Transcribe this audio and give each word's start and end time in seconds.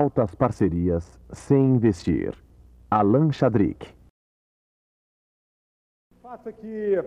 Altas 0.00 0.34
parcerias 0.34 1.20
sem 1.34 1.74
investir. 1.74 2.32
Alan 2.90 3.30
Chadrick. 3.30 3.86
O 6.16 6.22
fato 6.22 6.48
é 6.48 6.52
que 6.52 7.04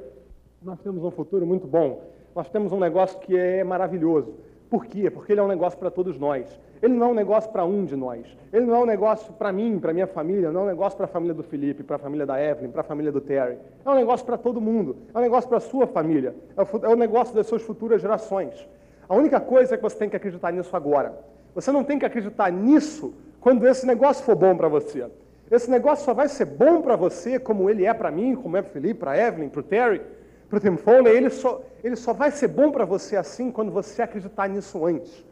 nós 0.61 0.79
temos 0.81 1.03
um 1.03 1.09
futuro 1.09 1.47
muito 1.47 1.65
bom. 1.65 2.11
Nós 2.35 2.47
temos 2.47 2.71
um 2.71 2.79
negócio 2.79 3.17
que 3.21 3.35
é 3.35 3.63
maravilhoso. 3.63 4.35
Por 4.69 4.85
quê? 4.85 5.09
Porque 5.09 5.33
ele 5.33 5.39
é 5.39 5.43
um 5.43 5.47
negócio 5.47 5.79
para 5.79 5.89
todos 5.89 6.19
nós. 6.19 6.59
Ele 6.79 6.93
não 6.93 7.07
é 7.07 7.09
um 7.09 7.15
negócio 7.15 7.51
para 7.51 7.65
um 7.65 7.85
de 7.85 7.95
nós. 7.95 8.37
Ele 8.53 8.67
não 8.67 8.75
é 8.75 8.79
um 8.79 8.85
negócio 8.85 9.33
para 9.33 9.51
mim, 9.51 9.79
para 9.79 9.91
minha 9.91 10.05
família, 10.05 10.51
não 10.51 10.61
é 10.61 10.63
um 10.65 10.67
negócio 10.67 10.95
para 10.95 11.05
a 11.05 11.09
família 11.09 11.33
do 11.33 11.41
Felipe, 11.41 11.81
para 11.81 11.95
a 11.95 11.99
família 11.99 12.27
da 12.27 12.39
Evelyn, 12.39 12.69
para 12.69 12.81
a 12.81 12.83
família 12.83 13.11
do 13.11 13.19
Terry. 13.19 13.57
É 13.83 13.89
um 13.89 13.95
negócio 13.95 14.23
para 14.23 14.37
todo 14.37 14.61
mundo. 14.61 14.95
É 15.11 15.17
um 15.17 15.21
negócio 15.21 15.49
para 15.49 15.57
a 15.57 15.61
sua 15.61 15.87
família. 15.87 16.35
É 16.55 16.89
um 16.89 16.95
negócio 16.95 17.33
das 17.33 17.47
suas 17.47 17.63
futuras 17.63 17.99
gerações. 17.99 18.69
A 19.09 19.15
única 19.15 19.39
coisa 19.39 19.73
é 19.73 19.77
que 19.77 19.81
você 19.81 19.97
tem 19.97 20.07
que 20.07 20.15
acreditar 20.15 20.51
nisso 20.51 20.75
agora. 20.75 21.33
Você 21.55 21.71
não 21.71 21.83
tem 21.83 21.97
que 21.97 22.05
acreditar 22.05 22.51
nisso 22.51 23.13
quando 23.39 23.65
esse 23.65 23.87
negócio 23.87 24.23
for 24.25 24.35
bom 24.35 24.55
para 24.55 24.67
você. 24.67 25.07
Esse 25.49 25.71
negócio 25.71 26.03
só 26.03 26.13
vai 26.13 26.27
ser 26.27 26.45
bom 26.45 26.81
para 26.81 26.95
você, 26.95 27.39
como 27.39 27.69
ele 27.69 27.85
é 27.85 27.93
para 27.93 28.11
mim, 28.11 28.35
como 28.35 28.57
é 28.57 28.61
para 28.61 28.71
Felipe, 28.71 28.99
para 28.99 29.17
Evelyn, 29.17 29.47
para 29.47 29.59
o 29.61 29.63
Terry, 29.63 30.01
para 30.49 30.57
o 30.57 30.59
Tim 30.59 30.75
Foley. 30.75 31.15
Ele 31.15 31.29
só, 31.29 31.61
ele 31.83 31.95
só 31.95 32.13
vai 32.13 32.31
ser 32.31 32.49
bom 32.49 32.71
para 32.71 32.83
você 32.83 33.15
assim 33.15 33.51
quando 33.51 33.71
você 33.71 34.01
acreditar 34.01 34.49
nisso 34.49 34.85
antes. 34.85 35.23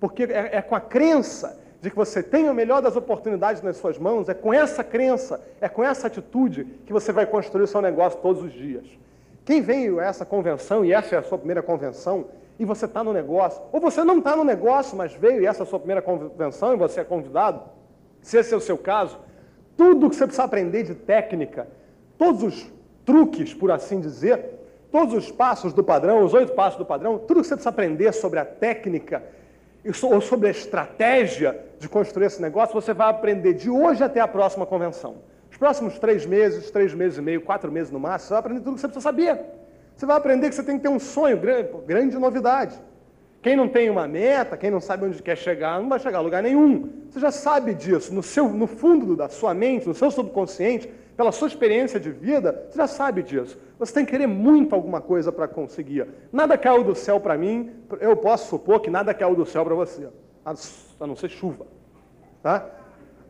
Porque 0.00 0.24
é, 0.24 0.56
é 0.56 0.62
com 0.62 0.74
a 0.74 0.80
crença 0.80 1.58
de 1.80 1.90
que 1.90 1.96
você 1.96 2.22
tem 2.22 2.48
o 2.48 2.54
melhor 2.54 2.82
das 2.82 2.96
oportunidades 2.96 3.62
nas 3.62 3.76
suas 3.76 3.98
mãos, 3.98 4.28
é 4.28 4.34
com 4.34 4.52
essa 4.52 4.82
crença, 4.82 5.40
é 5.60 5.68
com 5.68 5.84
essa 5.84 6.08
atitude 6.08 6.64
que 6.84 6.92
você 6.92 7.12
vai 7.12 7.24
construir 7.24 7.62
o 7.62 7.68
seu 7.68 7.80
negócio 7.80 8.18
todos 8.20 8.42
os 8.42 8.52
dias. 8.52 8.84
Quem 9.44 9.60
veio 9.60 10.00
a 10.00 10.04
essa 10.04 10.26
convenção, 10.26 10.84
e 10.84 10.92
essa 10.92 11.14
é 11.14 11.18
a 11.18 11.22
sua 11.22 11.38
primeira 11.38 11.62
convenção, 11.62 12.26
e 12.58 12.64
você 12.64 12.86
está 12.86 13.04
no 13.04 13.12
negócio, 13.12 13.62
ou 13.72 13.80
você 13.80 14.02
não 14.02 14.18
está 14.18 14.34
no 14.34 14.44
negócio, 14.44 14.96
mas 14.96 15.12
veio 15.12 15.42
e 15.42 15.46
essa 15.46 15.62
é 15.62 15.64
a 15.64 15.66
sua 15.66 15.78
primeira 15.78 16.02
convenção 16.02 16.74
e 16.74 16.76
você 16.76 17.00
é 17.00 17.04
convidado, 17.04 17.62
se 18.20 18.36
esse 18.36 18.52
é 18.52 18.56
o 18.56 18.60
seu 18.60 18.76
caso, 18.76 19.18
tudo 19.76 20.10
que 20.10 20.16
você 20.16 20.24
precisa 20.24 20.44
aprender 20.44 20.82
de 20.82 20.94
técnica, 20.94 21.68
todos 22.16 22.42
os 22.42 22.72
truques, 23.04 23.54
por 23.54 23.70
assim 23.70 24.00
dizer, 24.00 24.58
todos 24.90 25.14
os 25.14 25.30
passos 25.30 25.72
do 25.72 25.84
padrão, 25.84 26.24
os 26.24 26.34
oito 26.34 26.52
passos 26.52 26.78
do 26.78 26.84
padrão, 26.84 27.16
tudo 27.18 27.42
que 27.42 27.46
você 27.46 27.54
precisa 27.54 27.70
aprender 27.70 28.12
sobre 28.12 28.40
a 28.40 28.44
técnica 28.44 29.22
ou 30.02 30.20
sobre 30.20 30.48
a 30.48 30.50
estratégia 30.50 31.64
de 31.78 31.88
construir 31.88 32.26
esse 32.26 32.42
negócio, 32.42 32.74
você 32.74 32.92
vai 32.92 33.08
aprender 33.08 33.54
de 33.54 33.70
hoje 33.70 34.02
até 34.02 34.20
a 34.20 34.26
próxima 34.26 34.66
convenção. 34.66 35.16
Os 35.50 35.56
próximos 35.56 35.98
três 35.98 36.26
meses, 36.26 36.70
três 36.70 36.92
meses 36.92 37.18
e 37.18 37.22
meio, 37.22 37.40
quatro 37.40 37.70
meses 37.70 37.92
no 37.92 38.00
máximo, 38.00 38.28
você 38.28 38.34
vai 38.34 38.40
aprender 38.40 38.60
tudo 38.60 38.74
que 38.74 38.80
você 38.80 38.88
precisa 38.88 39.04
saber. 39.04 39.38
Você 39.98 40.06
vai 40.06 40.16
aprender 40.16 40.48
que 40.48 40.54
você 40.54 40.62
tem 40.62 40.76
que 40.76 40.82
ter 40.82 40.88
um 40.88 41.00
sonho, 41.00 41.36
grande, 41.36 41.70
grande 41.84 42.16
novidade. 42.16 42.80
Quem 43.42 43.56
não 43.56 43.68
tem 43.68 43.90
uma 43.90 44.06
meta, 44.06 44.56
quem 44.56 44.70
não 44.70 44.80
sabe 44.80 45.04
onde 45.04 45.20
quer 45.20 45.36
chegar, 45.36 45.80
não 45.80 45.88
vai 45.88 45.98
chegar 45.98 46.18
a 46.18 46.20
lugar 46.20 46.40
nenhum. 46.40 46.88
Você 47.10 47.18
já 47.18 47.32
sabe 47.32 47.74
disso. 47.74 48.14
No, 48.14 48.22
seu, 48.22 48.48
no 48.48 48.68
fundo 48.68 49.16
da 49.16 49.28
sua 49.28 49.52
mente, 49.52 49.88
no 49.88 49.94
seu 49.94 50.08
subconsciente, 50.08 50.88
pela 51.16 51.32
sua 51.32 51.48
experiência 51.48 51.98
de 51.98 52.12
vida, 52.12 52.68
você 52.70 52.78
já 52.78 52.86
sabe 52.86 53.24
disso. 53.24 53.58
Você 53.76 53.92
tem 53.92 54.04
que 54.04 54.12
querer 54.12 54.28
muito 54.28 54.72
alguma 54.72 55.00
coisa 55.00 55.32
para 55.32 55.48
conseguir. 55.48 56.06
Nada 56.32 56.56
caiu 56.56 56.84
do 56.84 56.94
céu 56.94 57.18
para 57.18 57.36
mim, 57.36 57.72
eu 57.98 58.16
posso 58.16 58.50
supor 58.50 58.78
que 58.80 58.88
nada 58.90 59.12
caiu 59.12 59.34
do 59.34 59.44
céu 59.44 59.64
para 59.64 59.74
você, 59.74 60.08
a 60.44 61.06
não 61.08 61.16
ser 61.16 61.28
chuva. 61.28 61.66
Tá? 62.40 62.70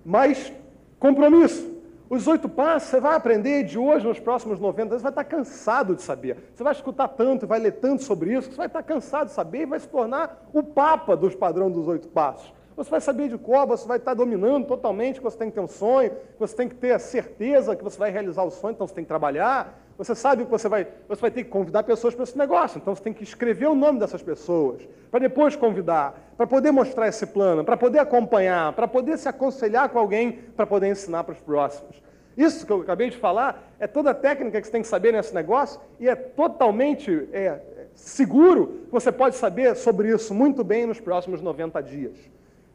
Mas, 0.04 0.52
compromisso. 0.98 1.77
Os 2.10 2.26
oito 2.26 2.48
passos 2.48 2.88
você 2.88 3.00
vai 3.00 3.14
aprender 3.14 3.64
de 3.64 3.78
hoje 3.78 4.06
nos 4.06 4.18
próximos 4.18 4.58
90 4.58 4.82
anos, 4.82 4.94
você 4.96 5.02
vai 5.02 5.12
estar 5.12 5.24
cansado 5.24 5.94
de 5.94 6.00
saber. 6.00 6.38
Você 6.54 6.64
vai 6.64 6.72
escutar 6.72 7.06
tanto, 7.08 7.46
vai 7.46 7.58
ler 7.58 7.72
tanto 7.72 8.02
sobre 8.02 8.32
isso, 8.32 8.48
que 8.48 8.54
você 8.54 8.58
vai 8.58 8.66
estar 8.66 8.82
cansado 8.82 9.26
de 9.26 9.34
saber 9.34 9.62
e 9.62 9.66
vai 9.66 9.78
se 9.78 9.88
tornar 9.88 10.48
o 10.54 10.62
papa 10.62 11.14
dos 11.14 11.34
padrões 11.34 11.74
dos 11.74 11.86
oito 11.86 12.08
passos. 12.08 12.50
Você 12.74 12.88
vai 12.88 13.00
saber 13.02 13.28
de 13.28 13.36
qual, 13.36 13.66
você 13.66 13.86
vai 13.86 13.98
estar 13.98 14.14
dominando 14.14 14.66
totalmente, 14.66 15.16
que 15.16 15.24
você 15.24 15.36
tem 15.36 15.50
que 15.50 15.56
ter 15.56 15.60
um 15.60 15.68
sonho, 15.68 16.10
que 16.10 16.38
você 16.38 16.56
tem 16.56 16.68
que 16.68 16.76
ter 16.76 16.92
a 16.92 16.98
certeza 16.98 17.76
que 17.76 17.84
você 17.84 17.98
vai 17.98 18.10
realizar 18.10 18.42
o 18.42 18.50
sonho, 18.50 18.72
então 18.72 18.86
você 18.86 18.94
tem 18.94 19.04
que 19.04 19.08
trabalhar. 19.08 19.78
Você 19.98 20.14
sabe 20.14 20.44
que 20.44 20.50
você 20.50 20.68
vai, 20.68 20.86
você 21.08 21.20
vai 21.20 21.30
ter 21.32 21.42
que 21.42 21.50
convidar 21.50 21.82
pessoas 21.82 22.14
para 22.14 22.22
esse 22.22 22.38
negócio, 22.38 22.78
então 22.78 22.94
você 22.94 23.02
tem 23.02 23.12
que 23.12 23.24
escrever 23.24 23.66
o 23.66 23.74
nome 23.74 23.98
dessas 23.98 24.22
pessoas, 24.22 24.88
para 25.10 25.18
depois 25.18 25.56
convidar, 25.56 26.32
para 26.36 26.46
poder 26.46 26.70
mostrar 26.70 27.08
esse 27.08 27.26
plano, 27.26 27.64
para 27.64 27.76
poder 27.76 27.98
acompanhar, 27.98 28.72
para 28.74 28.86
poder 28.86 29.18
se 29.18 29.28
aconselhar 29.28 29.88
com 29.88 29.98
alguém, 29.98 30.30
para 30.56 30.64
poder 30.64 30.86
ensinar 30.86 31.24
para 31.24 31.32
os 31.32 31.40
próximos. 31.40 32.00
Isso 32.36 32.64
que 32.64 32.70
eu 32.70 32.82
acabei 32.82 33.10
de 33.10 33.16
falar 33.16 33.74
é 33.80 33.88
toda 33.88 34.12
a 34.12 34.14
técnica 34.14 34.60
que 34.60 34.68
você 34.68 34.72
tem 34.72 34.82
que 34.82 34.86
saber 34.86 35.12
nesse 35.12 35.34
negócio 35.34 35.80
e 35.98 36.08
é 36.08 36.14
totalmente 36.14 37.28
é, 37.32 37.58
seguro 37.92 38.82
que 38.86 38.92
você 38.92 39.10
pode 39.10 39.34
saber 39.34 39.74
sobre 39.74 40.10
isso 40.14 40.32
muito 40.32 40.62
bem 40.62 40.86
nos 40.86 41.00
próximos 41.00 41.42
90 41.42 41.82
dias. 41.82 42.16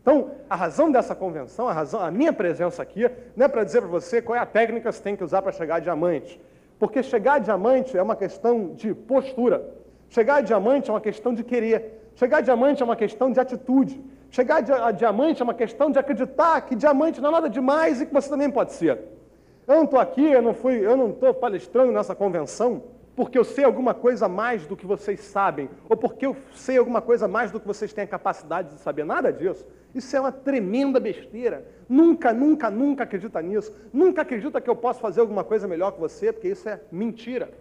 Então, 0.02 0.32
a 0.50 0.58
razão 0.58 0.92
dessa 0.92 1.16
convenção, 1.16 1.70
a, 1.70 1.72
razão, 1.72 2.02
a 2.02 2.12
minha 2.12 2.34
presença 2.34 2.84
aqui, 2.84 3.10
não 3.34 3.46
é 3.46 3.48
para 3.48 3.64
dizer 3.64 3.80
para 3.80 3.90
você 3.90 4.22
qual 4.22 4.36
é 4.36 4.40
a 4.40 4.46
técnica 4.46 4.90
que 4.90 4.96
você 4.98 5.02
tem 5.02 5.16
que 5.16 5.24
usar 5.24 5.42
para 5.42 5.54
chegar 5.54 5.76
a 5.76 5.80
diamante. 5.80 6.38
Porque 6.80 7.02
chegar 7.02 7.36
a 7.36 7.40
diamante 7.40 7.98
é 7.98 8.02
uma 8.02 8.16
questão 8.16 8.74
de 8.74 8.94
postura. 8.94 9.66
Chegar 10.10 10.36
a 10.36 10.42
diamante 10.42 10.90
é 10.90 10.94
uma 10.94 11.02
questão 11.02 11.34
de 11.34 11.44
querer. 11.44 12.10
Chegar 12.16 12.38
a 12.38 12.42
diamante 12.42 12.82
é 12.82 12.86
uma 12.86 12.96
questão 12.96 13.32
de 13.32 13.40
atitude. 13.40 14.04
Chegar 14.30 14.58
a 14.58 14.92
diamante 14.92 15.42
é 15.42 15.44
uma 15.44 15.54
questão 15.54 15.92
de 15.92 16.00
acreditar 16.00 16.62
que 16.62 16.76
diamante 16.76 17.22
não 17.22 17.30
é 17.30 17.32
nada 17.34 17.50
demais 17.50 18.02
e 18.02 18.06
que 18.06 18.14
você 18.14 18.30
também 18.30 18.50
pode 18.50 18.74
ser. 18.74 19.00
Eu 19.68 19.76
não 19.76 19.84
estou 19.84 20.00
aqui, 20.00 20.26
eu 20.26 20.42
não 20.42 20.54
fui, 20.54 20.86
eu 20.86 20.98
não 20.98 21.12
estou 21.12 21.34
palestrando 21.34 21.92
nessa 21.92 22.14
convenção 22.14 22.84
porque 23.16 23.38
eu 23.38 23.44
sei 23.44 23.64
alguma 23.64 23.94
coisa 23.94 24.28
mais 24.28 24.66
do 24.66 24.76
que 24.76 24.86
vocês 24.86 25.20
sabem, 25.20 25.70
ou 25.88 25.96
porque 25.96 26.26
eu 26.26 26.36
sei 26.54 26.78
alguma 26.78 27.02
coisa 27.02 27.28
mais 27.28 27.52
do 27.52 27.60
que 27.60 27.68
vocês 27.68 27.94
têm 27.94 28.04
a 28.04 28.08
capacidade 28.08 28.74
de 28.74 28.82
saber. 28.82 29.06
Nada 29.06 29.32
disso. 29.32 29.66
Isso 29.94 30.16
é 30.16 30.20
uma 30.20 30.32
tremenda 30.32 31.00
besteira. 31.00 31.66
Nunca, 31.88 32.34
nunca, 32.34 32.72
nunca 32.72 33.04
acredita 33.04 33.42
nisso. 33.42 33.76
Nunca 33.94 34.24
acredita 34.24 34.60
que 34.60 34.70
eu 34.70 34.76
posso 34.76 35.00
fazer 35.00 35.22
alguma 35.22 35.44
coisa 35.44 35.68
melhor 35.68 35.92
que 35.92 36.00
você, 36.00 36.34
porque 36.34 36.48
isso 36.48 36.68
é 36.68 36.82
mentira. 36.92 37.52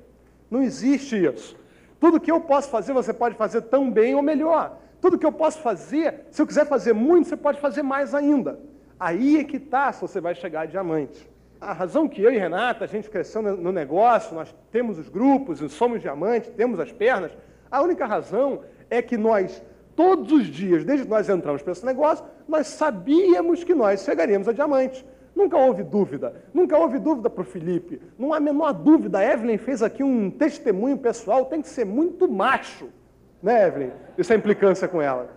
Não 0.50 0.62
existe 0.62 1.16
isso. 1.22 1.56
Tudo 2.00 2.18
que 2.18 2.32
eu 2.32 2.41
posso 2.41 2.70
fazer, 2.70 2.92
você 2.92 3.12
pode 3.12 3.36
fazer 3.36 3.62
tão 3.62 3.91
bem 3.91 4.14
ou 4.14 4.22
melhor. 4.22 4.78
Tudo 5.00 5.18
que 5.18 5.26
eu 5.26 5.32
posso 5.32 5.60
fazer, 5.60 6.26
se 6.30 6.41
eu 6.41 6.46
quiser 6.46 6.66
fazer 6.66 6.92
muito, 6.92 7.28
você 7.28 7.36
pode 7.36 7.60
fazer 7.60 7.82
mais 7.82 8.14
ainda. 8.14 8.58
Aí 8.98 9.38
é 9.38 9.44
que 9.44 9.56
está 9.56 9.92
se 9.92 10.00
você 10.00 10.20
vai 10.20 10.34
chegar 10.34 10.62
a 10.62 10.66
diamante. 10.66 11.28
A 11.62 11.72
razão 11.72 12.08
que 12.08 12.20
eu 12.20 12.30
e 12.30 12.36
Renata, 12.36 12.84
a 12.84 12.88
gente 12.88 13.08
cresceu 13.08 13.40
no 13.40 13.72
negócio, 13.72 14.34
nós 14.34 14.54
temos 14.70 14.98
os 14.98 15.08
grupos, 15.08 15.60
somos 15.72 16.00
diamantes, 16.00 16.50
temos 16.50 16.80
as 16.80 16.90
pernas, 16.92 17.32
a 17.70 17.80
única 17.80 18.04
razão 18.04 18.62
é 18.90 19.00
que 19.00 19.16
nós 19.16 19.62
Todos 19.94 20.32
os 20.32 20.46
dias, 20.46 20.84
desde 20.84 21.04
que 21.04 21.10
nós 21.10 21.28
entramos 21.28 21.62
para 21.62 21.72
esse 21.72 21.84
negócio, 21.84 22.24
nós 22.48 22.66
sabíamos 22.66 23.62
que 23.62 23.74
nós 23.74 24.02
chegaríamos 24.02 24.48
a 24.48 24.52
diamante. 24.52 25.04
Nunca 25.34 25.56
houve 25.56 25.82
dúvida. 25.82 26.34
Nunca 26.52 26.78
houve 26.78 26.98
dúvida 26.98 27.28
para 27.28 27.42
o 27.42 27.44
Felipe. 27.44 28.00
Não 28.18 28.32
há 28.32 28.38
a 28.38 28.40
menor 28.40 28.72
dúvida. 28.72 29.18
A 29.18 29.24
Evelyn 29.24 29.58
fez 29.58 29.82
aqui 29.82 30.02
um 30.02 30.30
testemunho 30.30 30.96
pessoal. 30.96 31.44
Tem 31.46 31.60
que 31.60 31.68
ser 31.68 31.84
muito 31.84 32.30
macho. 32.30 32.88
Né, 33.42 33.66
Evelyn? 33.66 33.90
Isso 34.16 34.32
é 34.32 34.36
implicância 34.36 34.88
com 34.88 35.00
ela. 35.00 35.28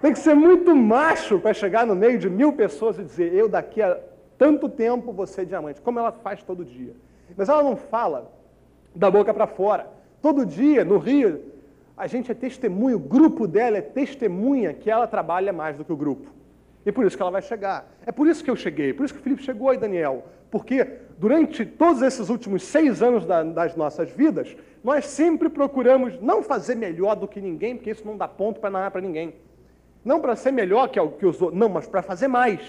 Tem 0.00 0.12
que 0.12 0.18
ser 0.18 0.34
muito 0.34 0.74
macho 0.74 1.38
para 1.38 1.52
chegar 1.52 1.86
no 1.86 1.94
meio 1.94 2.18
de 2.18 2.28
mil 2.28 2.52
pessoas 2.52 2.98
e 2.98 3.02
dizer: 3.02 3.34
Eu 3.34 3.48
daqui 3.48 3.82
a 3.82 3.98
tanto 4.38 4.68
tempo 4.68 5.12
vou 5.12 5.26
ser 5.26 5.46
diamante. 5.46 5.80
Como 5.80 5.98
ela 5.98 6.12
faz 6.12 6.42
todo 6.42 6.64
dia. 6.64 6.94
Mas 7.36 7.48
ela 7.48 7.62
não 7.62 7.76
fala 7.76 8.30
da 8.94 9.10
boca 9.10 9.32
para 9.32 9.46
fora. 9.46 9.88
Todo 10.20 10.46
dia, 10.46 10.84
no 10.84 10.98
Rio, 10.98 11.40
a 11.96 12.06
gente 12.06 12.30
é 12.30 12.34
testemunho, 12.34 12.96
o 12.96 13.00
grupo 13.00 13.46
dela 13.46 13.78
é 13.78 13.82
testemunha 13.82 14.72
que 14.72 14.90
ela 14.90 15.06
trabalha 15.06 15.52
mais 15.52 15.76
do 15.76 15.84
que 15.84 15.92
o 15.92 15.96
grupo. 15.96 16.28
E 16.84 16.92
por 16.92 17.06
isso 17.06 17.16
que 17.16 17.22
ela 17.22 17.30
vai 17.30 17.42
chegar. 17.42 17.90
É 18.04 18.12
por 18.12 18.26
isso 18.26 18.44
que 18.44 18.50
eu 18.50 18.56
cheguei, 18.56 18.92
por 18.92 19.04
isso 19.04 19.14
que 19.14 19.20
o 19.20 19.22
Felipe 19.22 19.42
chegou 19.42 19.70
aí, 19.70 19.78
Daniel. 19.78 20.24
Porque 20.50 20.86
durante 21.18 21.64
todos 21.64 22.02
esses 22.02 22.28
últimos 22.28 22.62
seis 22.62 23.02
anos 23.02 23.24
da, 23.24 23.42
das 23.42 23.74
nossas 23.74 24.10
vidas, 24.10 24.56
nós 24.82 25.06
sempre 25.06 25.48
procuramos 25.48 26.20
não 26.20 26.42
fazer 26.42 26.74
melhor 26.74 27.16
do 27.16 27.26
que 27.26 27.40
ninguém, 27.40 27.76
porque 27.76 27.90
isso 27.90 28.06
não 28.06 28.16
dá 28.16 28.28
ponto 28.28 28.60
para 28.60 28.70
nada 28.70 28.90
para 28.90 29.00
ninguém. 29.00 29.34
Não 30.04 30.20
para 30.20 30.36
ser 30.36 30.52
melhor 30.52 30.88
que, 30.88 31.00
que 31.00 31.26
os 31.26 31.40
outros, 31.40 31.58
não, 31.58 31.68
mas 31.68 31.86
para 31.86 32.02
fazer 32.02 32.28
mais. 32.28 32.60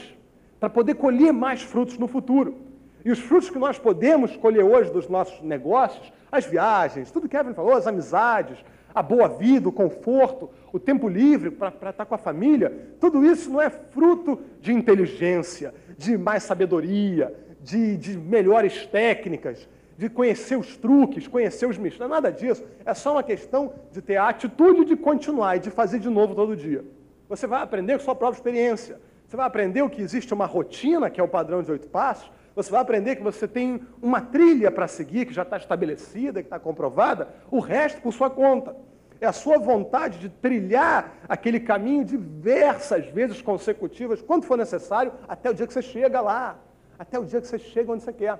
Para 0.59 0.69
poder 0.69 0.95
colher 0.95 1.31
mais 1.31 1.61
frutos 1.61 1.97
no 1.97 2.07
futuro. 2.07 2.55
E 3.03 3.11
os 3.11 3.19
frutos 3.19 3.49
que 3.49 3.59
nós 3.59 3.77
podemos 3.77 4.35
colher 4.35 4.63
hoje 4.63 4.91
dos 4.91 5.07
nossos 5.07 5.41
negócios, 5.41 6.11
as 6.31 6.45
viagens, 6.45 7.11
tudo 7.11 7.29
que 7.29 7.37
Evelyn 7.37 7.53
falou, 7.53 7.73
as 7.73 7.85
amizades, 7.85 8.57
a 8.95 9.03
boa 9.03 9.27
vida, 9.27 9.69
o 9.69 9.71
conforto, 9.71 10.49
o 10.71 10.79
tempo 10.79 11.07
livre 11.07 11.51
para 11.51 11.89
estar 11.89 12.05
com 12.05 12.15
a 12.15 12.17
família, 12.17 12.95
tudo 12.99 13.25
isso 13.25 13.51
não 13.51 13.61
é 13.61 13.69
fruto 13.69 14.39
de 14.61 14.73
inteligência, 14.73 15.73
de 15.97 16.17
mais 16.17 16.43
sabedoria, 16.43 17.35
de, 17.61 17.97
de 17.97 18.17
melhores 18.17 18.87
técnicas, 18.87 19.67
de 19.97 20.09
conhecer 20.09 20.57
os 20.57 20.77
truques, 20.77 21.27
conhecer 21.27 21.67
os 21.67 21.77
mistérios, 21.77 22.11
é 22.11 22.13
nada 22.13 22.31
disso. 22.31 22.63
É 22.85 22.93
só 22.93 23.13
uma 23.13 23.23
questão 23.23 23.73
de 23.91 24.01
ter 24.01 24.17
a 24.17 24.29
atitude 24.29 24.85
de 24.85 24.95
continuar 24.95 25.57
e 25.57 25.59
de 25.59 25.69
fazer 25.69 25.99
de 25.99 26.09
novo 26.09 26.35
todo 26.35 26.55
dia. 26.55 26.83
Você 27.29 27.47
vai 27.47 27.61
aprender 27.61 27.97
com 27.97 28.03
sua 28.03 28.15
própria 28.15 28.37
experiência. 28.37 28.99
Você 29.27 29.35
vai 29.35 29.45
aprender 29.45 29.81
o 29.81 29.89
que 29.89 30.01
existe 30.01 30.33
uma 30.33 30.45
rotina, 30.45 31.09
que 31.09 31.19
é 31.19 31.23
o 31.23 31.27
padrão 31.27 31.63
de 31.63 31.71
oito 31.71 31.87
passos, 31.87 32.31
você 32.55 32.71
vai 32.71 32.79
aprender 32.79 33.17
que 33.17 33.23
você 33.23 33.47
tem 33.47 33.81
uma 34.01 34.21
trilha 34.21 34.71
para 34.71 34.87
seguir, 34.87 35.25
que 35.25 35.33
já 35.33 35.41
está 35.41 35.57
estabelecida, 35.57 36.41
que 36.41 36.47
está 36.47 36.57
comprovada, 36.57 37.27
o 37.51 37.59
resto 37.59 38.01
por 38.01 38.13
sua 38.13 38.29
conta. 38.29 38.75
É 39.19 39.25
a 39.25 39.33
sua 39.33 39.57
vontade 39.57 40.19
de 40.19 40.29
trilhar 40.29 41.15
aquele 41.27 41.59
caminho 41.59 42.05
diversas 42.05 43.07
vezes 43.07 43.41
consecutivas, 43.41 44.21
quando 44.21 44.45
for 44.45 44.57
necessário, 44.57 45.11
até 45.27 45.49
o 45.49 45.53
dia 45.53 45.67
que 45.67 45.73
você 45.73 45.81
chega 45.81 46.21
lá. 46.21 46.57
Até 46.97 47.19
o 47.19 47.25
dia 47.25 47.41
que 47.41 47.47
você 47.47 47.59
chega 47.59 47.91
onde 47.91 48.03
você 48.03 48.13
quer. 48.13 48.39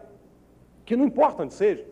Que 0.86 0.96
não 0.96 1.06
importa 1.06 1.44
onde 1.44 1.54
seja. 1.54 1.86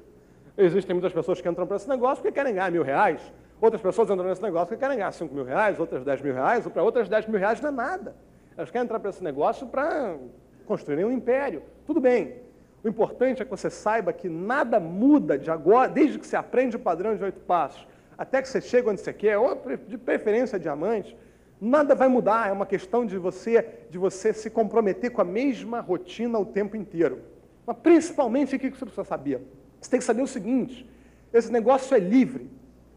Existem 0.58 0.94
muitas 0.94 1.12
pessoas 1.12 1.42
que 1.42 1.50
entram 1.50 1.68
para 1.68 1.76
esse 1.76 1.90
negócio 1.90 2.22
porque 2.22 2.32
querem 2.32 2.54
ganhar 2.54 2.72
mil 2.72 2.84
reais. 2.84 3.22
Outras 3.60 3.82
pessoas 3.82 4.10
entram 4.10 4.28
nesse 4.28 4.42
negócio 4.42 4.68
porque 4.68 4.80
querem 4.80 4.98
ganhar 4.98 5.12
cinco 5.12 5.34
mil 5.34 5.44
reais, 5.44 5.78
outras 5.80 6.06
dez 6.06 6.22
mil 6.22 6.34
reais, 6.34 6.66
ou 6.66 6.72
para 6.72 6.84
outras 6.84 7.10
dez 7.10 7.28
mil 7.28 7.40
reais 7.40 7.60
não 7.60 7.70
é 7.70 7.72
nada. 7.72 8.16
Elas 8.58 8.70
querem 8.70 8.86
entrar 8.86 9.00
para 9.00 9.10
esse 9.10 9.24
negócio 9.24 9.68
para 9.68 10.18
construírem 10.66 11.06
um 11.06 11.12
império. 11.12 11.64
Tudo 11.86 12.00
bem. 12.00 12.36
O 12.84 12.88
importante 12.88 13.42
é 13.42 13.46
que 13.46 13.52
você 13.52 13.70
saiba 13.70 14.12
que 14.12 14.28
nada 14.28 14.80
muda 14.80 15.38
de 15.38 15.50
agora, 15.50 15.90
desde 15.90 16.20
que 16.20 16.28
você 16.28 16.36
aprende 16.36 16.76
o 16.76 16.80
padrão 16.80 17.16
de 17.16 17.24
oito 17.24 17.40
passos, 17.42 17.88
até 18.18 18.42
que 18.42 18.48
você 18.48 18.60
chega 18.60 18.90
onde 18.90 19.02
você 19.02 19.14
quer, 19.14 19.38
ou 19.38 19.58
de 19.88 19.98
preferência 19.98 20.60
diamante, 20.60 21.18
nada 21.60 21.96
vai 21.96 22.08
mudar. 22.08 22.50
É 22.50 22.52
uma 22.52 22.66
questão 22.66 23.06
de 23.06 23.18
você, 23.18 23.66
de 23.90 23.98
você 23.98 24.34
se 24.34 24.50
comprometer 24.50 25.12
com 25.12 25.22
a 25.22 25.26
mesma 25.26 25.80
rotina 25.80 26.38
o 26.38 26.46
tempo 26.46 26.76
inteiro. 26.76 27.22
Mas 27.66 27.78
principalmente 27.78 28.56
o 28.56 28.60
que 28.60 28.70
você 28.70 28.86
precisa 28.86 29.06
saber? 29.06 29.42
Você 29.80 29.90
tem 29.90 30.00
que 30.00 30.06
saber 30.06 30.22
o 30.22 30.28
seguinte: 30.28 30.90
esse 31.34 31.52
negócio 31.52 31.96
é 31.96 32.00
livre, 32.00 32.50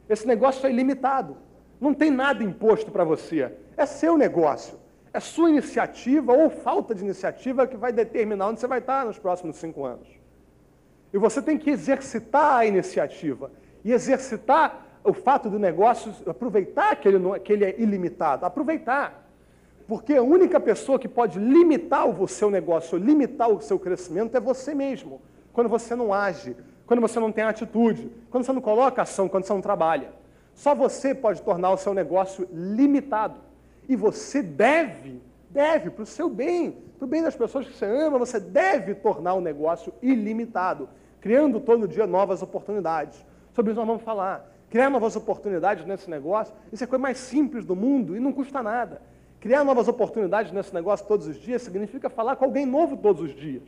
esse 0.09 0.27
negócio 0.27 0.67
é 0.67 0.71
ilimitado. 0.71 1.37
Não 1.81 1.95
tem 1.95 2.11
nada 2.11 2.43
imposto 2.43 2.91
para 2.91 3.05
você. 3.05 3.53
É 3.77 3.87
seu 3.87 4.19
negócio. 4.19 4.79
É 5.17 5.21
sua 5.21 5.49
iniciativa 5.49 6.31
ou 6.35 6.51
falta 6.51 6.95
de 6.95 7.03
iniciativa 7.03 7.67
que 7.67 7.75
vai 7.75 7.91
determinar 7.91 8.49
onde 8.49 8.61
você 8.61 8.67
vai 8.67 8.81
estar 8.81 9.07
nos 9.07 9.19
próximos 9.19 9.57
cinco 9.57 9.83
anos. 9.83 10.07
E 11.11 11.17
você 11.17 11.41
tem 11.41 11.57
que 11.57 11.71
exercitar 11.71 12.57
a 12.57 12.67
iniciativa 12.67 13.51
e 13.83 13.93
exercitar 13.93 15.01
o 15.03 15.15
fato 15.15 15.49
do 15.49 15.59
negócio, 15.59 16.13
aproveitar 16.29 16.97
que 16.97 17.09
ele, 17.09 17.41
que 17.41 17.51
ele 17.51 17.65
é 17.65 17.81
ilimitado, 17.81 18.45
aproveitar. 18.45 19.27
Porque 19.89 20.13
a 20.17 20.23
única 20.23 20.61
pessoa 20.61 20.99
que 20.99 21.09
pode 21.09 21.39
limitar 21.39 22.07
o 22.07 22.29
seu 22.29 22.51
negócio, 22.51 22.99
limitar 22.99 23.49
o 23.49 23.59
seu 23.63 23.79
crescimento 23.79 24.37
é 24.37 24.41
você 24.41 24.75
mesmo. 24.75 25.23
Quando 25.51 25.71
você 25.71 25.95
não 25.95 26.13
age, 26.13 26.55
quando 26.85 27.01
você 27.01 27.19
não 27.19 27.33
tem 27.33 27.45
atitude, 27.45 28.13
quando 28.31 28.45
você 28.45 28.53
não 28.53 28.61
coloca 28.61 29.01
ação, 29.01 29.31
quando 29.31 29.45
você 29.45 29.53
não 29.55 29.63
trabalha. 29.63 30.13
Só 30.53 30.75
você 30.75 31.15
pode 31.15 31.41
tornar 31.41 31.71
o 31.71 31.79
seu 31.79 31.95
negócio 31.95 32.47
limitado. 32.53 33.46
E 33.89 33.95
você 33.95 34.43
deve, 34.43 35.21
deve, 35.51 35.91
para 35.91 36.03
o 36.03 36.07
seu 36.07 36.29
bem, 36.29 36.77
para 36.99 37.05
o 37.05 37.09
bem 37.09 37.23
das 37.23 37.37
pessoas 37.37 37.67
que 37.67 37.73
você 37.73 37.85
ama, 37.85 38.19
você 38.19 38.41
deve 38.41 38.95
tornar 38.95 39.35
o 39.35 39.41
negócio 39.41 39.93
ilimitado, 40.03 40.89
criando 41.21 41.61
todo 41.61 41.87
dia 41.87 42.07
novas 42.07 42.43
oportunidades. 42.43 43.25
Sobre 43.53 43.73
isso 43.73 43.81
nós 43.81 43.87
vamos 43.87 44.03
falar. 44.03 44.53
Criar 44.69 44.91
novas 44.91 45.15
oportunidades 45.15 45.87
nesse 45.87 46.11
negócio, 46.11 46.55
isso 46.73 46.83
é 46.83 46.87
a 46.87 46.89
coisa 46.89 47.03
mais 47.03 47.19
simples 47.19 47.65
do 47.65 47.77
mundo 47.77 48.17
e 48.17 48.21
não 48.21 48.33
custa 48.33 48.63
nada. 48.63 49.01
Criar 49.41 49.63
novas 49.63 49.87
oportunidades 49.87 50.51
nesse 50.51 50.75
negócio 50.75 51.07
todos 51.07 51.27
os 51.29 51.37
dias 51.37 51.63
significa 51.63 52.11
falar 52.11 52.37
com 52.37 52.45
alguém 52.45 52.67
novo 52.67 52.97
todos 52.97 53.23
os 53.23 53.35
dias. 53.35 53.63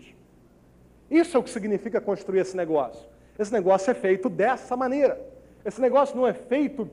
Isso 1.11 1.37
é 1.37 1.41
o 1.41 1.43
que 1.43 1.51
significa 1.51 2.01
construir 2.01 2.41
esse 2.41 2.57
negócio. 2.57 3.09
Esse 3.39 3.53
negócio 3.53 3.91
é 3.91 3.95
feito 3.95 4.29
dessa 4.29 4.77
maneira. 4.77 5.21
Esse 5.65 5.81
negócio 5.81 6.17
não 6.17 6.27
é 6.27 6.33
feito 6.33 6.91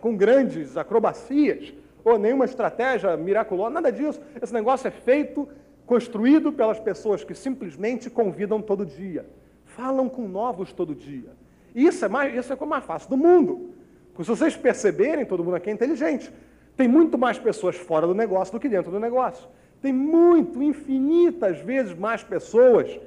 com 0.00 0.16
grandes 0.16 0.76
acrobacias, 0.76 1.72
ou 2.04 2.18
nenhuma 2.18 2.44
estratégia 2.44 3.16
miraculosa, 3.16 3.70
nada 3.70 3.92
disso. 3.92 4.20
Esse 4.40 4.52
negócio 4.52 4.88
é 4.88 4.90
feito, 4.90 5.48
construído 5.86 6.52
pelas 6.52 6.78
pessoas 6.78 7.24
que 7.24 7.34
simplesmente 7.34 8.08
convidam 8.10 8.60
todo 8.60 8.84
dia, 8.84 9.26
falam 9.64 10.08
com 10.08 10.26
novos 10.28 10.72
todo 10.72 10.94
dia. 10.94 11.30
Isso 11.74 12.04
é, 12.04 12.08
mais, 12.08 12.34
isso 12.34 12.52
é 12.52 12.56
o 12.58 12.66
mais 12.66 12.84
fácil 12.84 13.10
do 13.10 13.16
mundo. 13.16 13.70
Porque 14.12 14.24
se 14.24 14.30
vocês 14.30 14.56
perceberem, 14.56 15.24
todo 15.24 15.42
mundo 15.42 15.56
aqui 15.56 15.70
é 15.70 15.72
inteligente. 15.72 16.32
Tem 16.76 16.86
muito 16.86 17.16
mais 17.16 17.38
pessoas 17.38 17.76
fora 17.76 18.06
do 18.06 18.14
negócio 18.14 18.52
do 18.52 18.60
que 18.60 18.68
dentro 18.68 18.90
do 18.90 19.00
negócio. 19.00 19.48
Tem 19.80 19.92
muito, 19.92 20.62
infinitas 20.62 21.58
vezes 21.60 21.94
mais 21.94 22.22
pessoas 22.22 22.98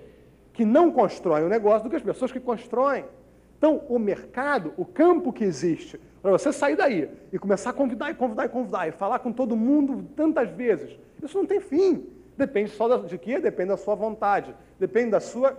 que 0.52 0.66
não 0.66 0.92
constroem 0.92 1.44
o 1.44 1.50
negócio 1.50 1.84
do 1.84 1.90
que 1.90 1.96
as 1.96 2.02
pessoas 2.02 2.32
que 2.32 2.40
constroem. 2.40 3.06
Então, 3.58 3.82
o 3.88 3.98
mercado, 4.00 4.74
o 4.78 4.86
campo 4.86 5.32
que 5.32 5.44
existe 5.44 6.00
para 6.26 6.32
você 6.32 6.52
sair 6.52 6.76
daí 6.76 7.08
e 7.32 7.38
começar 7.38 7.70
a 7.70 7.74
convidar 7.74 8.10
e 8.10 8.16
convidar 8.16 8.46
e 8.46 8.50
convidar 8.50 8.88
e 8.88 8.92
falar 8.92 9.20
com 9.20 9.32
todo 9.32 9.56
mundo 9.56 10.10
tantas 10.16 10.50
vezes, 10.50 10.98
isso 11.22 11.38
não 11.38 11.46
tem 11.46 11.60
fim. 11.60 12.04
Depende 12.36 12.72
só 12.72 12.98
de 12.98 13.16
quê? 13.20 13.40
Depende 13.40 13.70
da 13.70 13.78
sua 13.78 13.94
vontade, 13.94 14.56
depende 14.80 15.12
da 15.12 15.20
sua 15.20 15.56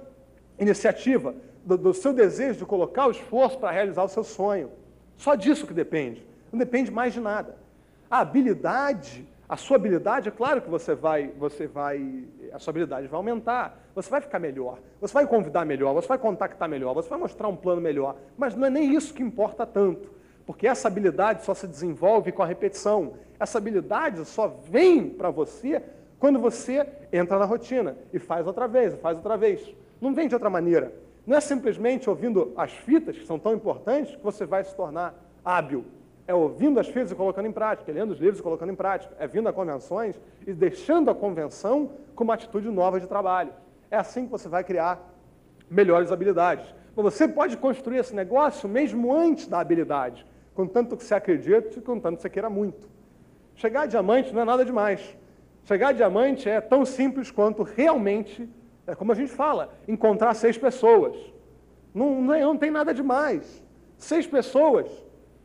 iniciativa, 0.59 1.37
do, 1.65 1.79
do 1.79 1.95
seu 1.95 2.13
desejo 2.13 2.59
de 2.59 2.65
colocar 2.65 3.07
o 3.07 3.13
esforço 3.13 3.61
para 3.61 3.71
realizar 3.71 4.03
o 4.03 4.09
seu 4.09 4.25
sonho. 4.25 4.73
Só 5.17 5.37
disso 5.37 5.69
que 5.69 5.73
depende. 5.73 6.27
Não 6.51 6.59
depende 6.59 6.91
mais 6.91 7.15
de 7.15 7.21
nada. 7.21 7.55
A 8.11 8.19
habilidade, 8.19 9.25
a 9.49 9.57
sua 9.57 9.77
habilidade, 9.77 10.31
é 10.31 10.33
claro 10.33 10.61
que 10.61 10.69
você 10.69 10.97
vai, 10.97 11.29
você 11.39 11.69
vai, 11.69 12.25
a 12.53 12.59
sua 12.59 12.73
habilidade 12.73 13.07
vai 13.07 13.19
aumentar, 13.19 13.87
você 13.95 14.11
vai 14.11 14.21
ficar 14.21 14.41
melhor, 14.41 14.81
você 15.01 15.15
vai 15.15 15.29
convidar 15.29 15.65
melhor, 15.65 15.95
você 15.95 16.09
vai 16.09 16.19
contactar 16.19 16.69
melhor, 16.69 16.93
você 16.93 17.09
vai 17.09 17.21
mostrar 17.21 17.47
um 17.47 17.55
plano 17.55 17.81
melhor, 17.81 18.17
mas 18.37 18.57
não 18.57 18.67
é 18.67 18.71
nem 18.71 18.97
isso 18.97 19.15
que 19.15 19.23
importa 19.23 19.65
tanto. 19.65 20.16
Porque 20.47 20.67
essa 20.67 20.87
habilidade 20.87 21.45
só 21.45 21.53
se 21.53 21.67
desenvolve 21.67 22.31
com 22.31 22.43
a 22.43 22.47
repetição. 22.47 23.15
Essa 23.39 23.59
habilidade 23.59 24.25
só 24.25 24.47
vem 24.47 25.11
para 25.11 25.29
você 25.29 25.83
quando 26.21 26.39
você 26.39 26.87
entra 27.13 27.39
na 27.39 27.45
rotina 27.45 27.97
e 28.13 28.19
faz 28.19 28.47
outra 28.47 28.69
vez, 28.69 28.95
faz 29.01 29.17
outra 29.17 29.37
vez. 29.37 29.75
Não 30.01 30.15
vem 30.15 30.29
de 30.29 30.35
outra 30.35 30.49
maneira. 30.49 30.93
Não 31.27 31.37
é 31.37 31.41
simplesmente 31.41 32.09
ouvindo 32.09 32.53
as 32.57 32.71
fitas, 32.71 33.19
que 33.19 33.27
são 33.27 33.39
tão 33.39 33.53
importantes, 33.53 34.15
que 34.15 34.23
você 34.23 34.47
vai 34.47 34.63
se 34.63 34.75
tornar 34.75 35.15
hábil. 35.45 35.85
É 36.29 36.35
ouvindo 36.35 36.79
as 36.79 36.87
fitas 36.87 37.11
e 37.11 37.15
colocando 37.15 37.47
em 37.47 37.53
prática, 37.53 37.91
é 37.91 37.95
lendo 37.95 38.13
os 38.13 38.19
livros 38.19 38.39
e 38.39 38.43
colocando 38.43 38.71
em 38.71 38.77
prática. 38.77 39.15
É 39.19 39.27
vindo 39.27 39.49
a 39.49 39.53
convenções 39.53 40.19
e 40.47 40.53
deixando 40.53 41.11
a 41.11 41.15
convenção 41.15 41.91
como 42.15 42.31
uma 42.31 42.35
atitude 42.35 42.69
nova 42.69 43.01
de 43.01 43.07
trabalho. 43.09 43.53
É 43.91 43.97
assim 43.97 44.25
que 44.25 44.31
você 44.31 44.49
vai 44.49 44.63
criar 44.63 45.13
melhores 45.69 46.13
habilidades. 46.13 46.73
Mas 46.95 47.05
você 47.05 47.27
pode 47.27 47.57
construir 47.57 47.99
esse 47.99 48.15
negócio 48.15 48.69
mesmo 48.69 49.13
antes 49.13 49.49
da 49.49 49.59
habilidade 49.59 50.25
contanto 50.57 50.97
que 50.97 51.05
você 51.05 51.15
acredite, 51.15 51.81
contanto 51.83 52.17
que 52.17 52.23
você 52.23 52.31
queira 52.31 52.49
muito. 52.49 52.89
Chegar 53.55 53.83
a 53.83 53.87
diamante 53.87 54.33
não 54.33 54.41
é 54.41 54.45
nada 54.45 54.65
demais. 54.65 55.17
Chegar 55.65 55.89
a 55.89 55.93
diamante 55.93 56.49
é 56.49 56.61
tão 56.61 56.87
simples 56.87 57.31
quanto 57.31 57.63
realmente, 57.63 58.49
é 58.87 58.95
como 58.95 59.13
a 59.13 59.15
gente 59.15 59.31
fala, 59.31 59.75
encontrar 59.87 60.33
seis 60.35 60.57
pessoas. 60.57 61.15
Não, 61.95 62.23
não, 62.23 62.35
é, 62.35 62.41
não 62.41 62.57
tem 62.57 62.71
nada 62.71 62.95
demais. 62.95 63.63
Seis 63.99 64.27
pessoas. 64.27 64.91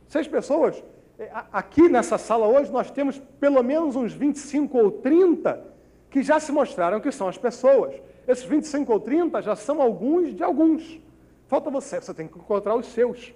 Seis 0.08 0.26
pessoas. 0.26 0.82
É, 1.18 1.30
aqui 1.52 1.88
nessa 1.88 2.16
sala 2.16 2.46
hoje 2.46 2.72
nós 2.72 2.90
temos 2.90 3.18
pelo 3.38 3.62
menos 3.62 3.96
uns 3.96 4.14
25 4.14 4.78
ou 4.78 4.90
30 4.90 5.62
que 6.08 6.22
já 6.22 6.40
se 6.40 6.52
mostraram 6.52 7.00
que 7.00 7.12
são 7.12 7.28
as 7.28 7.36
pessoas. 7.36 7.94
Esses 8.26 8.44
25 8.44 8.90
ou 8.92 9.00
30 9.00 9.42
já 9.42 9.56
são 9.56 9.82
alguns 9.82 10.34
de 10.34 10.42
alguns. 10.42 11.00
Falta 11.48 11.70
você, 11.70 12.00
você 12.00 12.14
tem 12.14 12.26
que 12.26 12.38
encontrar 12.38 12.74
os 12.76 12.86
seus. 12.86 13.34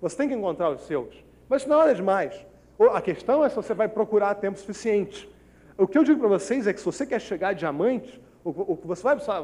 Você 0.00 0.16
tem 0.16 0.28
que 0.28 0.34
encontrar 0.34 0.70
os 0.70 0.82
seus. 0.82 1.14
Mas 1.48 1.66
não 1.66 1.82
é 1.82 1.94
demais. 1.94 2.34
A 2.92 3.00
questão 3.00 3.44
é 3.44 3.48
se 3.48 3.56
você 3.56 3.74
vai 3.74 3.88
procurar 3.88 4.34
tempo 4.34 4.58
suficiente. 4.58 5.28
O 5.76 5.86
que 5.86 5.98
eu 5.98 6.04
digo 6.04 6.20
para 6.20 6.28
vocês 6.28 6.66
é 6.66 6.72
que 6.72 6.78
se 6.80 6.86
você 6.86 7.06
quer 7.06 7.20
chegar 7.20 7.48
a 7.48 7.52
diamante, 7.52 8.20
o 8.44 8.76
que 8.76 8.86
você 8.86 9.02
vai 9.02 9.16
precisar 9.16 9.42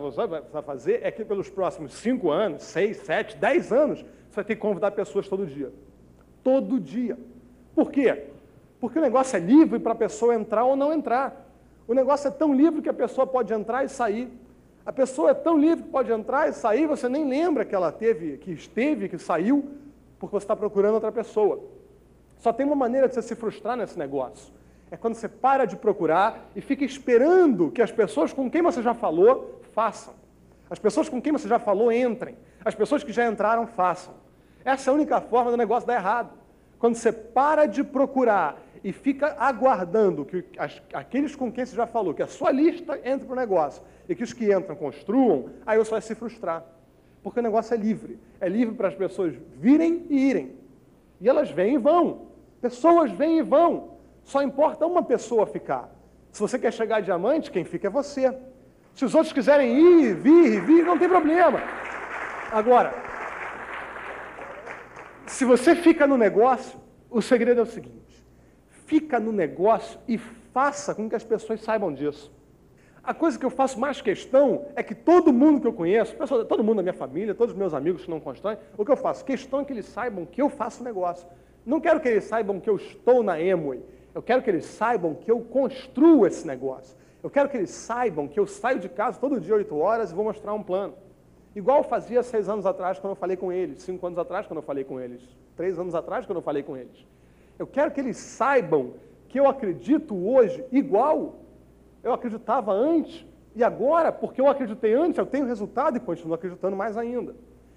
fazer 0.63 1.01
é 1.03 1.11
que 1.11 1.25
pelos 1.25 1.49
próximos 1.49 1.95
5 1.95 2.31
anos, 2.31 2.63
6, 2.65 2.99
7, 2.99 3.37
10 3.37 3.73
anos, 3.73 3.99
você 4.01 4.37
vai 4.37 4.45
ter 4.45 4.55
que 4.55 4.61
convidar 4.61 4.91
pessoas 4.91 5.27
todo 5.27 5.47
dia. 5.47 5.73
Todo 6.43 6.79
dia. 6.79 7.19
Por 7.75 7.91
quê? 7.91 8.25
Porque 8.79 8.99
o 8.99 9.03
negócio 9.03 9.37
é 9.37 9.41
livre 9.41 9.79
para 9.79 9.93
a 9.93 9.97
pessoa 9.97 10.35
entrar 10.35 10.65
ou 10.65 10.77
não 10.77 10.93
entrar. 10.93 11.49
O 11.89 11.95
negócio 11.95 12.29
é 12.29 12.31
tão 12.31 12.55
livre 12.55 12.83
que 12.83 12.89
a 12.89 12.95
pessoa 12.95 13.27
pode 13.27 13.53
entrar 13.53 13.85
e 13.85 13.89
sair. 13.89 14.31
A 14.85 14.93
pessoa 14.93 15.31
é 15.31 15.35
tão 15.35 15.59
livre 15.59 15.85
que 15.85 15.91
pode 15.91 16.13
entrar 16.13 16.49
e 16.49 16.53
sair, 16.53 16.87
você 16.87 17.09
nem 17.09 17.29
lembra 17.29 17.65
que 17.65 17.75
ela 17.75 17.93
teve, 17.93 18.39
que 18.39 18.51
esteve, 18.51 19.09
que 19.09 19.19
saiu, 19.19 19.69
porque 20.21 20.35
você 20.35 20.45
está 20.45 20.55
procurando 20.55 20.95
outra 20.95 21.11
pessoa. 21.11 21.65
Só 22.39 22.53
tem 22.53 22.65
uma 22.67 22.77
maneira 22.77 23.09
de 23.09 23.15
você 23.15 23.23
se 23.23 23.35
frustrar 23.35 23.77
nesse 23.77 23.99
negócio. 23.99 24.53
É 24.91 24.97
quando 24.97 25.15
você 25.15 25.29
para 25.29 25.65
de 25.65 25.77
procurar 25.77 26.51
e 26.55 26.61
fica 26.61 26.85
esperando 26.85 27.71
que 27.71 27.81
as 27.81 27.91
pessoas 27.91 28.33
com 28.33 28.51
quem 28.51 28.61
você 28.61 28.83
já 28.83 28.93
falou 28.93 29.61
façam. 29.73 30.15
As 30.69 30.79
pessoas 30.79 31.09
com 31.09 31.21
quem 31.21 31.33
você 31.33 31.49
já 31.49 31.59
falou 31.59 31.91
entrem. 31.91 32.37
As 32.65 32.75
pessoas 32.75 33.03
que 33.03 33.13
já 33.13 33.27
entraram 33.27 33.67
façam. 33.67 34.15
Essa 34.65 34.91
é 34.91 34.93
a 34.93 34.95
única 34.95 35.21
forma 35.21 35.51
do 35.51 35.57
negócio 35.57 35.87
dar 35.87 35.95
errado. 35.95 36.31
Quando 36.79 36.97
você 36.97 37.13
para 37.13 37.67
de 37.67 37.83
procurar 37.83 38.61
e 38.85 38.93
fica 38.93 39.37
aguardando 39.39 40.25
que 40.25 40.45
as, 40.59 40.83
aqueles 40.93 41.35
com 41.35 41.51
quem 41.51 41.65
você 41.65 41.77
já 41.77 41.87
falou, 41.87 42.13
que 42.13 42.23
a 42.23 42.27
sua 42.27 42.51
lista 42.51 42.99
entre 43.05 43.27
para 43.27 43.33
o 43.33 43.37
negócio 43.37 43.83
e 44.09 44.15
que 44.15 44.23
os 44.23 44.33
que 44.33 44.53
entram 44.53 44.77
construam, 44.77 45.51
aí 45.65 45.79
você 45.79 45.91
vai 45.91 46.01
se 46.01 46.15
frustrar. 46.15 46.65
Porque 47.23 47.41
o 47.41 47.43
negócio 47.43 47.75
é 47.75 47.77
livre. 47.77 48.19
É 48.41 48.49
livre 48.49 48.75
para 48.75 48.89
as 48.89 48.95
pessoas 48.95 49.35
virem 49.57 50.07
e 50.09 50.29
irem. 50.31 50.57
E 51.21 51.29
elas 51.29 51.51
vêm 51.51 51.75
e 51.75 51.79
vão. 51.79 52.29
Pessoas 52.61 53.11
vêm 53.13 53.39
e 53.39 53.43
vão. 53.43 53.99
Só 54.25 54.43
importa 54.43 54.87
uma 54.87 55.03
pessoa 55.03 55.47
ficar. 55.47 55.91
Se 56.33 56.41
você 56.41 56.59
quer 56.59 56.73
chegar 56.73 56.97
a 56.97 57.01
diamante, 57.01 57.51
quem 57.51 57.65
fica 57.65 57.89
é 57.89 57.91
você. 57.91 58.35
Se 58.95 59.05
os 59.05 59.15
outros 59.15 59.33
quiserem 59.33 59.79
ir, 59.79 60.15
vir, 60.15 60.61
vir, 60.65 60.85
não 60.85 60.99
tem 60.99 61.09
problema. 61.09 61.61
Agora, 62.51 62.93
Se 65.31 65.45
você 65.45 65.77
fica 65.77 66.09
no 66.09 66.19
negócio, 66.19 66.79
o 67.09 67.23
segredo 67.23 67.61
é 67.61 67.63
o 67.63 67.67
seguinte: 67.67 68.27
fica 68.87 69.21
no 69.21 69.33
negócio 69.33 69.99
e 70.09 70.19
faça 70.19 70.93
com 70.93 71.09
que 71.09 71.15
as 71.15 71.25
pessoas 71.25 71.63
saibam 71.63 71.95
disso. 71.95 72.33
A 73.03 73.15
coisa 73.15 73.39
que 73.39 73.45
eu 73.45 73.51
faço 73.51 73.81
mais 73.81 74.01
questão 74.01 74.67
é 74.77 74.83
que 74.83 74.95
todo 74.95 75.33
mundo 75.33 75.61
que 75.61 75.67
eu 75.67 75.73
conheço, 75.73 76.15
todo 76.49 76.63
mundo 76.63 76.77
da 76.77 76.83
minha 76.83 76.95
família, 76.95 77.35
todos 77.35 77.53
os 77.53 77.59
meus 77.59 77.73
amigos 77.73 78.05
que 78.05 78.11
não 78.11 78.21
constroem, 78.21 78.59
o 78.77 78.85
que 78.85 78.93
eu 78.93 78.97
faço? 78.97 79.25
Questão 79.25 79.61
é 79.61 79.65
que 79.65 79.73
eles 79.73 79.87
saibam 79.87 80.27
que 80.27 80.41
eu 80.41 80.51
faço 80.51 80.85
negócio. 80.85 81.27
Não 81.65 81.81
quero 81.81 82.01
que 82.01 82.09
eles 82.09 82.25
saibam 82.25 82.61
que 82.61 82.69
eu 82.69 82.77
estou 82.77 83.23
na 83.23 83.41
Emway. 83.41 83.83
Eu 84.15 84.23
quero 84.23 84.43
que 84.43 84.51
eles 84.51 84.65
saibam 84.65 85.15
que 85.15 85.31
eu 85.31 85.41
construo 85.41 86.27
esse 86.27 86.47
negócio. 86.47 86.97
Eu 87.23 87.31
quero 87.31 87.49
que 87.49 87.57
eles 87.57 87.71
saibam 87.71 88.27
que 88.29 88.39
eu 88.39 88.47
saio 88.47 88.79
de 88.79 88.89
casa 88.89 89.19
todo 89.19 89.41
dia, 89.41 89.55
8 89.55 89.77
horas, 89.77 90.11
e 90.11 90.15
vou 90.15 90.25
mostrar 90.25 90.53
um 90.53 90.63
plano. 90.63 90.95
Igual 91.55 91.79
eu 91.79 91.85
fazia 91.85 92.23
seis 92.23 92.49
anos 92.49 92.65
atrás, 92.65 92.99
quando 92.99 93.13
eu 93.13 93.17
falei 93.17 93.37
com 93.37 93.53
eles, 93.53 93.83
cinco 93.83 94.07
anos 94.07 94.19
atrás, 94.19 94.47
quando 94.47 94.59
eu 94.59 94.63
falei 94.63 94.85
com 94.85 95.01
eles, 95.01 95.21
três 95.57 95.79
anos 95.79 95.95
atrás, 95.95 96.25
quando 96.25 96.37
eu 96.37 96.43
falei 96.43 96.63
com 96.63 96.77
eles. 96.77 97.05
Eu 97.59 97.67
quero 97.67 97.91
que 97.91 98.01
eles 98.01 98.17
saibam 98.17 98.95
que 99.29 99.39
eu 99.39 99.49
acredito 99.49 100.15
hoje 100.15 100.65
igual 100.71 101.35
eu 102.03 102.13
acreditava 102.13 102.73
antes, 102.73 103.27
e 103.55 103.65
agora, 103.65 104.13
porque 104.13 104.41
eu 104.41 104.49
acreditei 104.49 104.95
antes, 104.95 105.19
eu 105.19 105.27
tenho 105.27 105.47
resultado 105.47 105.97
e 105.97 106.01
continuo 106.01 106.35
acreditando 106.35 106.77
mais 106.77 106.97
ainda. 106.97 107.35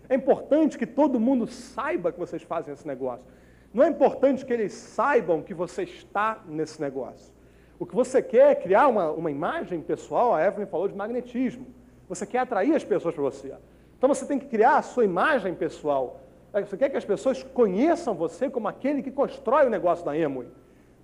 É 0.08 0.15
importante 0.15 0.77
que 0.77 0.86
todo 0.86 1.20
mundo 1.20 1.48
saiba 1.48 2.12
que 2.12 2.20
vocês 2.20 2.44
fazem 2.44 2.74
esse 2.74 2.88
negócio. 2.88 3.25
Não 3.74 3.84
é 3.84 3.88
importante 3.89 4.46
que 4.46 4.53
eles 4.53 4.74
saibam 4.74 5.42
que 5.42 5.53
você 5.53 5.84
está 5.84 6.44
nesse 6.48 6.80
negócio. 6.80 7.34
O 7.80 7.86
que 7.86 7.96
você 7.96 8.22
quer 8.22 8.51
é 8.51 8.56
criar 8.56 8.88
uma, 8.88 9.10
uma 9.12 9.32
imagem 9.32 9.82
pessoal, 9.82 10.34
a 10.34 10.46
Evelyn 10.46 10.68
falou 10.68 10.88
de 10.88 10.96
magnetismo. 10.96 11.65
Você 12.08 12.25
quer 12.25 12.39
atrair 12.39 12.75
as 12.75 12.84
pessoas 12.84 13.15
para 13.15 13.24
você. 13.24 13.53
Então 13.98 14.08
você 14.08 14.25
tem 14.25 14.38
que 14.38 14.46
criar 14.46 14.77
a 14.77 14.82
sua 14.84 15.03
imagem 15.03 15.56
pessoal. 15.56 16.20
Você 16.53 16.77
quer 16.77 16.89
que 16.89 16.98
as 16.98 17.06
pessoas 17.06 17.42
conheçam 17.42 18.13
você 18.13 18.48
como 18.48 18.68
aquele 18.68 19.01
que 19.01 19.10
constrói 19.10 19.65
o 19.65 19.70
negócio 19.72 20.06
da 20.06 20.15
Emui. 20.15 20.46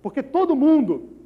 Porque 0.00 0.22
todo 0.22 0.54
mundo 0.54 1.19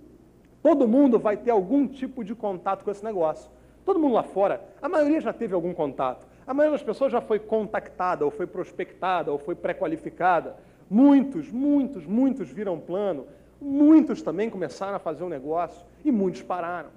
Todo 0.64 0.88
mundo 0.88 1.18
vai 1.18 1.36
ter 1.36 1.50
algum 1.50 1.86
tipo 1.86 2.24
de 2.24 2.34
contato 2.34 2.86
com 2.86 2.90
esse 2.90 3.04
negócio. 3.04 3.50
Todo 3.84 4.00
mundo 4.00 4.14
lá 4.14 4.22
fora, 4.22 4.64
a 4.80 4.88
maioria 4.88 5.20
já 5.20 5.30
teve 5.30 5.52
algum 5.52 5.74
contato. 5.74 6.26
A 6.46 6.54
maioria 6.54 6.78
das 6.78 6.86
pessoas 6.86 7.12
já 7.12 7.20
foi 7.20 7.38
contactada, 7.38 8.24
ou 8.24 8.30
foi 8.30 8.46
prospectada, 8.46 9.30
ou 9.30 9.36
foi 9.36 9.54
pré-qualificada. 9.54 10.56
Muitos, 10.88 11.50
muitos, 11.50 12.06
muitos 12.06 12.48
viram 12.48 12.80
plano. 12.80 13.26
Muitos 13.60 14.22
também 14.22 14.48
começaram 14.48 14.96
a 14.96 14.98
fazer 14.98 15.22
um 15.22 15.28
negócio 15.28 15.84
e 16.02 16.10
muitos 16.10 16.40
pararam. 16.40 16.88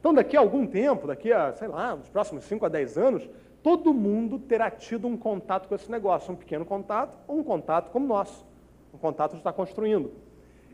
Então, 0.00 0.12
daqui 0.12 0.36
a 0.36 0.40
algum 0.40 0.66
tempo, 0.66 1.06
daqui 1.06 1.32
a, 1.32 1.52
sei 1.52 1.68
lá, 1.68 1.94
nos 1.94 2.08
próximos 2.08 2.42
5 2.42 2.66
a 2.66 2.68
10 2.68 2.98
anos, 2.98 3.30
todo 3.62 3.94
mundo 3.94 4.40
terá 4.40 4.72
tido 4.72 5.06
um 5.06 5.16
contato 5.16 5.68
com 5.68 5.76
esse 5.76 5.88
negócio, 5.88 6.32
um 6.32 6.36
pequeno 6.36 6.64
contato 6.64 7.16
ou 7.28 7.38
um 7.38 7.44
contato 7.44 7.92
como 7.92 8.06
o 8.06 8.08
nosso, 8.08 8.44
um 8.92 8.98
contato 8.98 9.34
de 9.34 9.38
estar 9.38 9.52
construindo. 9.52 10.23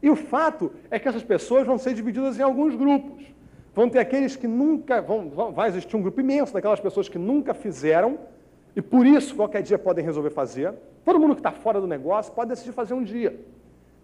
E 0.02 0.08
o 0.08 0.16
fato 0.16 0.72
é 0.90 0.98
que 0.98 1.08
essas 1.08 1.22
pessoas 1.22 1.66
vão 1.66 1.78
ser 1.78 1.94
divididas 1.94 2.38
em 2.38 2.42
alguns 2.42 2.74
grupos. 2.74 3.24
Vão 3.74 3.88
ter 3.88 3.98
aqueles 3.98 4.34
que 4.34 4.48
nunca, 4.48 5.00
vão, 5.00 5.52
vai 5.52 5.68
existir 5.68 5.96
um 5.96 6.02
grupo 6.02 6.20
imenso 6.20 6.52
daquelas 6.52 6.80
pessoas 6.80 7.08
que 7.08 7.18
nunca 7.18 7.54
fizeram 7.54 8.18
e 8.74 8.82
por 8.82 9.06
isso 9.06 9.34
qualquer 9.34 9.62
dia 9.62 9.78
podem 9.78 10.04
resolver 10.04 10.30
fazer. 10.30 10.74
Todo 11.04 11.20
mundo 11.20 11.34
que 11.34 11.40
está 11.40 11.52
fora 11.52 11.80
do 11.80 11.86
negócio 11.86 12.32
pode 12.32 12.50
decidir 12.50 12.72
fazer 12.72 12.94
um 12.94 13.02
dia. 13.02 13.38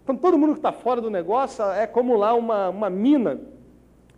Então 0.03 0.15
todo 0.15 0.37
mundo 0.37 0.53
que 0.53 0.59
está 0.59 0.71
fora 0.71 1.01
do 1.01 1.09
negócio 1.09 1.63
é 1.71 1.85
como 1.85 2.15
lá 2.15 2.33
uma, 2.33 2.69
uma 2.69 2.89
mina 2.89 3.41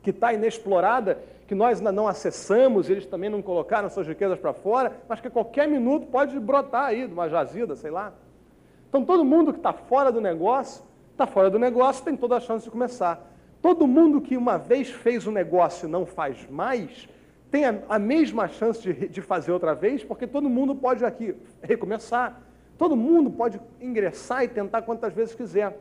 que 0.04 0.12
está 0.12 0.34
inexplorada, 0.34 1.20
que 1.48 1.56
nós 1.56 1.80
ainda 1.80 1.92
não 1.92 2.08
acessamos, 2.08 2.90
eles 2.90 3.06
também 3.06 3.30
não 3.30 3.42
colocaram 3.42 3.90
suas 3.90 4.08
riquezas 4.08 4.38
para 4.38 4.54
fora, 4.54 4.94
mas 5.08 5.20
que 5.20 5.28
a 5.28 5.32
qualquer 5.32 5.68
minuto 5.68 6.06
pode 6.08 6.40
brotar 6.40 6.86
aí 6.86 7.08
de 7.08 7.14
uma 7.14 7.28
jazida, 7.28 7.76
sei 7.76 7.90
lá. 7.90 8.14
Então 8.88 9.04
todo 9.04 9.26
mundo 9.26 9.52
que 9.52 9.60
está 9.60 9.74
fora 9.74 10.12
do 10.12 10.22
negócio 10.22 10.84
está 11.20 11.28
fora 11.28 11.50
do 11.50 11.60
negócio, 11.60 12.04
tem 12.06 12.16
toda 12.16 12.38
a 12.38 12.40
chance 12.40 12.64
de 12.64 12.72
começar. 12.72 13.30
Todo 13.62 13.86
mundo 13.86 14.22
que 14.22 14.38
uma 14.38 14.58
vez 14.58 14.90
fez 14.90 15.28
o 15.28 15.30
um 15.30 15.34
negócio 15.34 15.86
e 15.86 15.92
não 15.92 16.06
faz 16.06 16.50
mais, 16.50 17.10
tem 17.52 17.66
a, 17.66 17.78
a 17.90 18.00
mesma 18.00 18.48
chance 18.48 18.82
de, 18.82 19.10
de, 19.10 19.22
fazer 19.22 19.52
outra 19.52 19.76
vez, 19.76 20.02
porque 20.02 20.26
todo 20.26 20.50
mundo 20.50 20.74
pode 20.74 21.04
aqui 21.04 21.36
recomeçar. 21.62 22.42
Todo 22.78 22.96
mundo 22.96 23.30
pode 23.30 23.60
ingressar 23.82 24.46
e 24.46 24.48
tentar 24.48 24.84
quantas 24.84 25.14
vezes 25.14 25.36
quiser. 25.36 25.78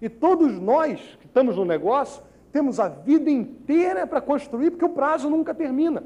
E 0.00 0.08
todos 0.08 0.52
nós 0.60 1.00
que 1.20 1.26
estamos 1.26 1.56
no 1.56 1.64
negócio, 1.64 2.22
temos 2.52 2.78
a 2.78 2.88
vida 2.88 3.28
inteira 3.28 4.06
para 4.06 4.20
construir, 4.20 4.70
porque 4.70 4.84
o 4.84 4.90
prazo 4.90 5.28
nunca 5.28 5.52
termina. 5.52 6.04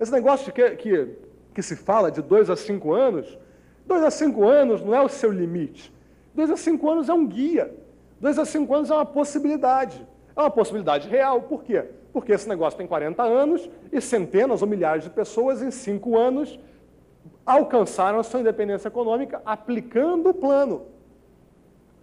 Esse 0.00 0.10
negócio 0.10 0.52
que, 0.52 0.70
que, 0.70 1.08
que 1.54 1.62
se 1.62 1.76
fala 1.76 2.10
de 2.10 2.20
dois 2.20 2.50
a 2.50 2.56
cinco 2.56 2.92
anos, 2.92 3.38
dois 3.86 4.02
a 4.02 4.10
cinco 4.10 4.44
anos 4.44 4.82
não 4.82 4.92
é 4.92 5.00
o 5.00 5.08
seu 5.08 5.30
limite. 5.30 5.94
Dois 6.34 6.50
a 6.50 6.56
cinco 6.56 6.90
anos 6.90 7.08
é 7.08 7.14
um 7.14 7.26
guia. 7.26 7.81
Dois 8.22 8.38
a 8.38 8.44
cinco 8.44 8.72
anos 8.72 8.88
é 8.88 8.94
uma 8.94 9.04
possibilidade. 9.04 10.06
É 10.36 10.40
uma 10.40 10.50
possibilidade 10.50 11.08
real. 11.08 11.42
Por 11.42 11.64
quê? 11.64 11.84
Porque 12.12 12.30
esse 12.30 12.48
negócio 12.48 12.78
tem 12.78 12.86
40 12.86 13.20
anos 13.20 13.68
e 13.90 14.00
centenas 14.00 14.62
ou 14.62 14.68
milhares 14.68 15.02
de 15.02 15.10
pessoas 15.10 15.60
em 15.60 15.72
cinco 15.72 16.16
anos 16.16 16.56
alcançaram 17.44 18.20
a 18.20 18.22
sua 18.22 18.38
independência 18.38 18.86
econômica 18.86 19.42
aplicando 19.44 20.28
o 20.28 20.34
plano. 20.34 20.86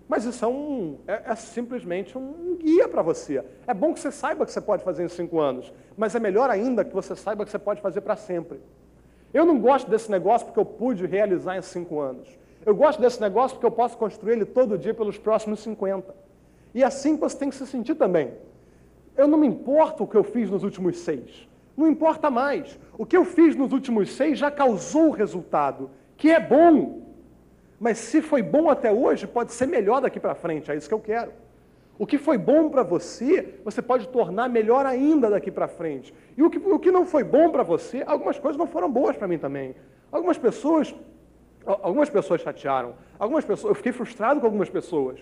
Mas 0.09 0.25
isso 0.25 0.43
é, 0.43 0.47
um, 0.49 0.97
é, 1.07 1.21
é 1.27 1.35
simplesmente 1.35 2.17
um 2.17 2.57
guia 2.61 2.89
para 2.89 3.01
você. 3.01 3.41
É 3.65 3.73
bom 3.73 3.93
que 3.93 4.01
você 4.01 4.11
saiba 4.11 4.45
que 4.45 4.51
você 4.51 4.59
pode 4.59 4.83
fazer 4.83 5.05
em 5.05 5.07
cinco 5.07 5.39
anos, 5.39 5.71
mas 5.95 6.15
é 6.15 6.19
melhor 6.19 6.49
ainda 6.49 6.83
que 6.83 6.93
você 6.93 7.15
saiba 7.15 7.45
que 7.45 7.51
você 7.51 7.59
pode 7.59 7.79
fazer 7.79 8.01
para 8.01 8.17
sempre. 8.17 8.59
Eu 9.33 9.45
não 9.45 9.57
gosto 9.57 9.89
desse 9.89 10.11
negócio 10.11 10.47
porque 10.47 10.59
eu 10.59 10.65
pude 10.65 11.05
realizar 11.05 11.55
em 11.55 11.61
cinco 11.61 12.01
anos. 12.01 12.27
Eu 12.65 12.75
gosto 12.75 13.01
desse 13.01 13.21
negócio 13.21 13.55
porque 13.55 13.65
eu 13.65 13.71
posso 13.71 13.97
construir 13.97 14.33
ele 14.33 14.45
todo 14.45 14.77
dia 14.77 14.93
pelos 14.93 15.17
próximos 15.17 15.61
50. 15.61 16.13
E 16.73 16.83
assim 16.83 17.17
você 17.17 17.37
tem 17.37 17.49
que 17.49 17.55
se 17.55 17.65
sentir 17.65 17.95
também. 17.95 18.33
Eu 19.17 19.27
não 19.27 19.37
me 19.37 19.47
importo 19.47 20.03
o 20.03 20.07
que 20.07 20.15
eu 20.15 20.23
fiz 20.23 20.49
nos 20.49 20.63
últimos 20.63 20.97
seis. 20.99 21.47
Não 21.75 21.87
importa 21.87 22.29
mais. 22.29 22.77
O 22.97 23.05
que 23.05 23.15
eu 23.15 23.25
fiz 23.25 23.55
nos 23.55 23.71
últimos 23.71 24.13
seis 24.13 24.37
já 24.37 24.51
causou 24.51 25.11
resultado, 25.11 25.89
que 26.17 26.29
é 26.29 26.39
bom. 26.39 27.01
Mas 27.79 27.97
se 27.97 28.21
foi 28.21 28.41
bom 28.41 28.69
até 28.69 28.91
hoje, 28.91 29.25
pode 29.25 29.53
ser 29.53 29.65
melhor 29.65 30.01
daqui 30.01 30.19
para 30.19 30.35
frente. 30.35 30.69
É 30.69 30.75
isso 30.75 30.87
que 30.87 30.93
eu 30.93 30.99
quero. 30.99 31.31
O 31.97 32.05
que 32.05 32.17
foi 32.17 32.37
bom 32.37 32.69
para 32.69 32.83
você, 32.83 33.59
você 33.63 33.81
pode 33.81 34.07
tornar 34.07 34.49
melhor 34.49 34.85
ainda 34.85 35.29
daqui 35.29 35.51
para 35.51 35.67
frente. 35.67 36.13
E 36.37 36.43
o 36.43 36.49
que, 36.49 36.57
o 36.57 36.79
que 36.79 36.91
não 36.91 37.05
foi 37.05 37.23
bom 37.23 37.49
para 37.49 37.63
você, 37.63 38.03
algumas 38.05 38.39
coisas 38.39 38.57
não 38.57 38.67
foram 38.67 38.89
boas 38.89 39.17
para 39.17 39.27
mim 39.27 39.37
também. 39.37 39.75
Algumas 40.11 40.37
pessoas 40.37 40.95
Algumas 41.81 42.09
pessoas 42.09 42.41
chatearam, 42.41 42.95
algumas 43.19 43.45
pessoas, 43.45 43.71
eu 43.71 43.75
fiquei 43.75 43.91
frustrado 43.91 44.39
com 44.39 44.45
algumas 44.47 44.69
pessoas. 44.69 45.19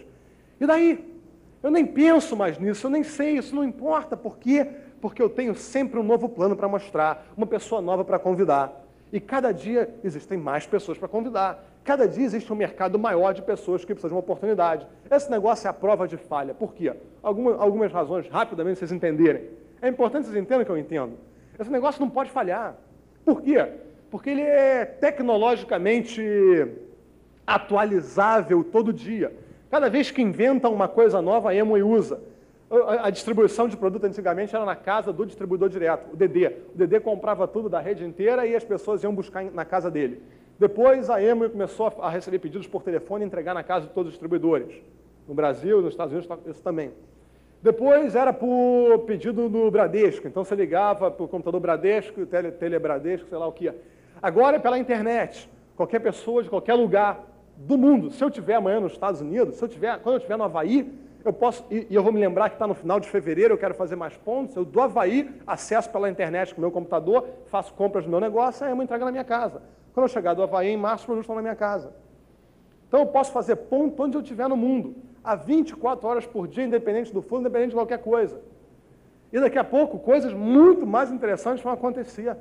E 0.60 0.66
daí? 0.66 1.18
Eu 1.62 1.72
nem 1.72 1.86
penso 1.86 2.36
mais 2.36 2.58
nisso, 2.58 2.86
eu 2.86 2.92
nem 2.92 3.04
sei, 3.04 3.38
isso 3.38 3.56
não 3.56 3.64
importa. 3.64 4.16
Por 4.16 4.38
quê? 4.38 4.66
Porque 5.02 5.22
eu 5.22 5.30
tenho 5.30 5.54
sempre 5.56 6.00
um 6.00 6.04
novo 6.04 6.30
plano 6.30 6.56
para 6.56 6.68
mostrar, 6.68 7.28
uma 7.36 7.46
pessoa 7.46 7.82
nova 7.82 8.06
para 8.06 8.18
convidar. 8.18 8.86
E 9.12 9.20
cada 9.20 9.52
dia 9.52 9.94
existem 10.04 10.38
mais 10.38 10.66
pessoas 10.66 10.98
para 10.98 11.08
convidar. 11.08 11.64
Cada 11.84 12.08
dia 12.08 12.26
existe 12.26 12.52
um 12.52 12.56
mercado 12.56 13.00
maior 13.00 13.34
de 13.34 13.42
pessoas 13.42 13.84
que 13.84 13.94
precisam 13.94 14.10
de 14.10 14.14
uma 14.16 14.20
oportunidade. 14.20 14.86
Esse 15.10 15.32
negócio 15.32 15.68
é 15.68 15.70
a 15.70 15.74
prova 15.74 16.08
de 16.08 16.18
falha. 16.18 16.54
Por 16.54 16.74
quê? 16.74 16.94
Algumas, 17.24 17.60
algumas 17.60 17.92
razões, 17.92 18.28
rapidamente, 18.30 18.80
vocês 18.80 18.92
entenderem. 18.92 19.50
É 19.82 19.88
importante 19.88 20.26
vocês 20.26 20.38
entendam 20.38 20.66
que 20.66 20.72
eu 20.72 20.78
entendo. 20.78 21.14
Esse 21.58 21.72
negócio 21.72 22.02
não 22.02 22.10
pode 22.10 22.30
falhar. 22.30 22.76
Por 23.24 23.42
quê? 23.42 23.66
Porque 24.10 24.30
ele 24.30 24.42
é 24.42 24.86
tecnologicamente 24.86 26.22
atualizável 27.46 28.64
todo 28.64 28.92
dia. 28.94 29.32
Cada 29.70 29.90
vez 29.90 30.12
que 30.12 30.22
inventa 30.22 30.70
uma 30.70 30.88
coisa 30.88 31.22
nova, 31.22 31.50
a 31.50 31.56
Emoi 31.56 31.84
usa. 31.84 32.20
A 33.02 33.10
distribuição 33.10 33.68
de 33.68 33.78
produto 33.78 34.04
antigamente 34.06 34.54
era 34.54 34.66
na 34.66 34.76
casa 34.76 35.14
do 35.14 35.26
distribuidor 35.26 35.70
direto, 35.70 36.12
o 36.12 36.16
DD. 36.18 36.48
O 36.74 36.78
DD 36.78 37.00
comprava 37.00 37.48
tudo 37.48 37.70
da 37.70 37.80
rede 37.80 38.04
inteira 38.04 38.46
e 38.46 38.56
as 38.56 38.64
pessoas 38.64 39.02
iam 39.04 39.16
buscar 39.16 39.44
na 39.46 39.64
casa 39.64 39.90
dele. 39.90 40.22
Depois 40.60 41.10
a 41.10 41.22
Emoi 41.22 41.50
começou 41.50 41.94
a 42.02 42.10
receber 42.10 42.40
pedidos 42.40 42.68
por 42.68 42.84
telefone 42.84 43.24
e 43.24 43.28
entregar 43.28 43.54
na 43.54 43.64
casa 43.64 43.88
de 43.88 43.94
todos 43.94 44.08
os 44.08 44.14
distribuidores. 44.14 44.82
No 45.28 45.34
Brasil, 45.34 45.82
nos 45.82 45.92
Estados 45.92 46.14
Unidos, 46.14 46.38
isso 46.48 46.62
também. 46.62 46.92
Depois 47.62 48.16
era 48.16 48.32
por 48.32 49.00
pedido 49.06 49.50
do 49.50 49.72
Bradesco, 49.72 50.28
então 50.28 50.44
você 50.44 50.56
ligava 50.56 51.10
para 51.10 51.24
o 51.24 51.28
computador 51.28 51.60
Bradesco, 51.60 52.26
tele, 52.26 52.52
Telebradesco, 52.52 53.28
sei 53.28 53.38
lá 53.38 53.48
o 53.48 53.52
que. 53.52 53.72
Agora 54.22 54.58
é 54.58 54.60
pela 54.60 54.78
internet. 54.78 55.50
Qualquer 55.76 56.00
pessoa 56.00 56.42
de 56.44 56.50
qualquer 56.50 56.74
lugar 56.74 57.24
do 57.56 57.78
mundo. 57.78 58.12
Se 58.12 58.24
eu 58.24 58.30
tiver 58.30 58.56
amanhã 58.56 58.80
nos 58.80 58.94
Estados 58.94 59.22
Unidos, 59.22 59.56
se 59.56 59.64
eu 59.64 59.68
tiver, 59.68 59.98
quando 60.00 60.16
eu 60.16 60.18
estiver 60.18 60.38
no 60.38 60.44
Havaí, 60.44 60.92
eu 61.26 61.34
posso, 61.34 61.66
e, 61.70 61.88
e 61.90 61.96
eu 61.96 62.04
vou 62.04 62.12
me 62.12 62.20
lembrar 62.20 62.50
que 62.50 62.56
está 62.56 62.68
no 62.68 62.74
final 62.74 63.00
de 63.00 63.10
fevereiro, 63.10 63.54
eu 63.54 63.58
quero 63.58 63.74
fazer 63.74 63.96
mais 63.96 64.16
pontos, 64.16 64.56
eu 64.56 64.64
do 64.64 64.80
Havaí, 64.80 65.30
acesso 65.46 65.90
pela 65.90 66.10
internet 66.10 66.54
com 66.54 66.60
o 66.60 66.62
meu 66.62 66.72
computador, 66.72 67.28
faço 67.48 67.74
compras 67.74 68.06
do 68.06 68.10
meu 68.10 68.20
negócio, 68.20 68.66
aí 68.66 68.72
eu 68.72 68.78
me 68.78 68.84
entrego 68.84 69.04
na 69.04 69.12
minha 69.12 69.24
casa. 69.24 69.62
Quando 69.94 70.06
eu 70.06 70.10
chegar 70.10 70.34
do 70.36 70.44
Havaí 70.44 70.70
em 70.70 70.78
março, 70.78 71.02
os 71.02 71.06
produtos 71.06 71.24
estão 71.26 71.36
na 71.36 71.42
minha 71.42 71.56
casa. 71.56 71.94
Então 72.88 73.02
eu 73.02 73.08
posso 73.08 73.32
fazer 73.32 73.56
ponto 73.56 74.02
onde 74.02 74.16
eu 74.16 74.22
estiver 74.22 74.48
no 74.48 74.56
mundo, 74.56 74.96
a 75.24 75.36
24 75.36 76.08
horas 76.08 76.26
por 76.26 76.48
dia, 76.48 76.64
independente 76.64 77.14
do 77.14 77.22
fundo, 77.22 77.42
independente 77.42 77.70
de 77.70 77.76
qualquer 77.76 78.00
coisa. 78.00 78.40
E 79.34 79.40
daqui 79.40 79.58
a 79.58 79.64
pouco, 79.64 80.00
coisas 80.00 80.32
muito 80.34 80.88
mais 80.88 81.12
interessantes 81.12 81.62
vão 81.62 81.74
acontecer. 81.74 82.38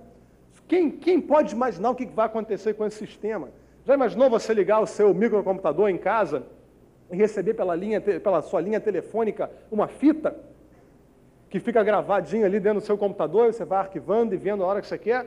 Quem, 0.68 0.90
quem 0.90 1.20
pode 1.20 1.54
imaginar 1.54 1.90
o 1.90 1.94
que 1.94 2.06
vai 2.06 2.26
acontecer 2.26 2.74
com 2.74 2.84
esse 2.84 2.98
sistema? 2.98 3.48
Já 3.84 3.94
imaginou 3.94 4.28
você 4.28 4.52
ligar 4.52 4.80
o 4.80 4.86
seu 4.86 5.14
microcomputador 5.14 5.88
em 5.88 5.96
casa 5.96 6.44
e 7.10 7.16
receber 7.16 7.54
pela, 7.54 7.74
linha, 7.74 8.00
pela 8.00 8.42
sua 8.42 8.60
linha 8.60 8.80
telefônica 8.80 9.48
uma 9.70 9.86
fita 9.86 10.36
que 11.48 11.60
fica 11.60 11.82
gravadinha 11.84 12.46
ali 12.46 12.58
dentro 12.58 12.80
do 12.80 12.84
seu 12.84 12.98
computador, 12.98 13.48
e 13.48 13.52
você 13.52 13.64
vai 13.64 13.78
arquivando 13.78 14.34
e 14.34 14.36
vendo 14.36 14.64
a 14.64 14.66
hora 14.66 14.80
que 14.80 14.88
você 14.88 14.98
quer? 14.98 15.26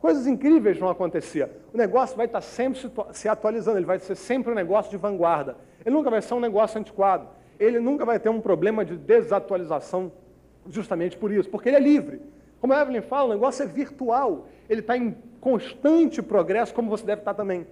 Coisas 0.00 0.26
incríveis 0.26 0.78
vão 0.78 0.88
acontecer. 0.88 1.50
O 1.74 1.76
negócio 1.76 2.16
vai 2.16 2.26
estar 2.26 2.40
sempre 2.40 2.78
se 3.12 3.28
atualizando, 3.28 3.78
ele 3.78 3.86
vai 3.86 3.98
ser 3.98 4.14
sempre 4.14 4.52
um 4.52 4.54
negócio 4.54 4.90
de 4.90 4.96
vanguarda. 4.96 5.56
Ele 5.84 5.94
nunca 5.94 6.10
vai 6.10 6.22
ser 6.22 6.34
um 6.34 6.40
negócio 6.40 6.78
antiquado. 6.78 7.26
Ele 7.58 7.80
nunca 7.80 8.04
vai 8.04 8.20
ter 8.20 8.28
um 8.28 8.40
problema 8.40 8.84
de 8.84 8.96
desatualização 8.96 10.12
justamente 10.68 11.16
por 11.16 11.32
isso, 11.32 11.48
porque 11.48 11.68
ele 11.68 11.76
é 11.76 11.80
livre. 11.80 12.20
Como 12.60 12.72
a 12.72 12.80
Evelyn 12.80 13.02
fala, 13.02 13.30
o 13.30 13.32
negócio 13.34 13.62
é 13.62 13.66
virtual. 13.66 14.46
Ele 14.68 14.80
está 14.80 14.96
em 14.96 15.16
constante 15.40 16.22
progresso, 16.22 16.74
como 16.74 16.90
você 16.90 17.04
deve 17.04 17.20
estar 17.20 17.34
também. 17.34 17.66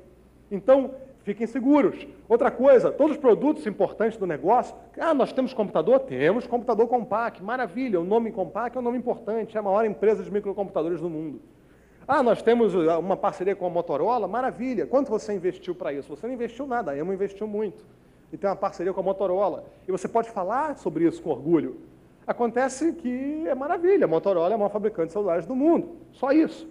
Então, 0.51 0.93
fiquem 1.23 1.47
seguros. 1.47 2.07
Outra 2.29 2.51
coisa, 2.51 2.93
todos 2.93 3.17
os 3.17 3.21
produtos 3.21 3.67
importantes 3.67 4.19
do 4.19 4.27
negócio, 4.27 4.77
ah, 4.99 5.15
nós 5.15 5.33
temos 5.33 5.53
computador? 5.53 6.01
Temos 6.01 6.47
computador 6.47 6.87
Compaq, 6.87 7.43
maravilha, 7.43 8.01
o 8.01 8.05
nome 8.05 8.31
Compaq 8.31 8.77
é 8.77 8.81
um 8.81 8.83
nome 8.83 8.99
importante, 8.99 9.57
é 9.57 9.61
a 9.61 9.63
maior 9.63 9.85
empresa 9.85 10.23
de 10.23 10.31
microcomputadores 10.31 11.01
do 11.01 11.09
mundo. 11.09 11.41
Ah, 12.07 12.23
nós 12.23 12.43
temos 12.43 12.75
uh, 12.75 12.99
uma 12.99 13.17
parceria 13.17 13.57
com 13.57 13.67
a 13.67 13.71
Motorola, 13.71 14.29
maravilha. 14.29 14.87
Quanto 14.87 15.11
você 15.11 15.33
investiu 15.33 15.75
para 15.75 15.93
isso? 15.93 16.15
Você 16.15 16.27
não 16.27 16.35
investiu 16.35 16.67
nada, 16.67 16.91
a 16.91 16.97
Emo 16.97 17.15
investiu 17.15 17.47
muito. 17.47 17.83
E 18.31 18.37
tem 18.37 18.49
uma 18.49 18.57
parceria 18.57 18.93
com 18.93 19.01
a 19.01 19.03
Motorola. 19.03 19.65
E 19.89 19.93
você 19.93 20.07
pode 20.07 20.29
falar 20.31 20.77
sobre 20.77 21.07
isso 21.07 21.23
com 21.23 21.31
orgulho. 21.31 21.79
Acontece 22.27 22.93
que 22.93 23.49
é 23.49 23.55
maravilha, 23.55 24.05
a 24.05 24.09
Motorola 24.09 24.51
é 24.51 24.55
a 24.55 24.59
maior 24.59 24.71
fabricante 24.71 25.09
de 25.09 25.13
celulares 25.15 25.47
do 25.47 25.57
mundo. 25.57 25.97
Só 26.13 26.31
isso. 26.31 26.69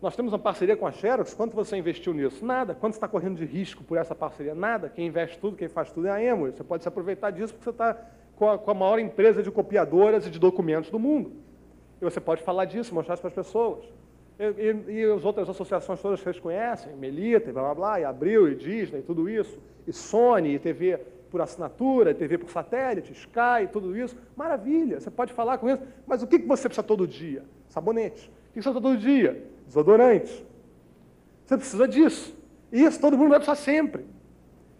Nós 0.00 0.14
temos 0.14 0.32
uma 0.32 0.38
parceria 0.38 0.76
com 0.76 0.86
a 0.86 0.92
Xerox, 0.92 1.34
quanto 1.34 1.56
você 1.56 1.76
investiu 1.76 2.14
nisso? 2.14 2.44
Nada. 2.44 2.72
Quanto 2.72 2.92
você 2.92 2.98
está 2.98 3.08
correndo 3.08 3.36
de 3.36 3.44
risco 3.44 3.82
por 3.82 3.98
essa 3.98 4.14
parceria? 4.14 4.54
Nada. 4.54 4.88
Quem 4.88 5.08
investe 5.08 5.38
tudo, 5.38 5.56
quem 5.56 5.68
faz 5.68 5.90
tudo 5.90 6.06
é 6.06 6.10
a 6.10 6.22
Emo. 6.22 6.46
Você 6.46 6.62
pode 6.62 6.84
se 6.84 6.88
aproveitar 6.88 7.30
disso 7.30 7.52
porque 7.52 7.64
você 7.64 7.70
está 7.70 7.96
com, 8.36 8.56
com 8.58 8.70
a, 8.70 8.74
maior 8.74 9.00
empresa 9.00 9.42
de 9.42 9.50
copiadoras 9.50 10.24
e 10.24 10.30
de 10.30 10.38
documentos 10.38 10.88
do 10.88 11.00
mundo. 11.00 11.32
E 12.00 12.04
você 12.04 12.20
pode 12.20 12.44
falar 12.44 12.64
disso, 12.64 12.94
mostrar 12.94 13.14
isso 13.14 13.22
para 13.22 13.28
as 13.28 13.34
pessoas. 13.34 13.84
E, 14.38 14.44
e, 14.44 15.00
e, 15.00 15.04
as 15.04 15.24
outras 15.24 15.48
associações 15.48 16.00
todas 16.00 16.20
que 16.20 16.24
vocês 16.24 16.38
conhecem, 16.38 16.94
Melita, 16.94 17.50
e 17.50 17.52
blá 17.52 17.62
blá 17.62 17.74
blá, 17.74 18.00
e 18.00 18.04
Abril, 18.04 18.48
e 18.48 18.54
Disney, 18.54 19.02
tudo 19.02 19.28
isso, 19.28 19.58
e 19.84 19.92
Sony, 19.92 20.54
e 20.54 20.58
TV 20.60 20.96
por 21.28 21.40
assinatura, 21.40 22.12
e 22.12 22.14
TV 22.14 22.38
por 22.38 22.48
satélite, 22.48 23.12
Sky, 23.12 23.66
tudo 23.72 23.96
isso, 23.96 24.16
maravilha, 24.36 25.00
você 25.00 25.10
pode 25.10 25.32
falar 25.32 25.58
com 25.58 25.68
isso, 25.68 25.82
mas 26.06 26.22
o 26.22 26.26
que 26.26 26.38
você 26.38 26.68
precisa 26.68 26.86
todo 26.86 27.06
dia? 27.06 27.44
Sabonete. 27.68 28.28
O 28.50 28.54
que 28.54 28.62
você 28.62 28.70
precisa 28.70 28.80
todo 28.80 28.96
dia? 28.96 29.44
Desodorante. 29.68 30.44
Você 31.46 31.56
precisa 31.56 31.86
disso. 31.86 32.36
Isso 32.72 33.00
todo 33.00 33.16
mundo 33.16 33.30
vai 33.30 33.38
precisar 33.38 33.54
sempre. 33.54 34.04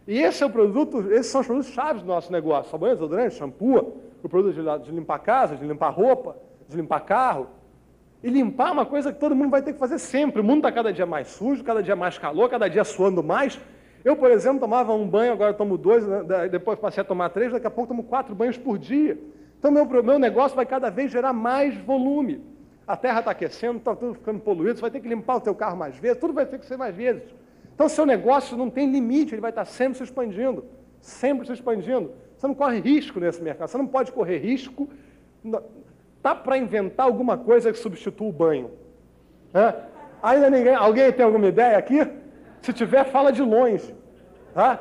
E 0.07 0.19
esse 0.19 0.43
é 0.43 0.47
o 0.47 0.51
produto, 0.51 1.13
esses 1.13 1.27
são 1.27 1.43
os 1.43 1.47
produtos 1.47 1.71
chaves 1.71 2.03
do 2.03 2.09
nosso 2.09 2.33
negócio. 2.33 2.71
Sabonete, 2.71 2.97
desodorante, 2.97 3.35
shampoo, 3.35 3.99
o 4.23 4.29
produto 4.29 4.55
de, 4.55 4.85
de 4.85 4.91
limpar 4.91 5.19
casa, 5.21 5.55
de 5.55 5.67
limpar 5.67 5.91
roupa, 5.91 6.37
de 6.67 6.77
limpar 6.77 7.01
carro, 7.01 7.47
e 8.23 8.31
limpar 8.31 8.71
é 8.71 8.73
uma 8.73 8.87
coisa 8.87 9.13
que 9.13 9.21
todo 9.21 9.35
mundo 9.35 9.51
vai 9.51 9.63
ter 9.63 9.75
que 9.75 9.79
fazer 9.79 9.99
sempre. 9.99 10.41
O 10.41 10.45
mundo 10.45 10.59
está 10.59 10.73
cada 10.73 10.93
dia 10.93 11.07
mais 11.07 11.29
sujo, 11.29 11.63
cada 11.63 11.83
dia 11.83 11.95
mais 11.95 12.19
calor, 12.19 12.49
cada 12.49 12.67
dia 12.69 12.83
suando 12.83 13.23
mais. 13.23 13.61
Eu, 14.05 14.17
por 14.17 14.31
exemplo, 14.31 14.61
tomava 14.61 14.93
um 14.93 15.07
banho, 15.07 15.33
agora 15.33 15.53
tomo 15.53 15.77
dois, 15.77 16.07
né? 16.07 16.49
depois 16.51 16.79
passei 16.79 17.03
a 17.03 17.05
tomar 17.05 17.29
três, 17.29 17.53
daqui 17.53 17.67
a 17.67 17.71
pouco 17.71 17.89
tomo 17.89 18.03
quatro 18.03 18.35
banhos 18.35 18.57
por 18.57 18.79
dia. 18.79 19.19
Então, 19.59 19.71
meu, 19.71 19.85
meu 20.03 20.19
negócio 20.19 20.57
vai 20.57 20.67
cada 20.67 20.89
vez 20.91 21.13
gerar 21.13 21.33
mais 21.33 21.77
volume. 21.77 22.43
A 22.89 22.97
terra 22.97 23.21
está 23.21 23.31
aquecendo, 23.31 23.79
está 23.79 23.95
tudo 23.95 24.15
ficando 24.15 24.41
poluído, 24.41 24.77
você 24.77 24.81
vai 24.81 24.91
ter 24.91 25.01
que 25.01 25.09
limpar 25.09 25.37
o 25.37 25.41
teu 25.41 25.55
carro 25.55 25.77
mais 25.77 25.97
vezes, 25.97 26.19
tudo 26.19 26.33
vai 26.33 26.47
ter 26.47 26.59
que 26.59 26.67
ser 26.67 26.77
mais 26.77 26.97
vezes. 26.97 27.23
Então, 27.75 27.89
seu 27.89 28.05
negócio 28.05 28.57
não 28.57 28.69
tem 28.69 28.91
limite, 28.91 29.35
ele 29.35 29.41
vai 29.41 29.51
estar 29.51 29.65
sempre 29.65 29.99
se 29.99 30.03
expandindo, 30.03 30.65
sempre 31.01 31.47
se 31.47 31.53
expandindo. 31.53 32.11
Você 32.37 32.47
não 32.47 32.55
corre 32.55 32.81
risco 32.81 33.21
nesse 33.21 33.43
mercado, 33.43 33.69
você 33.69 33.79
não 33.79 33.87
pode 33.87 34.11
correr 34.11 34.39
risco 34.39 34.89
Tá 36.23 36.35
para 36.35 36.59
inventar 36.59 37.07
alguma 37.07 37.39
coisa 37.39 37.73
que 37.73 37.79
substitua 37.79 38.29
o 38.29 38.33
banho? 38.33 38.71
Ainda 40.23 40.51
ninguém. 40.51 40.75
Alguém 40.75 41.13
tem 41.13 41.25
alguma 41.25 41.47
ideia 41.47 41.79
aqui? 41.79 42.07
Se 42.61 42.73
tiver, 42.73 43.05
fala 43.05 43.31
de 43.31 43.43
longe. 43.43 43.95
Tá? 44.53 44.81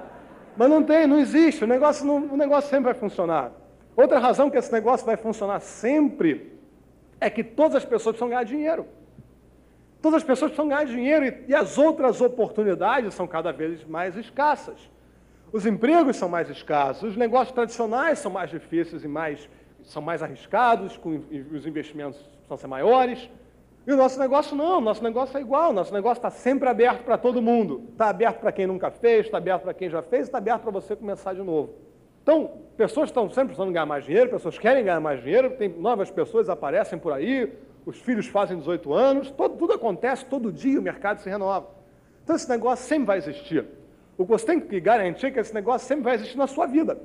Mas 0.55 0.69
não 0.69 0.81
tem, 0.83 1.05
não 1.05 1.19
existe. 1.19 1.63
O 1.63 1.67
negócio, 1.67 2.05
não, 2.05 2.17
o 2.17 2.37
negócio 2.37 2.69
sempre 2.69 2.85
vai 2.85 2.95
funcionar. 2.95 3.51
Outra 3.95 4.19
razão 4.19 4.49
que 4.49 4.57
esse 4.57 4.71
negócio 4.71 5.05
vai 5.05 5.15
funcionar 5.15 5.59
sempre 5.59 6.56
é 7.19 7.29
que 7.29 7.43
todas 7.43 7.75
as 7.75 7.85
pessoas 7.85 8.15
precisam 8.15 8.29
ganhar 8.29 8.43
dinheiro. 8.43 8.87
Todas 10.01 10.17
as 10.17 10.23
pessoas 10.23 10.51
precisam 10.51 10.69
ganhar 10.69 10.85
dinheiro 10.85 11.25
e, 11.25 11.45
e 11.47 11.55
as 11.55 11.77
outras 11.77 12.21
oportunidades 12.21 13.13
são 13.13 13.27
cada 13.27 13.51
vez 13.51 13.83
mais 13.83 14.15
escassas. 14.15 14.77
Os 15.51 15.65
empregos 15.65 16.17
são 16.17 16.27
mais 16.27 16.49
escassos, 16.49 17.11
os 17.11 17.17
negócios 17.17 17.53
tradicionais 17.53 18.19
são 18.19 18.31
mais 18.31 18.49
difíceis 18.49 19.03
e 19.03 19.07
mais 19.07 19.49
são 19.83 20.01
mais 20.01 20.21
arriscados, 20.21 20.97
com, 20.97 21.23
os 21.53 21.65
investimentos 21.65 22.19
precisam 22.19 22.57
ser 22.57 22.67
maiores. 22.67 23.29
E 23.85 23.91
o 23.93 23.95
nosso 23.95 24.19
negócio 24.19 24.55
não, 24.55 24.79
o 24.79 24.81
nosso 24.81 25.01
negócio 25.01 25.37
é 25.37 25.41
igual, 25.41 25.69
o 25.69 25.73
nosso 25.73 25.93
negócio 25.93 26.19
está 26.19 26.29
sempre 26.29 26.67
aberto 26.67 27.05
para 27.05 27.17
todo 27.17 27.41
mundo. 27.41 27.85
Está 27.91 28.09
aberto 28.09 28.41
para 28.41 28.51
quem 28.51 28.67
nunca 28.67 28.91
fez, 28.91 29.27
está 29.27 29.37
aberto 29.37 29.63
para 29.63 29.73
quem 29.73 29.89
já 29.89 30.01
fez, 30.01 30.23
está 30.23 30.39
aberto 30.39 30.63
para 30.63 30.71
você 30.71 30.93
começar 30.93 31.33
de 31.33 31.41
novo. 31.41 31.73
Então, 32.27 32.51
pessoas 32.75 33.07
estão 33.07 33.29
sempre 33.29 33.55
precisando 33.55 33.71
ganhar 33.71 33.85
mais 33.85 34.03
dinheiro, 34.03 34.29
pessoas 34.29 34.59
querem 34.59 34.83
ganhar 34.83 34.99
mais 34.99 35.23
dinheiro, 35.23 35.51
tem 35.51 35.69
novas 35.69 36.11
pessoas 36.11 36.49
aparecem 36.49 36.99
por 36.99 37.13
aí, 37.13 37.57
os 37.85 38.01
filhos 38.01 38.27
fazem 38.27 38.59
18 38.59 38.93
anos, 38.93 39.31
todo, 39.31 39.55
tudo 39.55 39.71
acontece, 39.71 40.25
todo 40.25 40.51
dia 40.51 40.77
o 40.77 40.83
mercado 40.83 41.21
se 41.21 41.29
renova. 41.29 41.69
Então 42.21 42.35
esse 42.35 42.49
negócio 42.49 42.85
sempre 42.85 43.05
vai 43.05 43.17
existir. 43.17 43.63
O 44.17 44.25
que 44.25 44.31
você 44.31 44.45
tem 44.45 44.59
que 44.59 44.77
garantir 44.77 45.27
é 45.27 45.31
que 45.31 45.39
esse 45.39 45.53
negócio 45.53 45.87
sempre 45.87 46.03
vai 46.03 46.15
existir 46.15 46.37
na 46.37 46.47
sua 46.47 46.65
vida. 46.65 46.97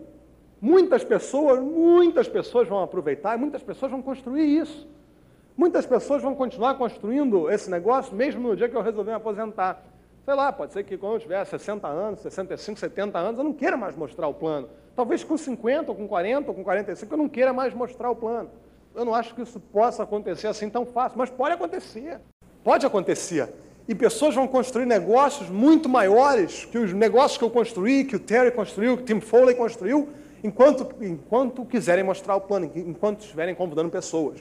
Muitas 0.60 1.04
pessoas, 1.04 1.60
muitas 1.60 2.26
pessoas 2.26 2.66
vão 2.66 2.82
aproveitar, 2.82 3.38
muitas 3.38 3.62
pessoas 3.62 3.92
vão 3.92 4.02
construir 4.02 4.42
isso. 4.42 4.88
Muitas 5.56 5.86
pessoas 5.86 6.20
vão 6.20 6.34
continuar 6.34 6.74
construindo 6.74 7.48
esse 7.48 7.70
negócio 7.70 8.12
mesmo 8.12 8.48
no 8.48 8.56
dia 8.56 8.68
que 8.68 8.76
eu 8.76 8.82
resolver 8.82 9.12
me 9.12 9.16
aposentar. 9.18 9.84
Sei 10.24 10.34
lá, 10.34 10.52
pode 10.52 10.72
ser 10.72 10.82
que 10.82 10.98
quando 10.98 11.14
eu 11.14 11.20
tiver 11.20 11.44
60 11.44 11.86
anos, 11.86 12.18
65, 12.18 12.80
70 12.80 13.16
anos, 13.20 13.38
eu 13.38 13.44
não 13.44 13.52
queira 13.52 13.76
mais 13.76 13.94
mostrar 13.94 14.26
o 14.26 14.34
plano. 14.34 14.68
Talvez 14.94 15.24
com 15.24 15.36
50, 15.36 15.90
ou 15.90 15.96
com 15.96 16.06
40, 16.06 16.48
ou 16.48 16.54
com 16.54 16.62
45, 16.62 17.12
eu 17.12 17.18
não 17.18 17.28
queira 17.28 17.52
mais 17.52 17.72
mostrar 17.72 18.10
o 18.10 18.16
plano. 18.16 18.50
Eu 18.94 19.04
não 19.04 19.14
acho 19.14 19.34
que 19.34 19.42
isso 19.42 19.58
possa 19.58 20.02
acontecer 20.02 20.46
assim 20.46 20.68
tão 20.68 20.84
fácil, 20.84 21.18
mas 21.18 21.30
pode 21.30 21.54
acontecer. 21.54 22.20
Pode 22.62 22.84
acontecer. 22.84 23.48
E 23.88 23.94
pessoas 23.94 24.34
vão 24.34 24.46
construir 24.46 24.86
negócios 24.86 25.48
muito 25.48 25.88
maiores 25.88 26.64
que 26.66 26.78
os 26.78 26.92
negócios 26.92 27.38
que 27.38 27.44
eu 27.44 27.50
construí, 27.50 28.04
que 28.04 28.16
o 28.16 28.20
Terry 28.20 28.50
construiu, 28.50 28.96
que 28.96 29.02
o 29.02 29.06
Tim 29.06 29.20
Foley 29.20 29.54
construiu, 29.54 30.08
enquanto, 30.44 30.94
enquanto 31.02 31.64
quiserem 31.64 32.04
mostrar 32.04 32.36
o 32.36 32.40
plano, 32.40 32.70
enquanto 32.74 33.20
estiverem 33.20 33.54
convidando 33.54 33.88
pessoas. 33.88 34.40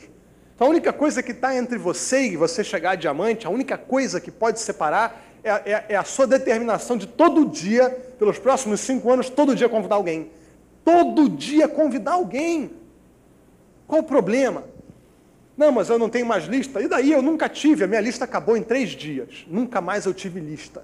Então 0.53 0.67
a 0.67 0.69
única 0.69 0.93
coisa 0.93 1.23
que 1.23 1.31
está 1.31 1.55
entre 1.55 1.77
você 1.77 2.27
e 2.27 2.37
você 2.37 2.63
chegar 2.63 2.91
a 2.91 2.95
diamante, 2.95 3.47
a 3.47 3.49
única 3.49 3.77
coisa 3.77 4.21
que 4.21 4.29
pode 4.29 4.59
separar 4.59 5.23
é, 5.43 5.49
é, 5.49 5.85
é, 5.89 5.95
a 5.95 6.03
sua 6.03 6.27
determinação 6.27 6.95
de 6.95 7.07
todo 7.07 7.45
dia, 7.45 7.89
pelos 8.19 8.37
próximos 8.37 8.79
cinco 8.81 9.11
anos, 9.11 9.27
todo 9.27 9.55
dia 9.55 9.67
convidar 9.67 9.95
alguém. 9.95 10.29
Todo 10.83 11.29
dia 11.29 11.67
convidar 11.67 12.13
alguém. 12.13 12.71
Qual 13.87 14.01
o 14.01 14.05
problema? 14.05 14.63
Não, 15.55 15.71
mas 15.71 15.89
eu 15.89 15.99
não 15.99 16.09
tenho 16.09 16.25
mais 16.25 16.45
lista. 16.45 16.81
E 16.81 16.87
daí 16.87 17.11
eu 17.11 17.21
nunca 17.21 17.47
tive, 17.47 17.83
a 17.83 17.87
minha 17.87 18.01
lista 18.01 18.25
acabou 18.25 18.57
em 18.57 18.63
três 18.63 18.89
dias. 18.91 19.45
Nunca 19.47 19.81
mais 19.81 20.05
eu 20.05 20.13
tive 20.13 20.39
lista. 20.39 20.83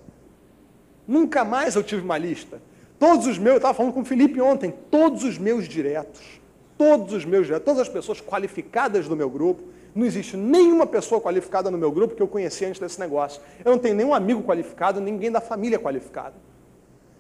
Nunca 1.08 1.46
mais 1.46 1.76
eu 1.76 1.84
tive 1.84 2.02
uma 2.02 2.18
lista. 2.18 2.62
Todos 3.00 3.28
os 3.28 3.38
meus, 3.38 3.54
eu 3.54 3.58
estava 3.58 3.74
falando 3.74 3.94
com 3.94 4.02
o 4.02 4.06
Felipe 4.06 4.42
ontem, 4.42 4.74
todos 4.92 5.24
os 5.24 5.38
meus 5.38 5.68
diretos, 5.68 6.42
todos 6.78 7.14
os 7.14 7.26
meus 7.26 7.46
diretos, 7.46 7.66
todas 7.66 7.82
as 7.82 7.90
pessoas 7.90 8.20
qualificadas 8.20 9.08
do 9.08 9.16
meu 9.16 9.30
grupo, 9.30 9.64
não 9.96 10.06
existe 10.06 10.36
nenhuma 10.36 10.86
pessoa 10.86 11.20
qualificada 11.22 11.72
no 11.72 11.78
meu 11.78 11.92
grupo 11.92 12.16
que 12.16 12.22
eu 12.22 12.28
conheci 12.28 12.66
antes 12.66 12.80
desse 12.80 13.00
negócio. 13.00 13.42
Eu 13.64 13.72
não 13.72 13.80
tenho 13.80 13.96
nenhum 13.96 14.14
amigo 14.14 14.44
qualificado, 14.44 15.00
ninguém 15.00 15.32
da 15.32 15.42
família 15.42 15.80
qualificado. 15.80 16.36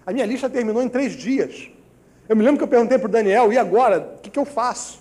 A 0.05 0.13
minha 0.13 0.25
lista 0.25 0.49
terminou 0.49 0.81
em 0.81 0.89
três 0.89 1.13
dias. 1.13 1.71
Eu 2.29 2.35
me 2.35 2.43
lembro 2.43 2.57
que 2.57 2.63
eu 2.63 2.67
perguntei 2.67 2.97
para 2.97 3.07
o 3.07 3.11
Daniel, 3.11 3.51
e 3.53 3.57
agora? 3.57 4.15
O 4.17 4.21
que, 4.21 4.29
que 4.29 4.39
eu 4.39 4.45
faço? 4.45 4.99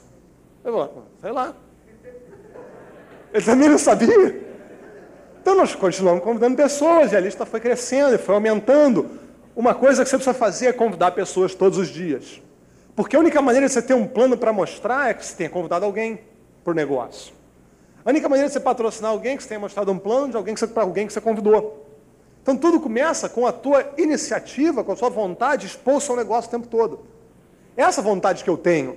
Eu 0.64 0.72
falei, 0.72 0.90
sei 1.20 1.32
lá. 1.32 1.54
Ele 3.32 3.44
também 3.44 3.68
não 3.68 3.78
sabia. 3.78 4.46
Então 5.40 5.54
nós 5.56 5.74
continuamos 5.74 6.22
convidando 6.22 6.56
pessoas, 6.56 7.12
e 7.12 7.16
a 7.16 7.20
lista 7.20 7.44
foi 7.44 7.60
crescendo, 7.60 8.14
e 8.14 8.18
foi 8.18 8.34
aumentando. 8.34 9.10
Uma 9.54 9.74
coisa 9.74 10.04
que 10.04 10.10
você 10.10 10.16
precisa 10.16 10.34
fazer 10.34 10.66
é 10.66 10.72
convidar 10.72 11.12
pessoas 11.12 11.54
todos 11.54 11.78
os 11.78 11.88
dias. 11.88 12.42
Porque 12.94 13.16
a 13.16 13.18
única 13.18 13.42
maneira 13.42 13.66
de 13.66 13.72
você 13.72 13.82
ter 13.82 13.94
um 13.94 14.06
plano 14.06 14.36
para 14.36 14.52
mostrar 14.52 15.10
é 15.10 15.14
que 15.14 15.24
você 15.24 15.34
tenha 15.34 15.50
convidado 15.50 15.84
alguém 15.84 16.20
para 16.62 16.70
o 16.72 16.74
negócio. 16.74 17.34
A 18.04 18.10
única 18.10 18.28
maneira 18.28 18.48
de 18.48 18.52
você 18.52 18.60
patrocinar 18.60 19.10
alguém 19.10 19.32
é 19.32 19.36
que 19.36 19.42
você 19.42 19.48
tenha 19.48 19.60
mostrado 19.60 19.90
um 19.90 19.98
plano 19.98 20.30
de 20.30 20.36
alguém 20.36 20.54
para 20.54 20.82
alguém 20.82 21.06
que 21.06 21.12
você 21.12 21.20
convidou. 21.20 21.86
Então 22.42 22.56
tudo 22.56 22.78
começa 22.80 23.28
com 23.28 23.46
a 23.46 23.52
tua 23.52 23.84
iniciativa, 23.98 24.84
com 24.84 24.92
a 24.92 24.96
sua 24.96 25.08
vontade 25.08 25.62
de 25.62 25.68
expor 25.68 25.96
o 25.96 26.00
seu 26.00 26.14
negócio 26.14 26.48
o 26.48 26.50
tempo 26.52 26.68
todo. 26.68 27.15
Essa 27.76 28.00
vontade 28.00 28.42
que 28.42 28.50
eu 28.50 28.56
tenho, 28.56 28.96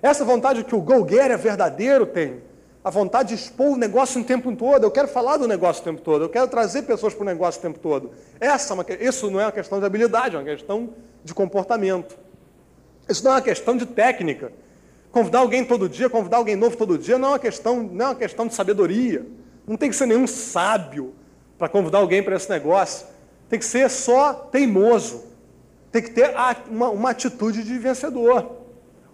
essa 0.00 0.24
vontade 0.24 0.64
que 0.64 0.74
o 0.74 0.80
Go 0.80 1.06
Getter 1.08 1.38
verdadeiro 1.38 2.06
tem, 2.06 2.40
a 2.84 2.90
vontade 2.90 3.30
de 3.30 3.34
expor 3.36 3.68
o 3.68 3.76
negócio 3.76 4.20
o 4.20 4.24
tempo 4.24 4.54
todo. 4.56 4.82
Eu 4.82 4.90
quero 4.90 5.06
falar 5.06 5.36
do 5.36 5.46
negócio 5.46 5.82
o 5.82 5.84
tempo 5.84 6.00
todo. 6.00 6.24
Eu 6.24 6.28
quero 6.28 6.48
trazer 6.48 6.82
pessoas 6.82 7.14
para 7.14 7.22
o 7.22 7.26
negócio 7.26 7.60
o 7.60 7.62
tempo 7.62 7.78
todo. 7.78 8.10
Essa 8.40 8.74
é 8.74 9.04
isso 9.04 9.30
não 9.30 9.40
é 9.40 9.44
uma 9.44 9.52
questão 9.52 9.78
de 9.78 9.86
habilidade, 9.86 10.34
é 10.34 10.38
uma 10.38 10.44
questão 10.44 10.90
de 11.22 11.32
comportamento. 11.32 12.18
Isso 13.08 13.24
não 13.24 13.32
é 13.32 13.34
uma 13.36 13.42
questão 13.42 13.76
de 13.76 13.86
técnica. 13.86 14.52
Convidar 15.12 15.40
alguém 15.40 15.64
todo 15.64 15.88
dia, 15.88 16.10
convidar 16.10 16.38
alguém 16.38 16.56
novo 16.56 16.76
todo 16.76 16.98
dia, 16.98 17.18
não 17.18 17.28
é 17.28 17.30
uma 17.32 17.38
questão, 17.38 17.82
não 17.82 18.06
é 18.06 18.08
uma 18.08 18.14
questão 18.14 18.46
de 18.48 18.54
sabedoria. 18.54 19.24
Não 19.66 19.76
tem 19.76 19.88
que 19.88 19.94
ser 19.94 20.06
nenhum 20.06 20.26
sábio 20.26 21.14
para 21.56 21.68
convidar 21.68 21.98
alguém 21.98 22.22
para 22.22 22.34
esse 22.34 22.50
negócio. 22.50 23.06
Tem 23.48 23.58
que 23.58 23.64
ser 23.64 23.88
só 23.90 24.32
teimoso. 24.32 25.22
Tem 25.92 26.02
que 26.02 26.10
ter 26.10 26.34
uma, 26.70 26.88
uma 26.88 27.10
atitude 27.10 27.62
de 27.62 27.78
vencedor. 27.78 28.50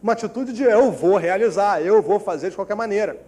Uma 0.00 0.12
atitude 0.12 0.52
de 0.52 0.62
eu 0.62 0.92
vou 0.92 1.16
realizar, 1.16 1.82
eu 1.82 2.00
vou 2.00 2.20
fazer 2.20 2.50
de 2.50 2.56
qualquer 2.56 2.76
maneira. 2.76 3.20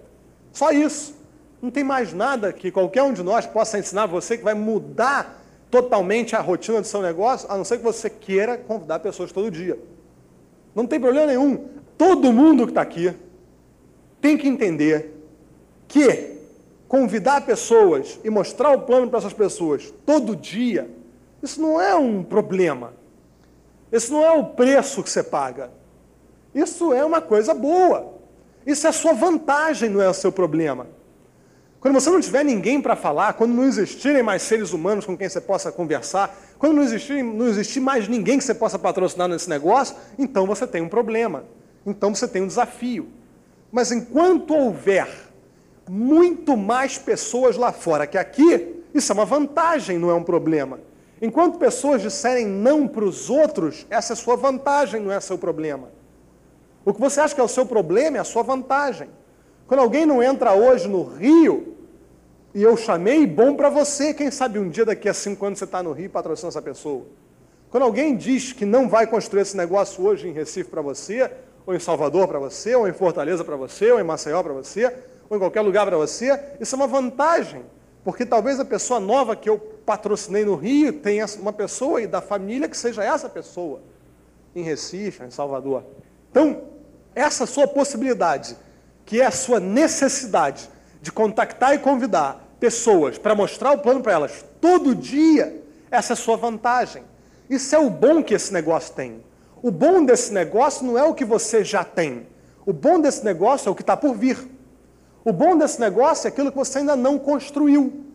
Só 0.53 0.71
isso. 0.71 1.19
Não 1.61 1.71
tem 1.71 1.83
mais 1.83 2.15
nada 2.15 2.53
que 2.53 2.71
qualquer 2.71 3.03
um 3.03 3.13
de 3.13 3.25
nós 3.25 3.45
possa 3.45 3.77
ensinar 3.77 4.07
você 4.07 4.39
que 4.39 4.45
vai 4.45 4.55
mudar 4.55 5.43
totalmente 5.69 6.35
a 6.35 6.41
rotina 6.41 6.81
do 6.81 6.87
seu 6.87 7.03
negócio, 7.03 7.51
a 7.51 7.57
não 7.57 7.65
ser 7.65 7.79
que 7.79 7.85
você 7.85 8.09
queira 8.09 8.57
convidar 8.57 9.01
pessoas 9.01 9.33
todo 9.33 9.51
dia. 9.51 9.79
Não 10.75 10.87
tem 10.87 11.01
problema 11.01 11.27
nenhum. 11.27 11.69
Todo 11.99 12.33
mundo 12.33 12.65
que 12.65 12.71
está 12.71 12.83
aqui 12.83 13.13
tem 14.21 14.39
que 14.39 14.49
entender 14.49 15.13
que 15.89 16.39
convidar 16.89 17.43
pessoas 17.43 18.19
e 18.25 18.31
mostrar 18.31 18.71
o 18.71 18.83
plano 18.83 19.09
para 19.09 19.19
essas 19.19 19.33
pessoas 19.33 19.93
todo 20.07 20.37
dia, 20.37 20.89
isso 21.43 21.61
não 21.61 21.81
é 21.81 21.95
um 21.95 22.23
problema. 22.23 23.00
Esse 23.93 24.11
não 24.11 24.25
é 24.25 24.31
o 24.33 24.45
preço 24.45 25.03
que 25.03 25.11
você 25.11 25.23
paga. 25.23 25.71
Isso 26.55 26.93
é 26.93 27.05
uma 27.05 27.21
coisa 27.21 27.55
boa. 27.55 28.15
Isso 28.67 28.87
é 28.87 28.91
a 28.91 28.93
sua 28.93 29.13
vantagem, 29.13 29.89
não 29.89 30.01
é 30.01 30.09
o 30.09 30.15
seu 30.15 30.31
problema. 30.31 30.87
Quando 31.81 31.95
você 31.95 32.11
não 32.11 32.21
tiver 32.21 32.45
ninguém 32.45 32.81
para 32.81 32.95
falar, 32.95 33.33
quando 33.33 33.53
não 33.53 33.65
existirem 33.65 34.23
mais 34.23 34.43
seres 34.43 34.73
humanos 34.73 35.07
com 35.07 35.17
quem 35.17 35.29
você 35.29 35.41
possa 35.41 35.73
conversar, 35.73 36.39
quando 36.59 36.75
não 36.75 36.83
existir, 36.83 37.23
não 37.23 37.49
existir 37.49 37.81
mais 37.81 38.07
ninguém 38.07 38.37
que 38.37 38.45
você 38.45 38.55
possa 38.55 38.79
patrocinar 38.79 39.27
nesse 39.29 39.49
negócio, 39.49 39.97
então 40.19 40.47
você 40.47 40.67
tem 40.67 40.83
um 40.83 40.89
problema. 40.89 41.45
Então 41.87 42.15
você 42.15 42.29
tem 42.29 42.43
um 42.43 42.47
desafio. 42.47 43.09
Mas 43.73 43.91
enquanto 43.91 44.55
houver 44.55 45.09
muito 45.89 46.55
mais 46.55 46.99
pessoas 46.99 47.57
lá 47.57 47.73
fora 47.73 48.07
que 48.07 48.19
aqui, 48.19 48.85
isso 48.93 49.11
é 49.11 49.15
uma 49.15 49.25
vantagem, 49.25 49.99
não 49.99 50.11
é 50.11 50.15
um 50.15 50.23
problema. 50.23 50.81
Enquanto 51.21 51.59
pessoas 51.59 52.01
disserem 52.01 52.47
não 52.47 52.89
para 52.89 53.05
os 53.05 53.29
outros, 53.29 53.87
essa 53.91 54.15
é 54.15 54.17
sua 54.17 54.37
vantagem, 54.37 55.01
não 55.01 55.13
é 55.13 55.21
seu 55.21 55.37
problema. 55.37 55.91
O 56.85 56.95
que 56.95 57.01
você 57.01 57.21
acha 57.21 57.35
que 57.35 57.41
é 57.41 57.45
o 57.45 57.49
seu 57.49 57.67
problema 57.67 58.17
é 58.17 58.21
a 58.21 58.25
sua 58.25 58.43
vantagem. 58.43 59.11
Quando 59.67 59.81
alguém 59.81 60.07
não 60.07 60.23
entra 60.23 60.55
hoje 60.55 60.89
no 60.89 61.03
Rio, 61.03 61.77
e 62.55 62.63
eu 62.63 62.77
chamei, 62.77 63.27
bom 63.27 63.55
para 63.55 63.69
você, 63.69 64.13
quem 64.13 64.31
sabe 64.31 64.59
um 64.59 64.69
dia 64.69 64.85
daqui 64.85 65.09
a 65.09 65.15
cinco 65.15 65.45
anos 65.47 65.59
você 65.59 65.67
está 65.67 65.83
no 65.83 65.93
Rio 65.93 66.07
e 66.07 66.09
patrocina 66.09 66.49
essa 66.49 66.63
pessoa. 66.63 67.05
Quando 67.71 67.85
alguém 67.85 68.17
diz 68.17 68.53
que 68.53 68.65
não 68.65 68.89
vai 68.89 69.07
construir 69.07 69.43
esse 69.43 69.57
negócio 69.57 70.05
hoje 70.05 70.27
em 70.27 70.33
Recife 70.33 70.69
para 70.69 70.83
você, 70.83 71.31
ou 71.65 71.75
em 71.75 71.79
Salvador 71.79 72.27
para 72.27 72.41
você, 72.41 72.75
ou 72.75 72.89
em 72.89 72.93
Fortaleza 72.93 73.45
para 73.45 73.55
você, 73.55 73.93
ou 73.93 74.01
em 74.01 74.03
Maceió 74.03 74.43
para 74.43 74.53
você, 74.53 74.93
ou 75.29 75.37
em 75.37 75.41
qualquer 75.41 75.61
lugar 75.61 75.87
para 75.87 75.97
você, 75.97 76.37
isso 76.59 76.75
é 76.75 76.77
uma 76.77 76.89
vantagem. 76.89 77.63
Porque 78.03 78.27
talvez 78.27 78.59
a 78.59 78.65
pessoa 78.65 78.99
nova 78.99 79.37
que 79.37 79.49
eu 79.49 79.59
patrocinei 79.91 80.45
no 80.45 80.55
Rio 80.55 80.93
tenha 80.93 81.27
uma 81.41 81.53
pessoa 81.53 82.01
e 82.01 82.07
da 82.07 82.21
família 82.21 82.69
que 82.69 82.77
seja 82.77 83.03
essa 83.03 83.29
pessoa, 83.29 83.83
em 84.55 84.63
Recife, 84.63 85.25
em 85.25 85.33
Salvador. 85.33 85.83
Então, 86.31 86.63
essa 87.13 87.45
sua 87.45 87.67
possibilidade, 87.67 88.57
que 89.05 89.21
é 89.21 89.27
a 89.27 89.33
sua 89.33 89.59
necessidade 89.59 90.71
de 91.03 91.11
contactar 91.11 91.75
e 91.75 91.79
convidar 91.79 92.55
pessoas 92.61 93.19
para 93.19 93.35
mostrar 93.35 93.73
o 93.73 93.79
plano 93.79 94.01
para 94.01 94.13
elas 94.13 94.45
todo 94.61 94.95
dia, 94.95 95.61
essa 95.91 96.13
é 96.13 96.15
a 96.15 96.17
sua 96.17 96.37
vantagem. 96.37 97.03
Isso 97.49 97.75
é 97.75 97.79
o 97.81 97.91
bom 97.91 98.23
que 98.23 98.35
esse 98.35 98.53
negócio 98.53 98.95
tem. 98.95 99.25
O 99.61 99.73
bom 99.73 100.05
desse 100.05 100.33
negócio 100.33 100.87
não 100.87 100.97
é 100.97 101.03
o 101.03 101.15
que 101.15 101.25
você 101.25 101.65
já 101.65 101.83
tem. 101.83 102.29
O 102.65 102.73
bom 102.73 103.01
desse 103.01 103.25
negócio 103.25 103.69
é 103.69 103.73
o 103.73 103.75
que 103.75 103.83
está 103.83 103.97
por 103.97 104.15
vir. 104.15 104.39
O 105.25 105.33
bom 105.33 105.59
desse 105.59 105.81
negócio 105.81 106.29
é 106.29 106.31
aquilo 106.31 106.53
que 106.53 106.57
você 106.57 106.79
ainda 106.79 106.95
não 106.95 107.19
construiu. 107.19 108.10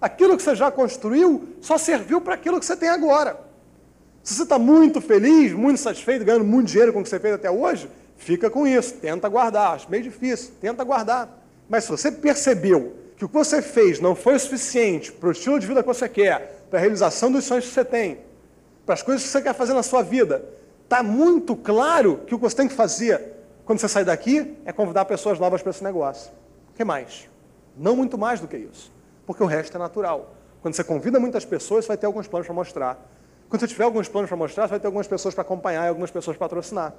Aquilo 0.00 0.36
que 0.36 0.42
você 0.42 0.54
já 0.54 0.70
construiu 0.70 1.48
só 1.60 1.76
serviu 1.76 2.20
para 2.20 2.34
aquilo 2.34 2.60
que 2.60 2.66
você 2.66 2.76
tem 2.76 2.88
agora. 2.88 3.38
Se 4.22 4.34
você 4.34 4.42
está 4.42 4.58
muito 4.58 5.00
feliz, 5.00 5.52
muito 5.52 5.80
satisfeito, 5.80 6.24
ganhando 6.24 6.44
muito 6.44 6.68
dinheiro 6.68 6.92
com 6.92 7.00
o 7.00 7.02
que 7.02 7.08
você 7.08 7.18
fez 7.18 7.34
até 7.34 7.50
hoje, 7.50 7.88
fica 8.16 8.50
com 8.50 8.66
isso, 8.66 8.94
tenta 8.94 9.28
guardar. 9.28 9.74
Acho 9.74 9.90
meio 9.90 10.02
difícil, 10.02 10.52
tenta 10.60 10.84
guardar. 10.84 11.42
Mas 11.68 11.84
se 11.84 11.90
você 11.90 12.12
percebeu 12.12 12.94
que 13.16 13.24
o 13.24 13.28
que 13.28 13.34
você 13.34 13.60
fez 13.60 14.00
não 14.00 14.14
foi 14.14 14.34
o 14.34 14.38
suficiente 14.38 15.10
para 15.10 15.28
o 15.28 15.32
estilo 15.32 15.58
de 15.58 15.66
vida 15.66 15.82
que 15.82 15.88
você 15.88 16.08
quer, 16.08 16.66
para 16.70 16.78
a 16.78 16.80
realização 16.80 17.32
dos 17.32 17.44
sonhos 17.44 17.66
que 17.66 17.72
você 17.72 17.84
tem, 17.84 18.18
para 18.86 18.94
as 18.94 19.02
coisas 19.02 19.22
que 19.22 19.28
você 19.28 19.42
quer 19.42 19.54
fazer 19.54 19.74
na 19.74 19.82
sua 19.82 20.02
vida, 20.02 20.44
está 20.84 21.02
muito 21.02 21.56
claro 21.56 22.20
que 22.26 22.34
o 22.34 22.38
que 22.38 22.44
você 22.44 22.56
tem 22.56 22.68
que 22.68 22.74
fazer 22.74 23.20
quando 23.64 23.80
você 23.80 23.88
sair 23.88 24.04
daqui 24.04 24.56
é 24.64 24.72
convidar 24.72 25.04
pessoas 25.04 25.38
novas 25.38 25.60
para 25.60 25.70
esse 25.70 25.82
negócio. 25.82 26.30
O 26.70 26.76
que 26.76 26.84
mais? 26.84 27.28
Não 27.76 27.96
muito 27.96 28.16
mais 28.16 28.40
do 28.40 28.48
que 28.48 28.56
isso, 28.56 28.92
porque 29.28 29.42
o 29.42 29.46
resto 29.46 29.76
é 29.76 29.78
natural. 29.78 30.34
Quando 30.62 30.72
você 30.72 30.82
convida 30.82 31.20
muitas 31.20 31.44
pessoas, 31.44 31.84
você 31.84 31.88
vai 31.88 31.98
ter 31.98 32.06
alguns 32.06 32.26
planos 32.26 32.46
para 32.46 32.54
mostrar. 32.54 33.10
Quando 33.46 33.60
você 33.60 33.68
tiver 33.68 33.84
alguns 33.84 34.08
planos 34.08 34.26
para 34.26 34.38
mostrar, 34.38 34.64
você 34.64 34.70
vai 34.70 34.80
ter 34.80 34.86
algumas 34.86 35.06
pessoas 35.06 35.34
para 35.34 35.42
acompanhar 35.42 35.84
e 35.84 35.88
algumas 35.88 36.10
pessoas 36.10 36.34
para 36.34 36.46
patrocinar. 36.46 36.94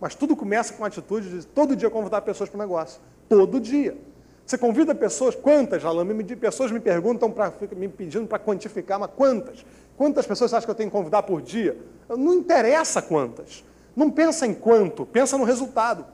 Mas 0.00 0.14
tudo 0.14 0.34
começa 0.34 0.72
com 0.72 0.82
a 0.82 0.86
atitude 0.86 1.28
de 1.28 1.46
todo 1.46 1.76
dia 1.76 1.90
convidar 1.90 2.22
pessoas 2.22 2.48
para 2.48 2.56
o 2.56 2.60
negócio. 2.62 3.02
Todo 3.28 3.60
dia. 3.60 3.98
Você 4.46 4.56
convida 4.56 4.94
pessoas, 4.94 5.34
quantas, 5.34 5.84
Alain? 5.84 6.06
Me, 6.06 6.24
pessoas 6.24 6.72
me 6.72 6.80
perguntam, 6.80 7.30
pra, 7.30 7.52
me 7.76 7.86
pedindo 7.86 8.26
para 8.26 8.38
quantificar, 8.38 8.98
mas 8.98 9.10
quantas? 9.14 9.62
Quantas 9.94 10.26
pessoas 10.26 10.52
você 10.52 10.56
acha 10.56 10.66
que 10.66 10.70
eu 10.70 10.74
tenho 10.74 10.88
que 10.88 10.96
convidar 10.96 11.22
por 11.24 11.42
dia? 11.42 11.76
Não 12.08 12.32
interessa 12.32 13.02
quantas. 13.02 13.62
Não 13.94 14.10
pensa 14.10 14.46
em 14.46 14.54
quanto, 14.54 15.04
pensa 15.04 15.36
no 15.36 15.44
resultado. 15.44 16.06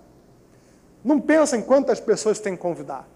Não 1.04 1.20
pensa 1.20 1.56
em 1.56 1.62
quantas 1.62 2.00
pessoas 2.00 2.40
tem 2.40 2.56
que 2.56 2.60
convidar. 2.60 3.08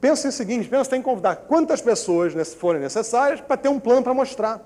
Pensa 0.00 0.26
em 0.26 0.30
o 0.30 0.32
seguinte, 0.32 0.68
pensa 0.68 0.90
tem 0.90 1.00
que 1.00 1.08
convidar 1.08 1.36
quantas 1.36 1.80
pessoas 1.80 2.54
forem 2.54 2.80
necessárias 2.80 3.40
para 3.40 3.56
ter 3.56 3.68
um 3.68 3.80
plano 3.80 4.02
para 4.02 4.14
mostrar. 4.14 4.60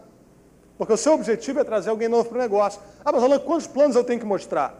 Porque 0.76 0.92
o 0.92 0.96
seu 0.96 1.14
objetivo 1.14 1.60
é 1.60 1.64
trazer 1.64 1.90
alguém 1.90 2.08
novo 2.08 2.28
para 2.28 2.38
o 2.38 2.40
negócio. 2.40 2.80
Ah, 3.04 3.12
mas 3.12 3.22
Alain, 3.22 3.38
quantos 3.38 3.66
planos 3.66 3.96
eu 3.96 4.04
tenho 4.04 4.20
que 4.20 4.26
mostrar? 4.26 4.78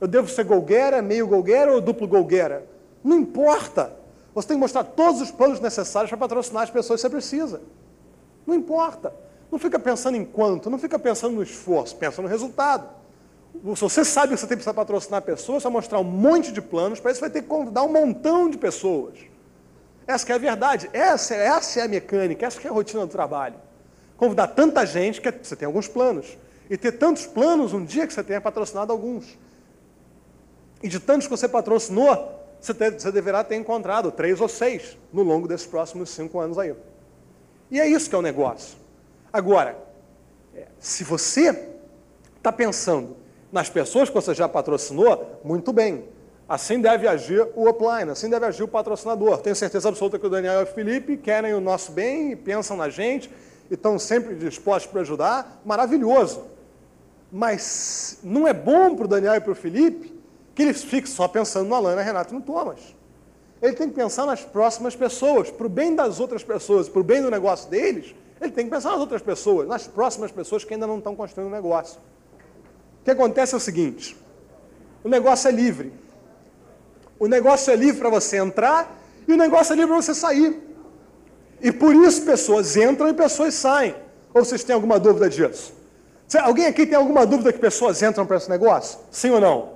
Eu 0.00 0.08
devo 0.08 0.28
ser 0.28 0.44
golguera, 0.44 1.00
meio 1.00 1.26
golguera 1.26 1.72
ou 1.72 1.80
duplo 1.80 2.08
golguera? 2.08 2.66
Não 3.04 3.18
importa. 3.18 3.92
Você 4.34 4.48
tem 4.48 4.56
que 4.56 4.60
mostrar 4.60 4.82
todos 4.82 5.20
os 5.20 5.30
planos 5.30 5.60
necessários 5.60 6.10
para 6.10 6.18
patrocinar 6.18 6.64
as 6.64 6.70
pessoas 6.70 7.00
que 7.00 7.08
você 7.08 7.10
precisa. 7.10 7.60
Não 8.46 8.54
importa. 8.54 9.12
Não 9.50 9.58
fica 9.58 9.78
pensando 9.78 10.16
em 10.16 10.24
quanto, 10.24 10.70
não 10.70 10.78
fica 10.78 10.98
pensando 10.98 11.36
no 11.36 11.42
esforço, 11.42 11.94
pensa 11.96 12.22
no 12.22 12.28
resultado. 12.28 12.88
Se 13.52 13.80
você 13.82 14.04
sabe 14.04 14.32
que 14.32 14.40
você 14.40 14.46
tem 14.46 14.56
que 14.56 14.64
patrocinar 14.64 15.20
pessoas, 15.20 15.62
você 15.62 15.68
vai 15.68 15.72
mostrar 15.72 16.00
um 16.00 16.04
monte 16.04 16.50
de 16.50 16.62
planos, 16.62 16.98
para 16.98 17.12
isso 17.12 17.20
vai 17.20 17.28
ter 17.28 17.42
que 17.42 17.48
convidar 17.48 17.82
um 17.82 17.92
montão 17.92 18.48
de 18.48 18.56
pessoas. 18.56 19.31
Essa 20.06 20.32
é 20.32 20.34
a 20.34 20.38
verdade, 20.38 20.90
essa, 20.92 21.34
essa 21.34 21.80
é 21.80 21.82
a 21.84 21.88
mecânica, 21.88 22.46
essa 22.46 22.60
é 22.62 22.68
a 22.68 22.72
rotina 22.72 23.06
do 23.06 23.12
trabalho. 23.12 23.54
Convidar 24.16 24.48
tanta 24.48 24.84
gente 24.84 25.20
que 25.20 25.30
você 25.30 25.56
tem 25.56 25.66
alguns 25.66 25.88
planos. 25.88 26.36
E 26.70 26.76
ter 26.76 26.92
tantos 26.92 27.26
planos 27.26 27.72
um 27.72 27.84
dia 27.84 28.06
que 28.06 28.12
você 28.12 28.22
tenha 28.22 28.40
patrocinado 28.40 28.92
alguns. 28.92 29.38
E 30.82 30.88
de 30.88 30.98
tantos 30.98 31.26
que 31.26 31.30
você 31.30 31.48
patrocinou, 31.48 32.40
você, 32.60 32.72
ter, 32.72 32.92
você 32.92 33.10
deverá 33.12 33.44
ter 33.44 33.56
encontrado 33.56 34.10
três 34.10 34.40
ou 34.40 34.48
seis 34.48 34.96
no 35.12 35.22
longo 35.22 35.46
desses 35.46 35.66
próximos 35.66 36.10
cinco 36.10 36.38
anos 36.38 36.58
aí. 36.58 36.74
E 37.70 37.80
é 37.80 37.86
isso 37.86 38.08
que 38.08 38.14
é 38.14 38.18
o 38.18 38.22
negócio. 38.22 38.78
Agora, 39.32 39.76
é, 40.54 40.66
se 40.78 41.04
você 41.04 41.68
está 42.36 42.52
pensando 42.52 43.16
nas 43.50 43.68
pessoas 43.68 44.08
que 44.08 44.14
você 44.14 44.34
já 44.34 44.48
patrocinou, 44.48 45.40
muito 45.44 45.72
bem. 45.72 46.04
Assim 46.52 46.82
deve 46.82 47.08
agir 47.08 47.48
o 47.56 47.66
upline, 47.66 48.10
assim 48.10 48.28
deve 48.28 48.44
agir 48.44 48.62
o 48.62 48.68
patrocinador. 48.68 49.38
Tenho 49.38 49.56
certeza 49.56 49.88
absoluta 49.88 50.18
que 50.18 50.26
o 50.26 50.28
Daniel 50.28 50.60
e 50.60 50.64
o 50.64 50.66
Felipe 50.66 51.16
querem 51.16 51.54
o 51.54 51.62
nosso 51.62 51.92
bem, 51.92 52.36
pensam 52.36 52.76
na 52.76 52.90
gente 52.90 53.30
e 53.70 53.74
estão 53.74 53.98
sempre 53.98 54.34
dispostos 54.34 54.92
para 54.92 55.00
ajudar. 55.00 55.62
Maravilhoso. 55.64 56.44
Mas 57.32 58.18
não 58.22 58.46
é 58.46 58.52
bom 58.52 58.94
para 58.94 59.06
o 59.06 59.08
Daniel 59.08 59.34
e 59.36 59.40
para 59.40 59.52
o 59.52 59.54
Felipe 59.54 60.14
que 60.54 60.60
eles 60.60 60.84
fiquem 60.84 61.10
só 61.10 61.26
pensando 61.26 61.70
no 61.70 61.74
Alana, 61.74 62.02
Renato 62.02 62.34
e 62.34 62.36
no 62.36 62.42
Thomas. 62.42 62.80
Ele 63.62 63.72
tem 63.72 63.88
que 63.88 63.94
pensar 63.94 64.26
nas 64.26 64.42
próximas 64.42 64.94
pessoas, 64.94 65.50
para 65.50 65.66
o 65.66 65.70
bem 65.70 65.94
das 65.94 66.20
outras 66.20 66.44
pessoas, 66.44 66.86
para 66.86 67.00
o 67.00 67.04
bem 67.04 67.22
do 67.22 67.30
negócio 67.30 67.70
deles, 67.70 68.14
ele 68.38 68.52
tem 68.52 68.66
que 68.66 68.70
pensar 68.70 68.90
nas 68.90 69.00
outras 69.00 69.22
pessoas, 69.22 69.66
nas 69.66 69.88
próximas 69.88 70.30
pessoas 70.30 70.64
que 70.64 70.74
ainda 70.74 70.86
não 70.86 70.98
estão 70.98 71.16
construindo 71.16 71.48
o 71.48 71.50
negócio. 71.50 71.98
O 73.00 73.04
que 73.04 73.10
acontece 73.10 73.54
é 73.54 73.56
o 73.56 73.60
seguinte: 73.60 74.14
o 75.02 75.08
negócio 75.08 75.48
é 75.48 75.50
livre. 75.50 76.01
O 77.22 77.28
negócio 77.28 77.72
é 77.72 77.76
livre 77.76 78.00
para 78.00 78.10
você 78.10 78.38
entrar 78.38 79.00
e 79.28 79.32
o 79.32 79.36
negócio 79.36 79.72
é 79.72 79.76
livre 79.76 79.92
para 79.92 80.02
você 80.02 80.12
sair. 80.12 80.60
E 81.60 81.70
por 81.70 81.94
isso 81.94 82.22
pessoas 82.22 82.76
entram 82.76 83.08
e 83.08 83.14
pessoas 83.14 83.54
saem. 83.54 83.94
Ou 84.34 84.44
vocês 84.44 84.64
têm 84.64 84.74
alguma 84.74 84.98
dúvida 84.98 85.30
disso? 85.30 85.72
Alguém 86.42 86.66
aqui 86.66 86.84
tem 86.84 86.96
alguma 86.96 87.24
dúvida 87.24 87.52
que 87.52 87.60
pessoas 87.60 88.02
entram 88.02 88.26
para 88.26 88.38
esse 88.38 88.50
negócio? 88.50 88.98
Sim 89.08 89.30
ou 89.30 89.40
não? 89.40 89.68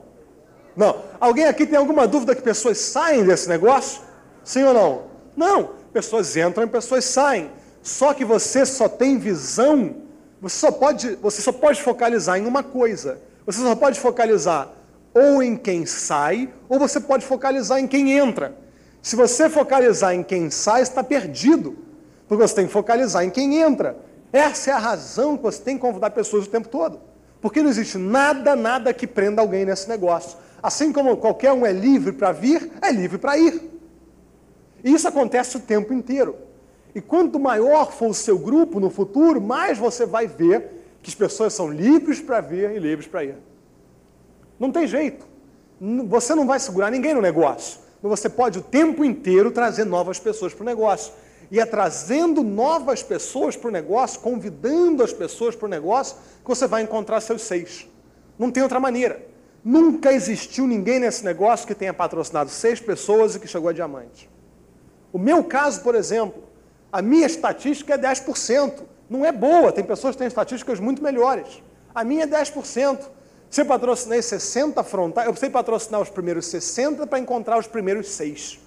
Não. 0.76 0.96
Alguém 1.20 1.44
aqui 1.44 1.64
tem 1.64 1.78
alguma 1.78 2.08
dúvida 2.08 2.34
que 2.34 2.42
pessoas 2.42 2.78
saem 2.78 3.22
desse 3.22 3.48
negócio? 3.48 4.02
Sim 4.42 4.64
ou 4.64 4.74
não? 4.74 5.02
Não. 5.36 5.70
Pessoas 5.92 6.36
entram 6.36 6.64
e 6.64 6.66
pessoas 6.66 7.04
saem. 7.04 7.52
Só 7.80 8.12
que 8.12 8.24
você 8.24 8.66
só 8.66 8.88
tem 8.88 9.18
visão, 9.18 9.94
você 10.42 10.56
só 10.56 10.72
pode, 10.72 11.14
você 11.22 11.40
só 11.40 11.52
pode 11.52 11.80
focalizar 11.80 12.40
em 12.40 12.44
uma 12.44 12.64
coisa. 12.64 13.20
Você 13.46 13.60
só 13.60 13.76
pode 13.76 14.00
focalizar 14.00 14.68
ou 15.16 15.42
em 15.42 15.56
quem 15.56 15.86
sai, 15.86 16.52
ou 16.68 16.78
você 16.78 17.00
pode 17.00 17.24
focalizar 17.24 17.80
em 17.80 17.86
quem 17.86 18.12
entra. 18.12 18.54
Se 19.00 19.16
você 19.16 19.48
focalizar 19.48 20.14
em 20.14 20.22
quem 20.22 20.50
sai, 20.50 20.82
está 20.82 21.02
perdido. 21.02 21.74
Porque 22.28 22.46
você 22.46 22.54
tem 22.54 22.66
que 22.66 22.72
focalizar 22.72 23.24
em 23.24 23.30
quem 23.30 23.56
entra. 23.56 23.96
Essa 24.30 24.72
é 24.72 24.74
a 24.74 24.78
razão 24.78 25.38
que 25.38 25.42
você 25.42 25.62
tem 25.62 25.76
que 25.76 25.80
convidar 25.80 26.10
pessoas 26.10 26.44
o 26.44 26.50
tempo 26.50 26.68
todo. 26.68 27.00
Porque 27.40 27.62
não 27.62 27.70
existe 27.70 27.96
nada, 27.96 28.54
nada 28.54 28.92
que 28.92 29.06
prenda 29.06 29.40
alguém 29.40 29.64
nesse 29.64 29.88
negócio. 29.88 30.36
Assim 30.62 30.92
como 30.92 31.16
qualquer 31.16 31.52
um 31.52 31.64
é 31.64 31.72
livre 31.72 32.12
para 32.12 32.30
vir, 32.32 32.70
é 32.82 32.92
livre 32.92 33.16
para 33.16 33.38
ir. 33.38 33.62
E 34.84 34.92
isso 34.92 35.08
acontece 35.08 35.56
o 35.56 35.60
tempo 35.60 35.94
inteiro. 35.94 36.36
E 36.94 37.00
quanto 37.00 37.40
maior 37.40 37.90
for 37.90 38.10
o 38.10 38.14
seu 38.14 38.38
grupo 38.38 38.78
no 38.78 38.90
futuro, 38.90 39.40
mais 39.40 39.78
você 39.78 40.04
vai 40.04 40.26
ver 40.26 40.98
que 41.02 41.08
as 41.08 41.14
pessoas 41.14 41.54
são 41.54 41.70
livres 41.70 42.20
para 42.20 42.42
vir 42.42 42.70
e 42.72 42.78
livres 42.78 43.08
para 43.08 43.24
ir. 43.24 43.45
Não 44.58 44.70
tem 44.72 44.86
jeito. 44.86 45.26
Você 46.08 46.34
não 46.34 46.46
vai 46.46 46.58
segurar 46.58 46.90
ninguém 46.90 47.14
no 47.14 47.20
negócio. 47.20 47.80
Mas 48.02 48.20
você 48.20 48.28
pode 48.28 48.58
o 48.58 48.62
tempo 48.62 49.04
inteiro 49.04 49.50
trazer 49.50 49.84
novas 49.84 50.18
pessoas 50.18 50.54
para 50.54 50.62
o 50.62 50.66
negócio. 50.66 51.12
E 51.50 51.60
é 51.60 51.66
trazendo 51.66 52.42
novas 52.42 53.02
pessoas 53.02 53.56
para 53.56 53.68
o 53.68 53.70
negócio, 53.70 54.20
convidando 54.20 55.02
as 55.02 55.12
pessoas 55.12 55.54
para 55.54 55.66
o 55.66 55.68
negócio, 55.68 56.16
que 56.42 56.48
você 56.48 56.66
vai 56.66 56.82
encontrar 56.82 57.20
seus 57.20 57.42
seis. 57.42 57.86
Não 58.38 58.50
tem 58.50 58.62
outra 58.62 58.80
maneira. 58.80 59.24
Nunca 59.64 60.12
existiu 60.12 60.66
ninguém 60.66 61.00
nesse 61.00 61.24
negócio 61.24 61.66
que 61.66 61.74
tenha 61.74 61.92
patrocinado 61.92 62.50
seis 62.50 62.80
pessoas 62.80 63.34
e 63.34 63.40
que 63.40 63.46
chegou 63.46 63.68
a 63.68 63.72
diamante. 63.72 64.30
O 65.12 65.18
meu 65.18 65.42
caso, 65.44 65.82
por 65.82 65.94
exemplo, 65.94 66.44
a 66.92 67.02
minha 67.02 67.26
estatística 67.26 67.94
é 67.94 67.98
10%. 67.98 68.82
Não 69.08 69.24
é 69.24 69.32
boa, 69.32 69.72
tem 69.72 69.84
pessoas 69.84 70.14
que 70.14 70.18
têm 70.18 70.28
estatísticas 70.28 70.80
muito 70.80 71.02
melhores. 71.02 71.62
A 71.94 72.04
minha 72.04 72.24
é 72.24 72.26
10%. 72.26 73.15
Se 73.56 73.62
eu 73.62 73.64
patrocinei 73.64 74.20
60 74.20 74.84
frontais, 74.84 75.26
eu 75.26 75.32
precisei 75.32 75.48
patrocinar 75.48 75.98
os 76.02 76.10
primeiros 76.10 76.44
60 76.44 77.06
para 77.06 77.18
encontrar 77.18 77.58
os 77.58 77.66
primeiros 77.66 78.10
6. 78.10 78.58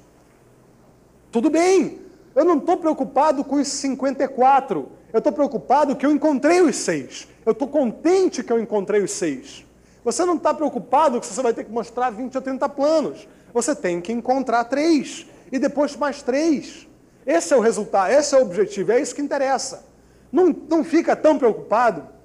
Tudo 1.32 1.48
bem, 1.48 2.02
eu 2.36 2.44
não 2.44 2.58
estou 2.58 2.76
preocupado 2.76 3.44
com 3.44 3.58
os 3.58 3.68
54. 3.68 4.92
Eu 5.14 5.20
estou 5.20 5.32
preocupado 5.32 5.96
que 5.96 6.04
eu 6.04 6.12
encontrei 6.12 6.62
os 6.62 6.76
6. 6.78 7.28
Eu 7.46 7.52
estou 7.52 7.68
contente 7.68 8.44
que 8.44 8.52
eu 8.52 8.60
encontrei 8.60 9.04
os 9.04 9.12
6. 9.12 9.64
Você 10.04 10.26
não 10.26 10.38
está 10.38 10.56
preocupado 10.56 11.22
que 11.22 11.28
você 11.28 11.44
vai 11.44 11.54
ter 11.54 11.66
que 11.66 11.72
mostrar 11.72 12.10
20 12.10 12.34
ou 12.34 12.42
30 12.42 12.68
planos. 12.70 13.28
Você 13.54 13.76
tem 13.76 14.02
que 14.02 14.12
encontrar 14.12 14.64
três 14.64 15.28
e 15.52 15.60
depois 15.60 15.96
mais 15.96 16.24
três. 16.24 16.88
Esse 17.28 17.54
é 17.54 17.56
o 17.56 17.60
resultado, 17.60 18.12
esse 18.12 18.34
é 18.34 18.40
o 18.40 18.42
objetivo, 18.42 18.92
é 18.92 19.00
isso 19.00 19.14
que 19.14 19.22
interessa. 19.22 19.86
Não, 20.32 20.48
não 20.68 20.84
fica 20.84 21.16
tão 21.16 21.38
preocupado 21.38 22.18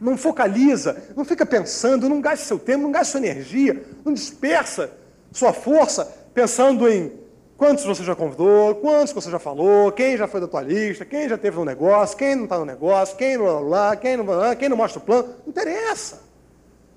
não 0.00 0.16
focaliza, 0.16 0.96
não 1.16 1.24
fica 1.24 1.44
pensando, 1.44 2.08
não 2.08 2.20
gaste 2.20 2.46
seu 2.46 2.58
tempo, 2.58 2.82
não 2.82 2.92
gaste 2.92 3.12
sua 3.12 3.20
energia, 3.20 3.84
não 4.04 4.12
dispersa 4.12 4.90
sua 5.32 5.52
força 5.52 6.04
pensando 6.32 6.88
em 6.88 7.12
quantos 7.56 7.84
você 7.84 8.04
já 8.04 8.14
convidou, 8.14 8.76
quantos 8.76 9.12
você 9.12 9.30
já 9.30 9.38
falou, 9.38 9.90
quem 9.90 10.16
já 10.16 10.28
foi 10.28 10.40
da 10.40 10.46
tua 10.46 10.62
lista, 10.62 11.04
quem 11.04 11.28
já 11.28 11.36
teve 11.36 11.56
no 11.56 11.64
negócio, 11.64 12.16
quem 12.16 12.36
não 12.36 12.44
está 12.44 12.58
no 12.58 12.64
negócio, 12.64 13.16
quem 13.16 13.36
não 13.36 13.68
lá, 13.68 13.96
quem 13.96 14.16
não 14.16 14.24
lá, 14.24 14.54
quem 14.54 14.68
não 14.68 14.76
mostra 14.76 15.00
o 15.00 15.02
plano. 15.02 15.28
Não 15.44 15.48
interessa. 15.48 16.22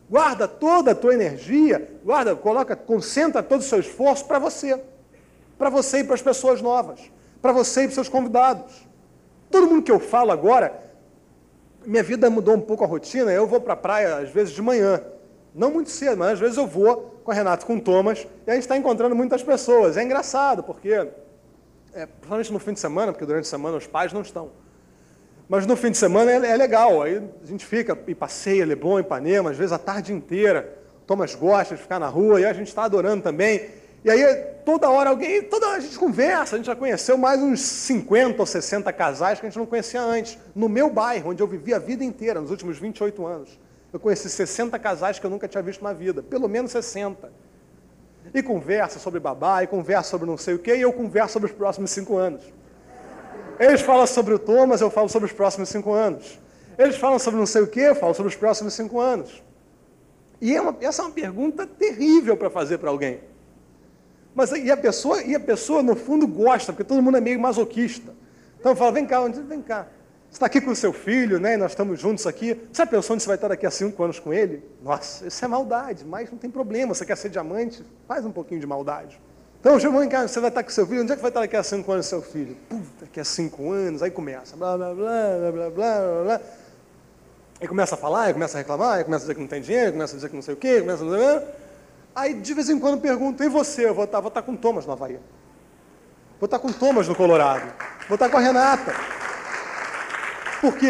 Guarda 0.10 0.48
toda 0.48 0.92
a 0.92 0.96
tua 0.96 1.14
energia, 1.14 2.00
guarda, 2.04 2.36
coloca, 2.36 2.76
concentra 2.76 3.42
todo 3.42 3.62
o 3.62 3.64
seu 3.64 3.80
esforço 3.80 4.26
para 4.26 4.38
você. 4.38 4.80
Para 5.58 5.70
você 5.70 6.00
e 6.00 6.04
para 6.04 6.16
as 6.16 6.22
pessoas 6.22 6.62
novas. 6.62 7.00
Para 7.42 7.52
você 7.52 7.82
e 7.82 7.84
para 7.86 7.90
os 7.90 7.96
seus 7.96 8.10
convidados. 8.10 8.88
Todo 9.50 9.68
mundo 9.68 9.82
que 9.82 9.92
eu 9.92 10.00
falo 10.00 10.32
agora 10.32 10.91
minha 11.86 12.04
vida 12.04 12.30
mudou 12.30 12.56
um 12.56 12.62
pouco 12.62 12.84
a 12.84 12.88
rotina, 12.88 13.32
eu 13.32 13.48
vou 13.48 13.60
para 13.60 13.74
a 13.74 13.78
praia 13.78 14.18
às 14.18 14.30
vezes 14.30 14.54
de 14.54 14.62
manhã. 14.62 15.02
Não 15.54 15.72
muito 15.72 15.90
cedo, 15.90 16.18
mas 16.18 16.34
às 16.34 16.40
vezes 16.40 16.58
eu 16.58 16.66
vou 16.66 17.20
com 17.24 17.32
o 17.32 17.34
Renato, 17.34 17.66
com 17.66 17.76
o 17.76 17.82
Thomas, 17.82 18.26
e 18.46 18.50
a 18.50 18.54
gente 18.54 18.64
está 18.64 18.78
encontrando 18.78 19.16
muitas 19.16 19.44
pessoas. 19.44 19.98
É 19.98 20.04
engraçado, 20.04 20.64
porque, 20.64 21.08
é, 21.94 22.06
principalmente 22.06 22.54
no 22.54 22.60
fim 22.60 22.74
de 22.74 22.80
semana, 22.80 23.12
porque 23.12 23.26
durante 23.26 23.46
a 23.46 23.50
semana 23.50 23.78
os 23.78 23.86
pais 23.86 24.14
não 24.14 24.22
estão. 24.22 24.50
Mas 25.50 25.68
no 25.68 25.76
fim 25.76 25.92
de 25.92 25.98
semana 25.98 26.32
é, 26.32 26.52
é 26.52 26.56
legal, 26.56 27.02
aí 27.02 27.22
a 27.44 27.46
gente 27.46 27.66
fica 27.66 27.98
e 28.08 28.16
passeia, 28.16 28.66
Leblon, 28.66 29.00
Ipanema, 29.00 29.52
às 29.52 29.58
vezes 29.58 29.74
a 29.74 29.78
tarde 29.78 30.14
inteira. 30.14 30.78
Thomas 31.06 31.36
gosta 31.36 31.76
de 31.76 31.82
ficar 31.82 32.00
na 32.00 32.08
rua, 32.08 32.40
e 32.40 32.46
a 32.46 32.54
gente 32.54 32.68
está 32.68 32.84
adorando 32.84 33.22
também. 33.22 33.81
E 34.04 34.10
aí, 34.10 34.36
toda 34.66 34.90
hora 34.90 35.12
alguém, 35.12 35.44
toda 35.44 35.68
hora 35.68 35.78
a 35.78 35.80
gente 35.80 35.98
conversa, 35.98 36.56
a 36.56 36.58
gente 36.58 36.66
já 36.66 36.76
conheceu 36.76 37.18
mais 37.18 37.40
uns 37.40 37.60
50 37.62 38.42
ou 38.42 38.46
60 38.46 38.92
casais 38.94 39.40
que 39.40 39.46
a 39.46 39.50
gente 39.50 39.60
não 39.60 39.66
conhecia 39.66 40.02
antes. 40.02 40.40
No 40.56 40.68
meu 40.68 40.90
bairro, 40.90 41.30
onde 41.30 41.44
eu 41.44 41.48
vivi 41.48 41.72
a 41.72 41.78
vida 41.80 42.04
inteira, 42.04 42.42
nos 42.42 42.50
últimos 42.50 42.80
28 42.80 43.26
anos. 43.26 43.60
Eu 43.94 44.00
conheci 44.00 44.28
60 44.28 44.80
casais 44.80 45.20
que 45.20 45.26
eu 45.26 45.30
nunca 45.30 45.48
tinha 45.48 45.62
visto 45.62 45.84
na 45.84 45.94
vida, 45.94 46.24
pelo 46.24 46.48
menos 46.48 46.72
60. 46.72 47.32
E 48.34 48.42
conversa 48.42 48.98
sobre 48.98 49.20
babá, 49.20 49.64
e 49.64 49.68
conversa 49.68 50.10
sobre 50.10 50.26
não 50.26 50.38
sei 50.38 50.56
o 50.56 50.60
quê, 50.60 50.76
e 50.76 50.82
eu 50.82 50.92
converso 50.92 51.34
sobre 51.34 51.50
os 51.50 51.56
próximos 51.56 51.92
cinco 51.92 52.18
anos. 52.18 52.42
Eles 53.60 53.82
falam 53.82 54.08
sobre 54.08 54.34
o 54.34 54.40
Thomas, 54.40 54.82
eu 54.82 54.90
falo 54.90 55.10
sobre 55.10 55.28
os 55.28 55.34
próximos 55.34 55.70
cinco 55.70 55.94
anos. 55.94 56.40
Eles 56.76 56.96
falam 56.96 57.20
sobre 57.20 57.40
não 57.40 57.46
sei 57.46 57.62
o 57.62 57.68
quê, 57.68 57.82
eu 57.82 57.96
falo 57.96 58.16
sobre 58.16 58.30
os 58.32 58.36
próximos 58.36 58.74
cinco 58.74 59.00
anos. 59.00 59.44
E 60.40 60.56
é 60.56 60.62
uma, 60.62 60.76
essa 60.82 61.04
é 61.04 61.06
uma 61.06 61.12
pergunta 61.12 61.68
terrível 61.68 62.36
para 62.36 62.50
fazer 62.50 62.80
para 62.80 62.90
alguém. 62.90 63.20
Mas 64.34 64.52
e 64.52 64.72
a 64.72 64.78
pessoa, 64.78 65.22
e 65.22 65.36
a 65.36 65.40
pessoa 65.40 65.84
no 65.84 65.96
fundo 65.96 66.28
gosta, 66.28 66.72
porque 66.72 66.84
todo 66.84 67.02
mundo 67.02 67.18
é 67.18 67.22
meio 67.22 67.40
masoquista. 67.40 68.14
Então 68.60 68.76
fala, 68.76 68.92
vem 68.92 69.06
cá, 69.06 69.20
vem 69.28 69.62
cá. 69.62 69.88
Você 70.30 70.36
está 70.38 70.46
aqui 70.46 70.62
com 70.62 70.72
o 70.72 70.76
seu 70.76 70.94
filho, 70.94 71.40
né? 71.40 71.58
nós 71.58 71.72
estamos 71.72 72.00
juntos 72.00 72.26
aqui. 72.26 72.58
Você 72.72 72.86
pensou 72.86 73.16
onde 73.16 73.24
você 73.24 73.28
vai 73.28 73.36
estar 73.36 73.50
daqui 73.50 73.66
a 73.66 73.72
cinco 73.72 74.02
anos 74.02 74.18
com 74.18 74.34
ele? 74.34 74.64
Nossa, 74.82 75.28
isso 75.28 75.44
é 75.44 75.48
maldade, 75.48 76.06
mas 76.06 76.32
não 76.32 76.38
tem 76.38 76.50
problema. 76.50 76.94
Você 76.94 77.06
quer 77.06 77.18
ser 77.18 77.28
diamante? 77.28 77.84
Faz 78.08 78.26
um 78.26 78.32
pouquinho 78.32 78.62
de 78.62 78.66
maldade. 78.66 79.20
Então, 79.60 79.78
vem 79.78 80.08
cá, 80.08 80.26
você 80.28 80.40
vai 80.40 80.50
estar 80.50 80.64
com 80.64 80.70
seu 80.70 80.88
filho, 80.88 81.04
onde 81.04 81.12
é 81.12 81.16
que 81.16 81.22
vai 81.22 81.30
estar 81.30 81.42
daqui 81.42 81.56
a 81.58 81.62
cinco 81.62 81.92
anos 81.92 82.06
seu 82.06 82.22
filho? 82.22 82.56
Puta, 82.70 83.02
daqui 83.02 83.20
a 83.20 83.26
cinco 83.26 83.72
anos, 83.72 84.02
aí 84.02 84.10
começa, 84.10 84.56
blá, 84.56 84.78
blá, 84.78 84.94
blá, 84.94 85.38
blá, 85.38 85.52
blá, 85.52 85.70
blá, 85.70 86.24
blá. 86.24 86.42
Aí 87.60 87.68
começa 87.68 87.94
a 87.94 87.98
falar, 87.98 88.24
aí 88.24 88.34
começa 88.34 88.58
a 88.58 88.60
reclamar, 88.60 88.98
aí 88.98 89.04
começa 89.04 89.24
a 89.24 89.26
dizer 89.26 89.36
que 89.36 89.42
não 89.42 89.48
tem 89.48 89.62
dinheiro, 89.62 89.92
começa 89.92 90.14
a 90.14 90.16
dizer 90.16 90.30
que 90.30 90.36
não 90.36 90.42
sei 90.42 90.54
o 90.54 90.58
quê, 90.58 90.80
começa 90.80 91.04
a... 91.04 91.61
Aí 92.16 92.34
de 92.34 92.54
vez 92.54 92.70
em 92.70 92.80
quando 92.80 93.00
pergunto, 93.00 93.44
e 93.44 93.48
você? 93.48 93.88
Eu 93.88 93.94
vou 93.94 94.04
estar, 94.04 94.20
vou 94.20 94.28
estar 94.28 94.42
com 94.42 94.54
o 94.54 94.58
Thomas 94.58 94.86
no 94.86 94.94
Havaí. 94.94 95.20
Vou 96.40 96.46
estar 96.46 96.60
com 96.60 96.68
o 96.68 96.74
Thomas 96.74 97.08
no 97.08 97.16
Colorado. 97.16 97.72
Vou 98.08 98.16
estar 98.16 98.30
com 98.30 98.38
a 98.38 98.40
Renata. 98.40 98.94
Por 100.60 100.76
quê? 100.78 100.90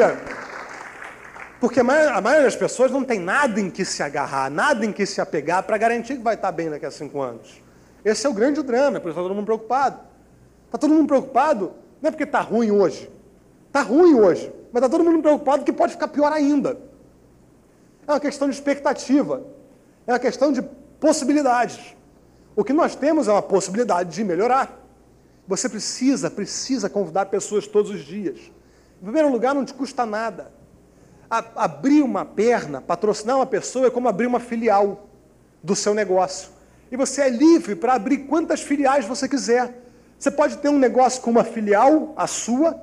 Porque 1.59 1.79
a 1.79 1.83
maioria, 1.83 2.43
das 2.43 2.55
pessoas 2.55 2.91
não 2.91 3.03
tem 3.03 3.19
nada 3.19 3.59
em 3.59 3.69
que 3.69 3.85
se 3.85 4.01
agarrar, 4.01 4.49
nada 4.49 4.83
em 4.83 4.91
que 4.91 5.05
se 5.05 5.21
apegar 5.21 5.61
para 5.63 5.77
garantir 5.77 6.17
que 6.17 6.23
vai 6.23 6.33
estar 6.33 6.51
bem 6.51 6.69
daqui 6.69 6.85
a 6.85 6.91
cinco 6.91 7.21
anos. 7.21 7.61
Esse 8.03 8.25
é 8.25 8.29
o 8.29 8.33
grande 8.33 8.63
drama, 8.63 8.97
é 8.97 8.99
por 8.99 9.09
isso 9.09 9.19
está 9.19 9.21
todo 9.21 9.35
mundo 9.35 9.45
preocupado. 9.45 9.99
Está 10.65 10.77
todo 10.79 10.93
mundo 10.93 11.07
preocupado, 11.07 11.73
não 12.01 12.07
é 12.07 12.11
porque 12.11 12.23
está 12.23 12.41
ruim 12.41 12.71
hoje. 12.71 13.11
Está 13.67 13.83
ruim 13.83 14.15
hoje, 14.15 14.51
mas 14.73 14.81
está 14.81 14.89
todo 14.89 15.03
mundo 15.03 15.21
preocupado 15.21 15.63
que 15.63 15.71
pode 15.71 15.93
ficar 15.93 16.07
pior 16.07 16.31
ainda. 16.33 16.79
É 18.07 18.11
uma 18.11 18.19
questão 18.19 18.49
de 18.49 18.55
expectativa. 18.55 19.43
É 20.07 20.13
uma 20.13 20.19
questão 20.19 20.51
de 20.51 20.63
possibilidades. 21.01 21.95
O 22.55 22.63
que 22.63 22.71
nós 22.71 22.95
temos 22.95 23.27
é 23.27 23.31
uma 23.31 23.41
possibilidade 23.41 24.13
de 24.13 24.23
melhorar. 24.23 24.79
Você 25.47 25.67
precisa, 25.67 26.29
precisa 26.29 26.89
convidar 26.89 27.25
pessoas 27.25 27.65
todos 27.65 27.91
os 27.91 28.05
dias. 28.05 28.39
Em 29.01 29.03
primeiro 29.03 29.29
lugar, 29.29 29.55
não 29.55 29.65
te 29.65 29.73
custa 29.73 30.05
nada. 30.05 30.51
A, 31.29 31.43
abrir 31.55 32.03
uma 32.03 32.23
perna, 32.23 32.79
patrocinar 32.81 33.35
uma 33.35 33.47
pessoa 33.47 33.87
é 33.87 33.89
como 33.89 34.07
abrir 34.07 34.27
uma 34.27 34.39
filial 34.39 35.09
do 35.63 35.75
seu 35.75 35.93
negócio. 35.93 36.51
E 36.91 36.95
você 36.95 37.21
é 37.23 37.29
livre 37.29 37.75
para 37.75 37.95
abrir 37.95 38.19
quantas 38.19 38.61
filiais 38.61 39.05
você 39.05 39.27
quiser. 39.27 39.83
Você 40.19 40.29
pode 40.29 40.57
ter 40.59 40.69
um 40.69 40.77
negócio 40.77 41.19
com 41.21 41.31
uma 41.31 41.43
filial, 41.43 42.13
a 42.15 42.27
sua, 42.27 42.79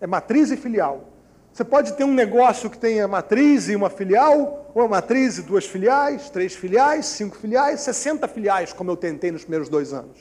é 0.00 0.06
matriz 0.06 0.52
e 0.52 0.56
filial. 0.56 1.08
Você 1.54 1.62
pode 1.62 1.92
ter 1.92 2.02
um 2.02 2.12
negócio 2.12 2.68
que 2.68 2.76
tenha 2.76 3.06
matriz 3.06 3.68
e 3.68 3.76
uma 3.76 3.88
filial, 3.88 4.72
ou 4.74 4.88
matriz 4.88 5.38
e 5.38 5.42
duas 5.42 5.64
filiais, 5.64 6.28
três 6.28 6.56
filiais, 6.56 7.06
cinco 7.06 7.36
filiais, 7.36 7.78
60 7.82 8.26
filiais, 8.26 8.72
como 8.72 8.90
eu 8.90 8.96
tentei 8.96 9.30
nos 9.30 9.42
primeiros 9.42 9.68
dois 9.68 9.92
anos. 9.92 10.18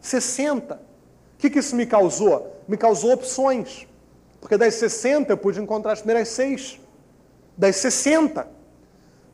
60. 0.00 0.76
O 0.76 0.78
que, 1.36 1.50
que 1.50 1.58
isso 1.58 1.76
me 1.76 1.84
causou? 1.84 2.58
Me 2.66 2.78
causou 2.78 3.12
opções. 3.12 3.86
Porque 4.40 4.56
das 4.56 4.72
60 4.76 5.30
eu 5.30 5.36
pude 5.36 5.60
encontrar 5.60 5.92
as 5.92 6.00
primeiras 6.00 6.28
seis. 6.28 6.80
Das 7.54 7.76
60. 7.76 8.48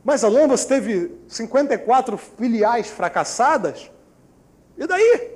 Mas 0.03 0.25
Alain, 0.25 0.47
você 0.47 0.67
teve 0.67 1.15
54 1.29 2.17
filiais 2.17 2.87
fracassadas? 2.87 3.89
E 4.77 4.85
daí? 4.85 5.31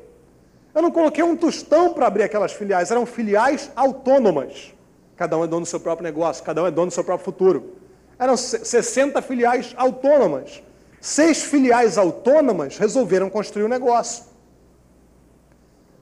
Eu 0.76 0.82
não 0.82 0.92
coloquei 0.92 1.24
um 1.24 1.38
tostão 1.38 1.94
para 1.94 2.06
abrir 2.06 2.24
aquelas 2.24 2.52
filiais, 2.52 2.92
eram 2.92 3.06
filiais 3.06 3.72
autônomas. 3.78 4.74
Cada 5.16 5.38
um 5.38 5.44
é 5.44 5.48
dono 5.48 5.62
do 5.62 5.68
seu 5.68 5.80
próprio 5.80 6.04
negócio, 6.04 6.44
cada 6.44 6.64
um 6.64 6.68
é 6.68 6.72
dono 6.72 6.88
do 6.88 6.94
seu 6.94 7.04
próprio 7.04 7.26
futuro. 7.26 7.78
Eram 8.18 8.36
60 8.36 9.22
filiais 9.22 9.74
autônomas. 9.78 10.62
Seis 11.00 11.44
filiais 11.44 11.98
autônomas 11.98 12.78
resolveram 12.78 13.30
construir 13.30 13.64
o 13.64 13.66
um 13.66 13.70
negócio. 13.70 14.24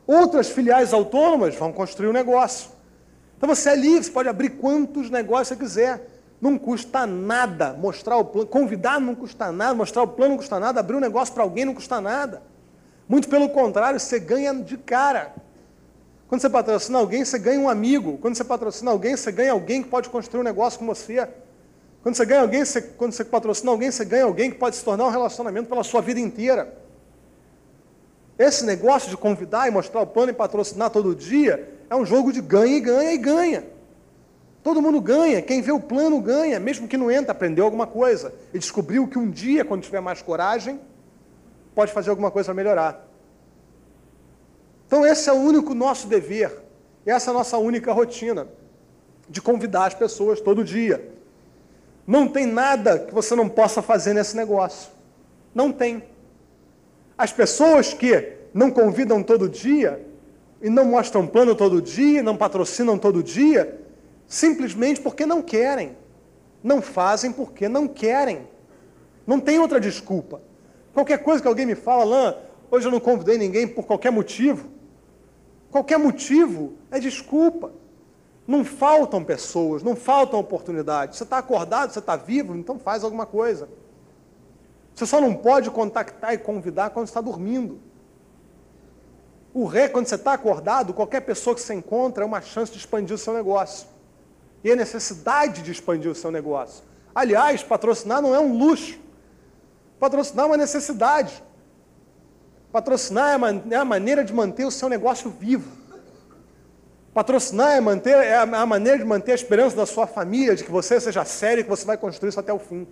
Outras 0.05 0.49
filiais 0.49 0.93
autônomas 0.93 1.55
vão 1.55 1.71
construir 1.71 2.09
um 2.09 2.13
negócio. 2.13 2.69
Então 3.37 3.49
você 3.49 3.71
é 3.71 3.75
livre, 3.75 4.03
você 4.03 4.11
pode 4.11 4.29
abrir 4.29 4.51
quantos 4.51 5.09
negócios 5.09 5.49
você 5.49 5.55
quiser. 5.55 6.07
Não 6.39 6.57
custa 6.57 7.07
nada 7.07 7.73
mostrar 7.73 8.17
o 8.17 8.25
plano, 8.25 8.47
convidar 8.47 8.99
não 8.99 9.15
custa 9.15 9.51
nada, 9.51 9.73
mostrar 9.73 10.03
o 10.03 10.07
plano 10.07 10.31
não 10.31 10.37
custa 10.37 10.59
nada, 10.59 10.79
abrir 10.79 10.95
um 10.95 10.99
negócio 10.99 11.33
para 11.33 11.43
alguém 11.43 11.65
não 11.65 11.73
custa 11.73 11.99
nada. 11.99 12.41
Muito 13.07 13.27
pelo 13.27 13.49
contrário, 13.49 13.99
você 13.99 14.19
ganha 14.19 14.53
de 14.53 14.77
cara. 14.77 15.33
Quando 16.31 16.39
você 16.39 16.49
patrocina 16.49 16.97
alguém, 16.97 17.25
você 17.25 17.37
ganha 17.37 17.59
um 17.59 17.67
amigo. 17.67 18.17
Quando 18.19 18.37
você 18.37 18.43
patrocina 18.45 18.89
alguém, 18.89 19.17
você 19.17 19.33
ganha 19.33 19.51
alguém 19.51 19.83
que 19.83 19.89
pode 19.89 20.07
construir 20.07 20.39
um 20.39 20.45
negócio 20.45 20.79
com 20.79 20.85
você. 20.85 21.27
Quando 22.01 22.15
você 22.15 22.25
ganha 22.25 22.39
alguém, 22.39 22.63
você, 22.63 22.81
quando 22.81 23.11
você 23.11 23.25
patrocina 23.25 23.69
alguém, 23.69 23.91
você 23.91 24.05
ganha 24.05 24.23
alguém 24.23 24.49
que 24.49 24.57
pode 24.57 24.77
se 24.77 24.85
tornar 24.85 25.07
um 25.07 25.09
relacionamento 25.09 25.67
pela 25.67 25.83
sua 25.83 25.99
vida 25.99 26.21
inteira. 26.21 26.73
Esse 28.39 28.65
negócio 28.65 29.09
de 29.09 29.17
convidar 29.17 29.67
e 29.67 29.71
mostrar 29.71 29.99
o 29.99 30.07
plano 30.07 30.31
e 30.31 30.33
patrocinar 30.33 30.89
todo 30.89 31.13
dia 31.13 31.69
é 31.89 31.95
um 31.97 32.05
jogo 32.05 32.31
de 32.31 32.39
ganha 32.39 32.77
e 32.77 32.79
ganha 32.79 33.11
e 33.11 33.17
ganha. 33.17 33.65
Todo 34.63 34.81
mundo 34.81 35.01
ganha, 35.01 35.41
quem 35.41 35.61
vê 35.61 35.73
o 35.73 35.81
plano 35.81 36.21
ganha, 36.21 36.61
mesmo 36.61 36.87
que 36.87 36.95
não 36.95 37.11
entre, 37.11 37.29
aprendeu 37.29 37.65
alguma 37.65 37.85
coisa 37.85 38.33
e 38.53 38.57
descobriu 38.57 39.05
que 39.05 39.19
um 39.19 39.29
dia, 39.29 39.65
quando 39.65 39.83
tiver 39.83 39.99
mais 39.99 40.21
coragem, 40.21 40.79
pode 41.75 41.91
fazer 41.91 42.09
alguma 42.09 42.31
coisa 42.31 42.45
para 42.45 42.55
melhorar. 42.55 43.10
Então 44.91 45.05
esse 45.05 45.29
é 45.29 45.31
o 45.31 45.37
único 45.37 45.73
nosso 45.73 46.05
dever, 46.05 46.51
essa 47.05 47.29
é 47.29 47.31
a 47.31 47.33
nossa 47.33 47.57
única 47.57 47.93
rotina, 47.93 48.49
de 49.29 49.41
convidar 49.41 49.85
as 49.85 49.93
pessoas 49.93 50.41
todo 50.41 50.65
dia. 50.65 51.13
Não 52.05 52.27
tem 52.27 52.45
nada 52.45 52.99
que 52.99 53.13
você 53.13 53.33
não 53.33 53.47
possa 53.47 53.81
fazer 53.81 54.13
nesse 54.13 54.35
negócio. 54.35 54.91
Não 55.55 55.71
tem. 55.71 56.03
As 57.17 57.31
pessoas 57.31 57.93
que 57.93 58.33
não 58.53 58.69
convidam 58.69 59.23
todo 59.23 59.47
dia, 59.47 60.05
e 60.61 60.69
não 60.69 60.83
mostram 60.83 61.25
plano 61.25 61.55
todo 61.55 61.81
dia, 61.81 62.21
não 62.21 62.35
patrocinam 62.35 62.97
todo 62.97 63.23
dia, 63.23 63.79
simplesmente 64.27 64.99
porque 64.99 65.25
não 65.25 65.41
querem. 65.41 65.95
Não 66.61 66.81
fazem 66.81 67.31
porque 67.31 67.69
não 67.69 67.87
querem. 67.87 68.45
Não 69.25 69.39
tem 69.39 69.57
outra 69.57 69.79
desculpa. 69.79 70.41
Qualquer 70.93 71.19
coisa 71.19 71.41
que 71.41 71.47
alguém 71.47 71.65
me 71.65 71.75
fala, 71.75 72.03
Lã, 72.03 72.35
hoje 72.69 72.87
eu 72.87 72.91
não 72.91 72.99
convidei 72.99 73.37
ninguém 73.37 73.65
por 73.65 73.85
qualquer 73.85 74.11
motivo. 74.11 74.80
Qualquer 75.71 75.97
motivo 75.97 76.73
é 76.91 76.99
desculpa. 76.99 77.71
Não 78.45 78.65
faltam 78.65 79.23
pessoas, 79.23 79.81
não 79.81 79.95
faltam 79.95 80.39
oportunidades. 80.39 81.17
Você 81.17 81.23
está 81.23 81.37
acordado, 81.37 81.93
você 81.93 81.99
está 81.99 82.15
vivo, 82.17 82.55
então 82.55 82.77
faz 82.77 83.03
alguma 83.03 83.25
coisa. 83.25 83.69
Você 84.93 85.05
só 85.05 85.21
não 85.21 85.33
pode 85.33 85.69
contactar 85.71 86.33
e 86.33 86.37
convidar 86.37 86.89
quando 86.89 87.07
está 87.07 87.21
dormindo. 87.21 87.79
O 89.53 89.65
ré, 89.65 89.87
quando 89.87 90.07
você 90.07 90.15
está 90.15 90.33
acordado, 90.33 90.93
qualquer 90.93 91.21
pessoa 91.21 91.55
que 91.55 91.61
você 91.61 91.73
encontra 91.73 92.23
é 92.23 92.27
uma 92.27 92.41
chance 92.41 92.71
de 92.71 92.77
expandir 92.77 93.15
o 93.15 93.17
seu 93.17 93.33
negócio. 93.33 93.87
E 94.63 94.71
a 94.71 94.75
necessidade 94.75 95.61
de 95.61 95.71
expandir 95.71 96.11
o 96.11 96.15
seu 96.15 96.31
negócio. 96.31 96.83
Aliás, 97.15 97.63
patrocinar 97.63 98.21
não 98.21 98.35
é 98.35 98.39
um 98.39 98.57
luxo. 98.57 98.99
Patrocinar 99.99 100.45
é 100.45 100.47
uma 100.49 100.57
necessidade. 100.57 101.43
Patrocinar 102.71 103.39
é 103.69 103.75
a 103.75 103.85
maneira 103.85 104.23
de 104.23 104.33
manter 104.33 104.65
o 104.65 104.71
seu 104.71 104.87
negócio 104.87 105.29
vivo. 105.29 105.81
Patrocinar 107.13 107.73
é, 107.73 107.81
manter, 107.81 108.15
é 108.15 108.37
a 108.37 108.65
maneira 108.65 108.97
de 108.97 109.03
manter 109.03 109.33
a 109.33 109.35
esperança 109.35 109.75
da 109.75 109.85
sua 109.85 110.07
família, 110.07 110.55
de 110.55 110.63
que 110.63 110.71
você 110.71 110.99
seja 110.99 111.25
sério 111.25 111.61
e 111.61 111.63
que 111.63 111.69
você 111.69 111.85
vai 111.85 111.97
construir 111.97 112.29
isso 112.29 112.39
até 112.39 112.53
o 112.53 112.59
fim. 112.59 112.87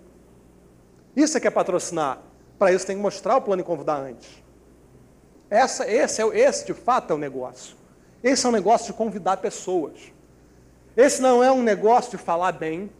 Isso 1.16 1.36
é 1.38 1.40
que 1.40 1.46
é 1.46 1.50
patrocinar. 1.50 2.18
Para 2.58 2.72
isso 2.72 2.86
tem 2.86 2.96
que 2.96 3.02
mostrar 3.02 3.38
o 3.38 3.40
plano 3.40 3.62
e 3.62 3.64
convidar 3.64 3.96
antes. 3.96 4.28
Essa, 5.48 5.90
esse, 5.90 6.20
é, 6.20 6.38
esse, 6.38 6.66
de 6.66 6.74
fato, 6.74 7.12
é 7.12 7.16
o 7.16 7.18
negócio. 7.18 7.74
Esse 8.22 8.44
é 8.44 8.48
um 8.50 8.52
negócio 8.52 8.88
de 8.88 8.92
convidar 8.92 9.38
pessoas. 9.38 10.12
Esse 10.94 11.22
não 11.22 11.42
é 11.42 11.50
um 11.50 11.62
negócio 11.62 12.10
de 12.10 12.18
falar 12.18 12.52
bem. 12.52 12.90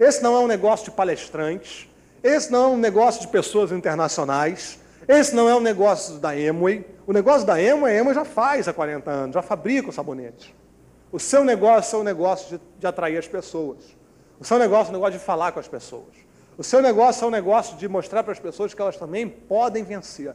Esse 0.00 0.22
não 0.22 0.34
é 0.34 0.38
um 0.38 0.46
negócio 0.46 0.86
de 0.86 0.92
palestrantes. 0.92 1.86
Esse 2.22 2.50
não 2.50 2.64
é 2.64 2.68
um 2.68 2.78
negócio 2.78 3.20
de 3.20 3.28
pessoas 3.28 3.70
internacionais. 3.70 4.78
Esse 5.06 5.34
não 5.34 5.48
é 5.48 5.54
um 5.54 5.60
negócio 5.60 6.18
da 6.18 6.38
Emway. 6.38 6.84
O 7.06 7.12
negócio 7.12 7.46
da 7.46 7.60
Emway, 7.60 7.96
a 7.96 8.00
Emway 8.00 8.14
já 8.14 8.24
faz 8.24 8.66
há 8.68 8.72
40 8.72 9.10
anos, 9.10 9.34
já 9.34 9.42
fabrica 9.42 9.90
o 9.90 9.92
sabonete. 9.92 10.54
O 11.12 11.20
seu 11.20 11.44
negócio 11.44 11.96
é 11.96 12.00
o 12.00 12.04
negócio 12.04 12.58
de, 12.58 12.64
de 12.78 12.86
atrair 12.86 13.18
as 13.18 13.28
pessoas. 13.28 13.78
O 14.40 14.44
seu 14.44 14.58
negócio 14.58 14.88
é 14.88 14.90
o 14.90 14.94
negócio 14.94 15.18
de 15.18 15.24
falar 15.24 15.52
com 15.52 15.60
as 15.60 15.68
pessoas. 15.68 16.24
O 16.56 16.62
seu 16.62 16.80
negócio 16.80 17.24
é 17.24 17.28
um 17.28 17.30
negócio 17.30 17.76
de 17.76 17.88
mostrar 17.88 18.22
para 18.22 18.32
as 18.32 18.38
pessoas 18.38 18.72
que 18.72 18.80
elas 18.80 18.96
também 18.96 19.28
podem 19.28 19.82
vencer. 19.84 20.34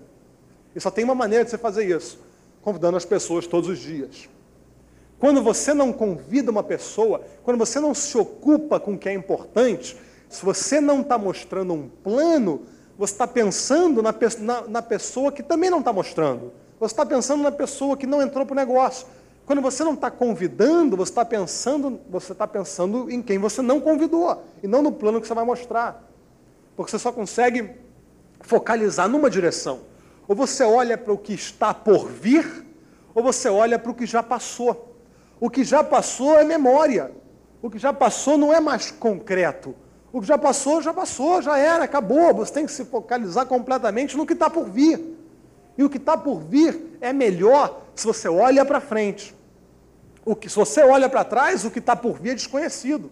E 0.76 0.80
só 0.80 0.92
tem 0.92 1.04
uma 1.04 1.16
maneira 1.16 1.44
de 1.44 1.50
você 1.50 1.58
fazer 1.58 1.86
isso, 1.86 2.20
convidando 2.62 2.98
as 2.98 3.06
pessoas 3.06 3.48
todos 3.48 3.70
os 3.70 3.80
dias. 3.80 4.30
Quando 5.18 5.42
você 5.42 5.74
não 5.74 5.92
convida 5.92 6.52
uma 6.52 6.64
pessoa, 6.64 7.22
quando 7.44 7.58
você 7.58 7.80
não 7.80 7.94
se 7.94 8.18
ocupa 8.18 8.80
com 8.80 8.94
o 8.94 8.98
que 8.98 9.10
é 9.10 9.14
importante, 9.14 9.98
se 10.30 10.46
você 10.46 10.80
não 10.80 11.02
está 11.02 11.18
mostrando 11.18 11.74
um 11.74 11.90
plano, 11.90 12.66
você 13.00 13.14
está 13.14 13.26
pensando 13.26 14.04
na, 14.04 14.14
na, 14.40 14.68
na, 14.68 14.82
pessoa 14.82 15.32
que 15.32 15.42
também 15.42 15.70
não 15.70 15.80
está 15.80 15.94
mostrando. 15.94 16.52
Você 16.82 16.92
está 16.92 17.06
pensando 17.06 17.42
na 17.42 17.52
pessoa 17.52 17.96
que 17.96 18.06
não 18.06 18.22
entrou 18.22 18.46
para 18.46 18.52
o 18.52 18.56
negócio. 18.58 19.08
Quando 19.46 19.62
você 19.62 19.86
não 19.86 19.94
está 19.94 20.12
convidando, 20.12 20.98
você 20.98 21.10
está 21.10 21.24
pensando, 21.24 21.98
você 22.10 22.34
está 22.34 22.46
pensando 22.46 23.10
em 23.10 23.22
quem 23.22 23.40
você 23.40 23.62
não 23.62 23.80
convidou 23.80 24.44
e 24.62 24.68
não 24.68 24.82
no 24.82 24.92
plano 24.92 25.22
que 25.22 25.28
você 25.28 25.34
vai 25.34 25.46
mostrar. 25.46 26.04
Porque 26.76 26.92
você 26.92 27.00
só 27.00 27.10
consegue 27.14 27.72
focalizar 28.42 29.08
numa 29.08 29.30
direção. 29.30 29.80
Ou 30.28 30.36
você 30.36 30.66
olha 30.66 30.98
para 30.98 31.14
o 31.14 31.18
que 31.18 31.34
está 31.34 31.74
por 31.74 32.10
vir, 32.10 32.66
ou 33.16 33.24
você 33.24 33.48
olha 33.48 33.80
para 33.80 33.92
o 33.92 33.96
que 33.96 34.06
já 34.06 34.22
passou. 34.22 34.94
O 35.40 35.50
que 35.50 35.64
já 35.64 35.86
passou 35.86 36.38
é 36.38 36.44
memória. 36.44 37.14
O 37.62 37.70
que 37.70 37.80
já 37.80 37.94
passou 37.94 38.38
não 38.38 38.54
é 38.54 38.60
mais 38.60 38.92
concreto. 38.92 39.74
O 40.12 40.22
que 40.22 40.28
já 40.28 40.38
passou, 40.38 40.82
já 40.82 40.94
passou, 40.94 41.42
já 41.42 41.58
era, 41.58 41.84
acabou. 41.84 42.34
Você 42.34 42.54
tem 42.54 42.66
que 42.66 42.72
se 42.72 42.86
focalizar 42.86 43.46
completamente 43.46 44.18
no 44.18 44.26
que 44.26 44.34
está 44.34 44.50
por 44.50 44.70
vir. 44.70 45.18
E 45.78 45.84
o 45.84 45.90
que 45.90 45.98
está 45.98 46.18
por 46.18 46.40
vir 46.40 46.98
é 47.00 47.14
melhor 47.14 47.84
se 47.96 48.06
você 48.06 48.28
olha 48.28 48.66
para 48.66 48.80
frente. 48.80 49.36
O 50.26 50.36
que, 50.36 50.50
se 50.50 50.56
você 50.56 50.82
olha 50.82 51.08
para 51.08 51.24
trás, 51.24 51.64
o 51.64 51.72
que 51.72 51.80
está 51.80 51.96
por 51.96 52.20
vir 52.20 52.32
é 52.32 52.36
desconhecido. 52.36 53.12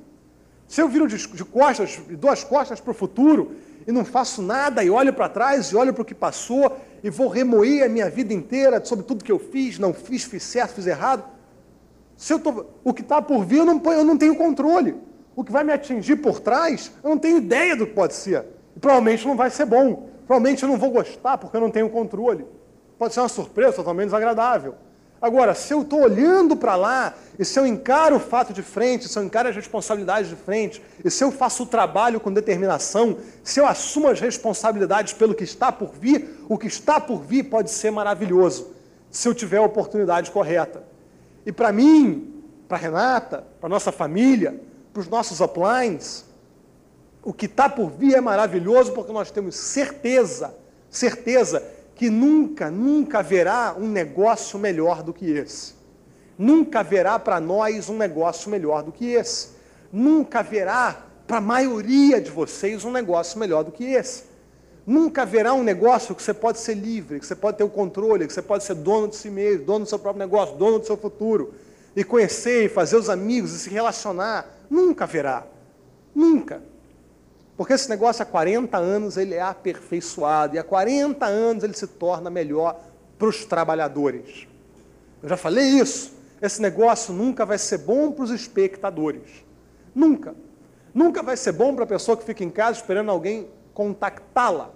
Se 0.68 0.82
eu 0.82 0.90
viro 0.90 1.08
de, 1.08 1.16
de 1.16 1.46
costas, 1.46 1.92
de 1.92 2.16
duas 2.16 2.44
costas 2.44 2.80
para 2.80 2.92
o 2.92 2.94
futuro, 2.94 3.56
e 3.88 3.92
não 3.92 4.04
faço 4.04 4.42
nada, 4.42 4.84
e 4.84 4.90
olho 4.90 5.14
para 5.14 5.30
trás, 5.30 5.68
e 5.68 5.76
olho 5.76 5.94
para 5.94 6.02
o 6.02 6.06
que 6.06 6.14
passou, 6.14 6.78
e 7.02 7.10
vou 7.10 7.30
remoer 7.30 7.86
a 7.86 7.90
minha 7.90 8.10
vida 8.10 8.34
inteira 8.34 8.84
sobre 8.84 9.06
tudo 9.06 9.24
que 9.24 9.32
eu 9.32 9.40
fiz, 9.40 9.80
não 9.80 9.94
fiz, 9.94 10.26
fiz 10.26 10.44
certo, 10.44 10.74
fiz 10.74 10.88
errado. 10.88 11.24
Se 12.18 12.34
eu 12.34 12.40
tô, 12.40 12.66
o 12.84 12.94
que 12.94 13.02
está 13.02 13.22
por 13.22 13.46
vir, 13.46 13.60
eu 13.60 13.66
não, 13.66 13.82
eu 13.94 14.04
não 14.04 14.18
tenho 14.18 14.36
controle. 14.36 15.07
O 15.38 15.44
que 15.44 15.52
vai 15.52 15.64
me 15.64 15.72
atingir 15.72 16.16
por 16.16 16.40
trás, 16.40 16.92
eu 17.04 17.12
não 17.12 17.18
tenho 17.20 17.38
ideia 17.38 17.76
do 17.76 17.86
que 17.86 17.94
pode 17.94 18.16
ser. 18.16 18.44
E 18.76 18.80
provavelmente 18.80 19.24
não 19.28 19.36
vai 19.36 19.52
ser 19.52 19.66
bom. 19.66 20.10
Provavelmente 20.26 20.64
eu 20.64 20.70
não 20.70 20.78
vou 20.78 20.90
gostar 20.90 21.38
porque 21.38 21.56
eu 21.56 21.62
não 21.62 21.70
tenho 21.70 21.88
controle. 21.92 22.44
Pode 22.98 23.14
ser 23.14 23.20
uma 23.20 23.30
surpresa 23.30 23.74
totalmente 23.74 24.06
desagradável. 24.06 24.74
Agora, 25.22 25.54
se 25.54 25.72
eu 25.72 25.84
estou 25.84 26.02
olhando 26.02 26.58
para 26.58 26.76
lá, 26.76 27.14
e 27.38 27.46
se 27.46 27.60
eu 27.60 27.68
encaro 27.68 28.16
o 28.16 28.20
fato 28.20 28.52
de 28.52 28.64
frente, 28.64 29.08
se 29.08 29.18
eu 29.18 29.24
encaro 29.24 29.48
as 29.48 29.56
responsabilidades 29.56 30.28
de 30.28 30.36
frente, 30.36 30.82
e 31.06 31.12
se 31.12 31.24
eu 31.24 31.32
faço 31.32 31.64
o 31.64 31.66
trabalho 31.68 32.20
com 32.20 32.34
determinação, 32.34 33.20
se 33.44 33.60
eu 33.60 33.68
assumo 33.68 34.08
as 34.08 34.20
responsabilidades 34.20 35.14
pelo 35.14 35.36
que 35.36 35.44
está 35.44 35.72
por 35.72 35.92
vir, 35.92 36.46
o 36.50 36.58
que 36.58 36.66
está 36.66 37.00
por 37.00 37.22
vir 37.22 37.44
pode 37.44 37.70
ser 37.70 37.92
maravilhoso, 37.92 38.72
se 39.12 39.28
eu 39.28 39.36
tiver 39.36 39.58
a 39.58 39.64
oportunidade 39.64 40.32
correta. 40.32 40.82
E 41.46 41.52
para 41.52 41.72
mim, 41.72 42.44
para 42.68 42.78
Renata, 42.78 43.46
para 43.60 43.70
nossa 43.70 43.92
família, 43.92 44.60
para 44.98 45.02
os 45.02 45.10
nossos 45.10 45.42
uplines, 45.42 46.26
o 47.24 47.32
que 47.32 47.46
está 47.46 47.70
por 47.70 47.92
vir 47.92 48.16
é 48.16 48.22
maravilhoso 48.22 48.94
porque 48.94 49.12
nós 49.12 49.30
temos 49.30 49.56
certeza, 49.56 50.56
certeza 50.90 51.64
que 51.94 52.10
nunca, 52.10 52.72
nunca 52.72 53.20
haverá 53.20 53.76
um 53.78 53.88
negócio 53.88 54.58
melhor 54.58 55.04
do 55.04 55.14
que 55.14 55.30
esse. 55.30 55.76
Nunca 56.36 56.80
haverá 56.80 57.20
para 57.20 57.40
nós 57.40 57.90
um 57.90 57.96
negócio 57.96 58.50
melhor 58.50 58.82
do 58.82 58.92
que 58.92 59.14
esse. 59.14 59.50
Nunca 59.94 60.40
haverá 60.40 61.06
para 61.28 61.38
a 61.38 61.42
maioria 61.42 62.20
de 62.20 62.32
vocês 62.32 62.84
um 62.84 62.92
negócio 62.92 63.38
melhor 63.38 63.64
do 63.64 63.72
que 63.72 63.84
esse. 63.84 64.24
Nunca 64.84 65.22
haverá 65.22 65.54
um 65.54 65.62
negócio 65.62 66.16
que 66.16 66.24
você 66.24 66.34
pode 66.34 66.58
ser 66.58 66.74
livre, 66.74 67.20
que 67.20 67.26
você 67.28 67.36
pode 67.36 67.56
ter 67.56 67.64
o 67.64 67.70
controle, 67.70 68.26
que 68.26 68.34
você 68.34 68.42
pode 68.42 68.64
ser 68.64 68.74
dono 68.74 69.10
de 69.10 69.16
si 69.16 69.30
mesmo, 69.30 69.64
dono 69.64 69.86
do 69.86 69.90
seu 69.90 70.00
próprio 70.00 70.26
negócio, 70.26 70.56
dono 70.56 70.80
do 70.80 70.88
seu 70.88 70.98
futuro, 70.98 71.54
e 71.96 72.04
conhecer, 72.04 72.66
e 72.66 72.70
fazer 72.70 72.96
os 72.96 73.12
amigos, 73.12 73.54
e 73.54 73.60
se 73.60 73.70
relacionar. 73.70 74.57
Nunca 74.70 75.06
haverá. 75.06 75.46
Nunca. 76.14 76.62
Porque 77.56 77.74
esse 77.74 77.90
negócio 77.90 78.22
há 78.22 78.26
40 78.26 78.78
anos 78.78 79.18
ele 79.18 79.34
é 79.34 79.42
aperfeiçoado 79.42 80.56
e 80.56 80.60
há 80.60 80.64
40 80.64 81.26
anos 81.26 81.64
ele 81.64 81.74
se 81.74 81.88
torna 81.88 82.30
melhor 82.30 82.80
para 83.18 83.28
os 83.28 83.46
trabalhadores. 83.46 84.48
Eu 85.24 85.30
já 85.30 85.38
falei 85.38 85.66
isso. 85.66 86.16
Esse 86.42 86.62
negócio 86.62 87.14
nunca 87.14 87.46
vai 87.46 87.58
ser 87.58 87.80
bom 87.80 88.12
para 88.12 88.26
os 88.26 88.30
espectadores. 88.30 89.44
Nunca. 89.94 90.36
Nunca 90.94 91.24
vai 91.24 91.36
ser 91.36 91.52
bom 91.52 91.74
para 91.74 91.84
a 91.84 91.88
pessoa 91.88 92.16
que 92.16 92.24
fica 92.24 92.44
em 92.44 92.50
casa 92.50 92.80
esperando 92.80 93.10
alguém 93.10 93.50
contactá-la 93.74 94.72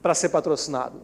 para 0.00 0.14
ser 0.14 0.30
patrocinado. 0.30 1.00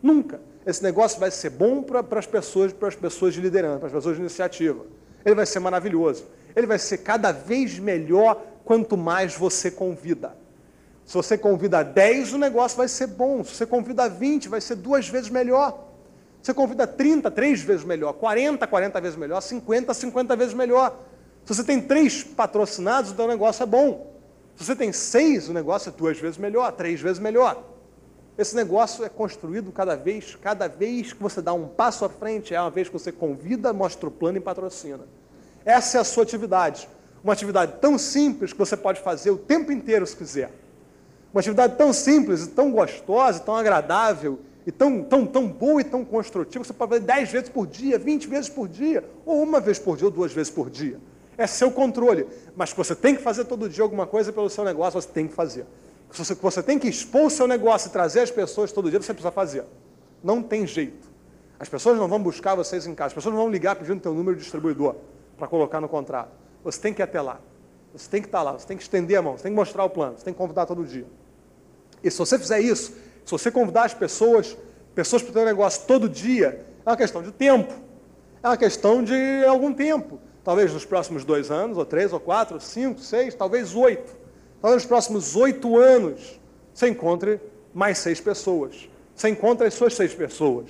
Nunca. 0.00 0.40
Esse 0.64 0.82
negócio 0.82 1.18
vai 1.18 1.30
ser 1.30 1.50
bom 1.50 1.82
para 1.82 2.18
as 2.18 2.26
pessoas, 2.26 2.72
para 2.72 2.88
as 2.88 2.94
pessoas 2.94 3.34
de 3.34 3.40
liderança, 3.40 3.78
para 3.78 3.86
as 3.88 3.92
pessoas 3.92 4.16
de 4.16 4.20
iniciativa. 4.20 4.84
Ele 5.24 5.34
vai 5.34 5.46
ser 5.46 5.58
maravilhoso. 5.58 6.24
Ele 6.56 6.66
vai 6.66 6.78
ser 6.78 6.98
cada 6.98 7.30
vez 7.30 7.78
melhor 7.78 8.42
quanto 8.64 8.96
mais 8.96 9.36
você 9.36 9.70
convida. 9.70 10.34
Se 11.04 11.14
você 11.14 11.38
convida 11.38 11.84
10, 11.84 12.32
o 12.32 12.38
negócio 12.38 12.78
vai 12.78 12.88
ser 12.88 13.06
bom. 13.06 13.44
Se 13.44 13.54
você 13.54 13.66
convida 13.66 14.08
20, 14.08 14.48
vai 14.48 14.60
ser 14.60 14.74
duas 14.74 15.08
vezes 15.08 15.28
melhor. 15.30 15.86
Se 16.42 16.46
você 16.46 16.54
convida 16.54 16.86
30, 16.86 17.30
três 17.30 17.60
vezes 17.60 17.84
melhor. 17.84 18.14
40, 18.14 18.66
40 18.66 19.00
vezes 19.00 19.16
melhor. 19.16 19.40
50, 19.40 19.94
50 19.94 20.34
vezes 20.34 20.54
melhor. 20.54 20.98
Se 21.44 21.54
você 21.54 21.62
tem 21.62 21.80
três 21.80 22.24
patrocinados, 22.24 23.12
o 23.12 23.28
negócio 23.28 23.62
é 23.62 23.66
bom. 23.66 24.16
Se 24.56 24.64
você 24.64 24.74
tem 24.74 24.90
seis, 24.92 25.48
o 25.48 25.52
negócio 25.52 25.90
é 25.90 25.92
duas 25.92 26.18
vezes 26.18 26.38
melhor, 26.38 26.72
três 26.72 27.00
vezes 27.00 27.20
melhor. 27.20 27.62
Esse 28.36 28.56
negócio 28.56 29.04
é 29.04 29.08
construído 29.08 29.70
cada 29.70 29.94
vez, 29.94 30.34
cada 30.34 30.66
vez 30.66 31.12
que 31.12 31.22
você 31.22 31.40
dá 31.40 31.52
um 31.52 31.68
passo 31.68 32.04
à 32.04 32.08
frente, 32.08 32.54
é 32.54 32.60
uma 32.60 32.70
vez 32.70 32.88
que 32.88 32.92
você 32.92 33.12
convida, 33.12 33.72
mostra 33.72 34.08
o 34.08 34.10
plano 34.10 34.38
e 34.38 34.40
patrocina. 34.40 35.04
Essa 35.66 35.98
é 35.98 36.00
a 36.00 36.04
sua 36.04 36.22
atividade. 36.22 36.88
Uma 37.24 37.32
atividade 37.32 37.72
tão 37.80 37.98
simples 37.98 38.52
que 38.52 38.58
você 38.58 38.76
pode 38.76 39.00
fazer 39.00 39.32
o 39.32 39.36
tempo 39.36 39.72
inteiro 39.72 40.06
se 40.06 40.14
quiser. 40.14 40.52
Uma 41.34 41.40
atividade 41.40 41.74
tão 41.76 41.92
simples, 41.92 42.46
tão 42.46 42.70
gostosa, 42.70 43.40
tão 43.40 43.56
agradável, 43.56 44.38
e 44.64 44.70
tão, 44.70 45.02
tão, 45.02 45.26
tão 45.26 45.48
boa 45.48 45.80
e 45.80 45.84
tão 45.84 46.04
construtiva, 46.04 46.62
que 46.62 46.68
você 46.68 46.72
pode 46.72 46.90
fazer 46.90 47.04
10 47.04 47.30
vezes 47.30 47.48
por 47.48 47.66
dia, 47.66 47.98
20 47.98 48.26
vezes 48.26 48.48
por 48.48 48.68
dia, 48.68 49.04
ou 49.24 49.42
uma 49.42 49.60
vez 49.60 49.78
por 49.78 49.96
dia, 49.96 50.06
ou 50.06 50.10
duas 50.10 50.32
vezes 50.32 50.50
por 50.50 50.70
dia. 50.70 51.00
É 51.36 51.46
seu 51.46 51.70
controle. 51.70 52.26
Mas 52.56 52.72
que 52.72 52.78
você 52.78 52.94
tem 52.94 53.14
que 53.14 53.22
fazer 53.22 53.44
todo 53.44 53.68
dia 53.68 53.82
alguma 53.82 54.06
coisa 54.06 54.32
pelo 54.32 54.48
seu 54.48 54.64
negócio, 54.64 55.00
você 55.00 55.08
tem 55.08 55.26
que 55.26 55.34
fazer. 55.34 55.66
Se 56.12 56.24
você, 56.24 56.34
você 56.34 56.62
tem 56.62 56.78
que 56.78 56.88
expor 56.88 57.26
o 57.26 57.30
seu 57.30 57.46
negócio 57.48 57.88
e 57.88 57.92
trazer 57.92 58.20
as 58.20 58.30
pessoas 58.30 58.70
todo 58.70 58.88
dia, 58.88 59.00
você 59.00 59.12
precisa 59.12 59.32
fazer. 59.32 59.64
Não 60.22 60.42
tem 60.42 60.66
jeito. 60.66 61.08
As 61.58 61.68
pessoas 61.68 61.98
não 61.98 62.06
vão 62.06 62.20
buscar 62.20 62.54
vocês 62.54 62.86
em 62.86 62.94
casa, 62.94 63.08
as 63.08 63.14
pessoas 63.14 63.34
não 63.34 63.42
vão 63.42 63.50
ligar 63.50 63.76
pedindo 63.76 64.00
teu 64.00 64.14
número 64.14 64.36
de 64.36 64.42
distribuidor 64.42 64.94
para 65.36 65.46
colocar 65.46 65.80
no 65.80 65.88
contrato. 65.88 66.30
Você 66.64 66.80
tem 66.80 66.92
que 66.92 67.00
ir 67.00 67.04
até 67.04 67.20
lá. 67.20 67.40
Você 67.92 68.10
tem 68.10 68.20
que 68.20 68.28
estar 68.28 68.42
lá, 68.42 68.52
você 68.52 68.66
tem 68.66 68.76
que 68.76 68.82
estender 68.82 69.18
a 69.18 69.22
mão, 69.22 69.36
você 69.36 69.44
tem 69.44 69.52
que 69.52 69.56
mostrar 69.56 69.84
o 69.84 69.90
plano, 69.90 70.18
você 70.18 70.24
tem 70.24 70.34
que 70.34 70.38
convidar 70.38 70.66
todo 70.66 70.84
dia. 70.84 71.06
E 72.04 72.10
se 72.10 72.18
você 72.18 72.38
fizer 72.38 72.60
isso, 72.60 72.92
se 73.24 73.30
você 73.30 73.50
convidar 73.50 73.84
as 73.84 73.94
pessoas, 73.94 74.56
pessoas 74.94 75.22
para 75.22 75.30
o 75.30 75.32
seu 75.32 75.44
negócio 75.44 75.86
todo 75.86 76.08
dia, 76.08 76.64
é 76.84 76.90
uma 76.90 76.96
questão 76.96 77.22
de 77.22 77.32
tempo. 77.32 77.72
É 78.42 78.48
uma 78.48 78.56
questão 78.56 79.02
de 79.02 79.44
algum 79.46 79.72
tempo. 79.72 80.20
Talvez 80.44 80.72
nos 80.72 80.84
próximos 80.84 81.24
dois 81.24 81.50
anos, 81.50 81.78
ou 81.78 81.84
três, 81.84 82.12
ou 82.12 82.20
quatro, 82.20 82.54
ou 82.54 82.60
cinco, 82.60 83.00
seis, 83.00 83.34
talvez 83.34 83.74
oito. 83.74 84.14
Talvez 84.60 84.82
nos 84.82 84.88
próximos 84.88 85.34
oito 85.34 85.78
anos 85.78 86.38
você 86.72 86.88
encontre 86.88 87.40
mais 87.72 87.98
seis 87.98 88.20
pessoas. 88.20 88.88
Você 89.14 89.30
encontra 89.30 89.66
as 89.66 89.74
suas 89.74 89.94
seis 89.94 90.14
pessoas 90.14 90.66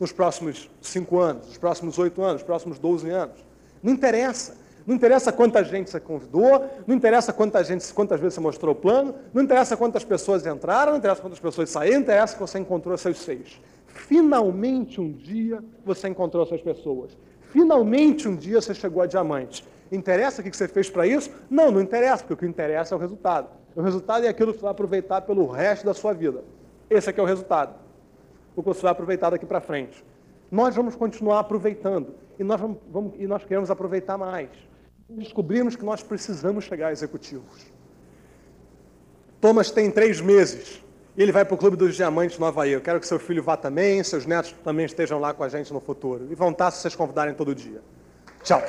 nos 0.00 0.10
próximos 0.12 0.70
cinco 0.80 1.18
anos, 1.18 1.46
nos 1.46 1.58
próximos 1.58 1.98
oito 1.98 2.22
anos, 2.22 2.34
nos 2.34 2.42
próximos 2.42 2.78
doze 2.78 3.10
anos. 3.10 3.49
Não 3.82 3.92
interessa. 3.92 4.60
Não 4.86 4.96
interessa 4.96 5.30
quanta 5.30 5.62
gente 5.62 5.90
você 5.90 6.00
convidou, 6.00 6.68
não 6.86 6.96
interessa 6.96 7.32
quanta 7.32 7.62
gente, 7.62 7.92
quantas 7.92 8.18
vezes 8.18 8.34
você 8.34 8.40
mostrou 8.40 8.72
o 8.72 8.74
plano, 8.74 9.14
não 9.32 9.42
interessa 9.42 9.76
quantas 9.76 10.02
pessoas 10.04 10.44
entraram, 10.46 10.92
não 10.92 10.98
interessa 10.98 11.20
quantas 11.20 11.38
pessoas 11.38 11.70
saíram, 11.70 11.96
não 11.96 12.02
interessa 12.02 12.34
que 12.34 12.40
você 12.40 12.58
encontrou 12.58 12.96
seus 12.96 13.18
seis. 13.18 13.60
Finalmente 13.86 15.00
um 15.00 15.12
dia 15.12 15.62
você 15.84 16.08
encontrou 16.08 16.44
essas 16.44 16.60
pessoas. 16.60 17.16
Finalmente 17.50 18.26
um 18.26 18.34
dia 18.34 18.60
você 18.60 18.74
chegou 18.74 19.02
a 19.02 19.06
diamante. 19.06 19.64
Interessa 19.92 20.40
o 20.40 20.44
que 20.44 20.56
você 20.56 20.66
fez 20.66 20.88
para 20.88 21.06
isso? 21.06 21.30
Não, 21.48 21.70
não 21.70 21.80
interessa, 21.80 22.24
porque 22.24 22.34
o 22.34 22.36
que 22.36 22.46
interessa 22.46 22.94
é 22.94 22.96
o 22.96 23.00
resultado. 23.00 23.48
O 23.74 23.82
resultado 23.82 24.24
é 24.24 24.28
aquilo 24.28 24.52
que 24.52 24.58
você 24.58 24.62
vai 24.62 24.72
aproveitar 24.72 25.20
pelo 25.22 25.46
resto 25.46 25.84
da 25.84 25.94
sua 25.94 26.12
vida. 26.12 26.42
Esse 26.88 27.10
aqui 27.10 27.20
é 27.20 27.22
o 27.22 27.26
resultado. 27.26 27.74
O 28.56 28.62
que 28.62 28.68
você 28.68 28.82
vai 28.82 28.92
aproveitar 28.92 29.30
daqui 29.30 29.46
para 29.46 29.60
frente. 29.60 30.04
Nós 30.50 30.74
vamos 30.74 30.96
continuar 30.96 31.40
aproveitando 31.40 32.14
e 32.40 32.42
nós, 32.42 32.58
vamos, 32.58 32.78
vamos, 32.90 33.12
e 33.18 33.26
nós 33.26 33.44
queremos 33.44 33.70
aproveitar 33.70 34.16
mais. 34.16 34.48
Descobrimos 35.10 35.76
que 35.76 35.84
nós 35.84 36.02
precisamos 36.02 36.64
chegar 36.64 36.88
a 36.88 36.92
executivos. 36.92 37.66
Thomas 39.42 39.70
tem 39.70 39.90
três 39.90 40.22
meses 40.22 40.82
e 41.18 41.22
ele 41.22 41.32
vai 41.32 41.44
para 41.44 41.54
o 41.54 41.58
Clube 41.58 41.76
dos 41.76 41.94
Diamantes 41.94 42.38
no 42.38 42.46
Havaí. 42.46 42.72
Eu 42.72 42.80
quero 42.80 42.98
que 42.98 43.06
seu 43.06 43.18
filho 43.18 43.42
vá 43.42 43.58
também, 43.58 44.02
seus 44.02 44.24
netos 44.24 44.54
também 44.64 44.86
estejam 44.86 45.20
lá 45.20 45.34
com 45.34 45.44
a 45.44 45.50
gente 45.50 45.70
no 45.70 45.80
futuro. 45.80 46.28
E 46.30 46.34
vão 46.34 46.50
estar 46.50 46.70
se 46.70 46.80
vocês 46.80 46.96
convidarem 46.96 47.34
todo 47.34 47.54
dia. 47.54 47.82
Tchau. 48.42 48.62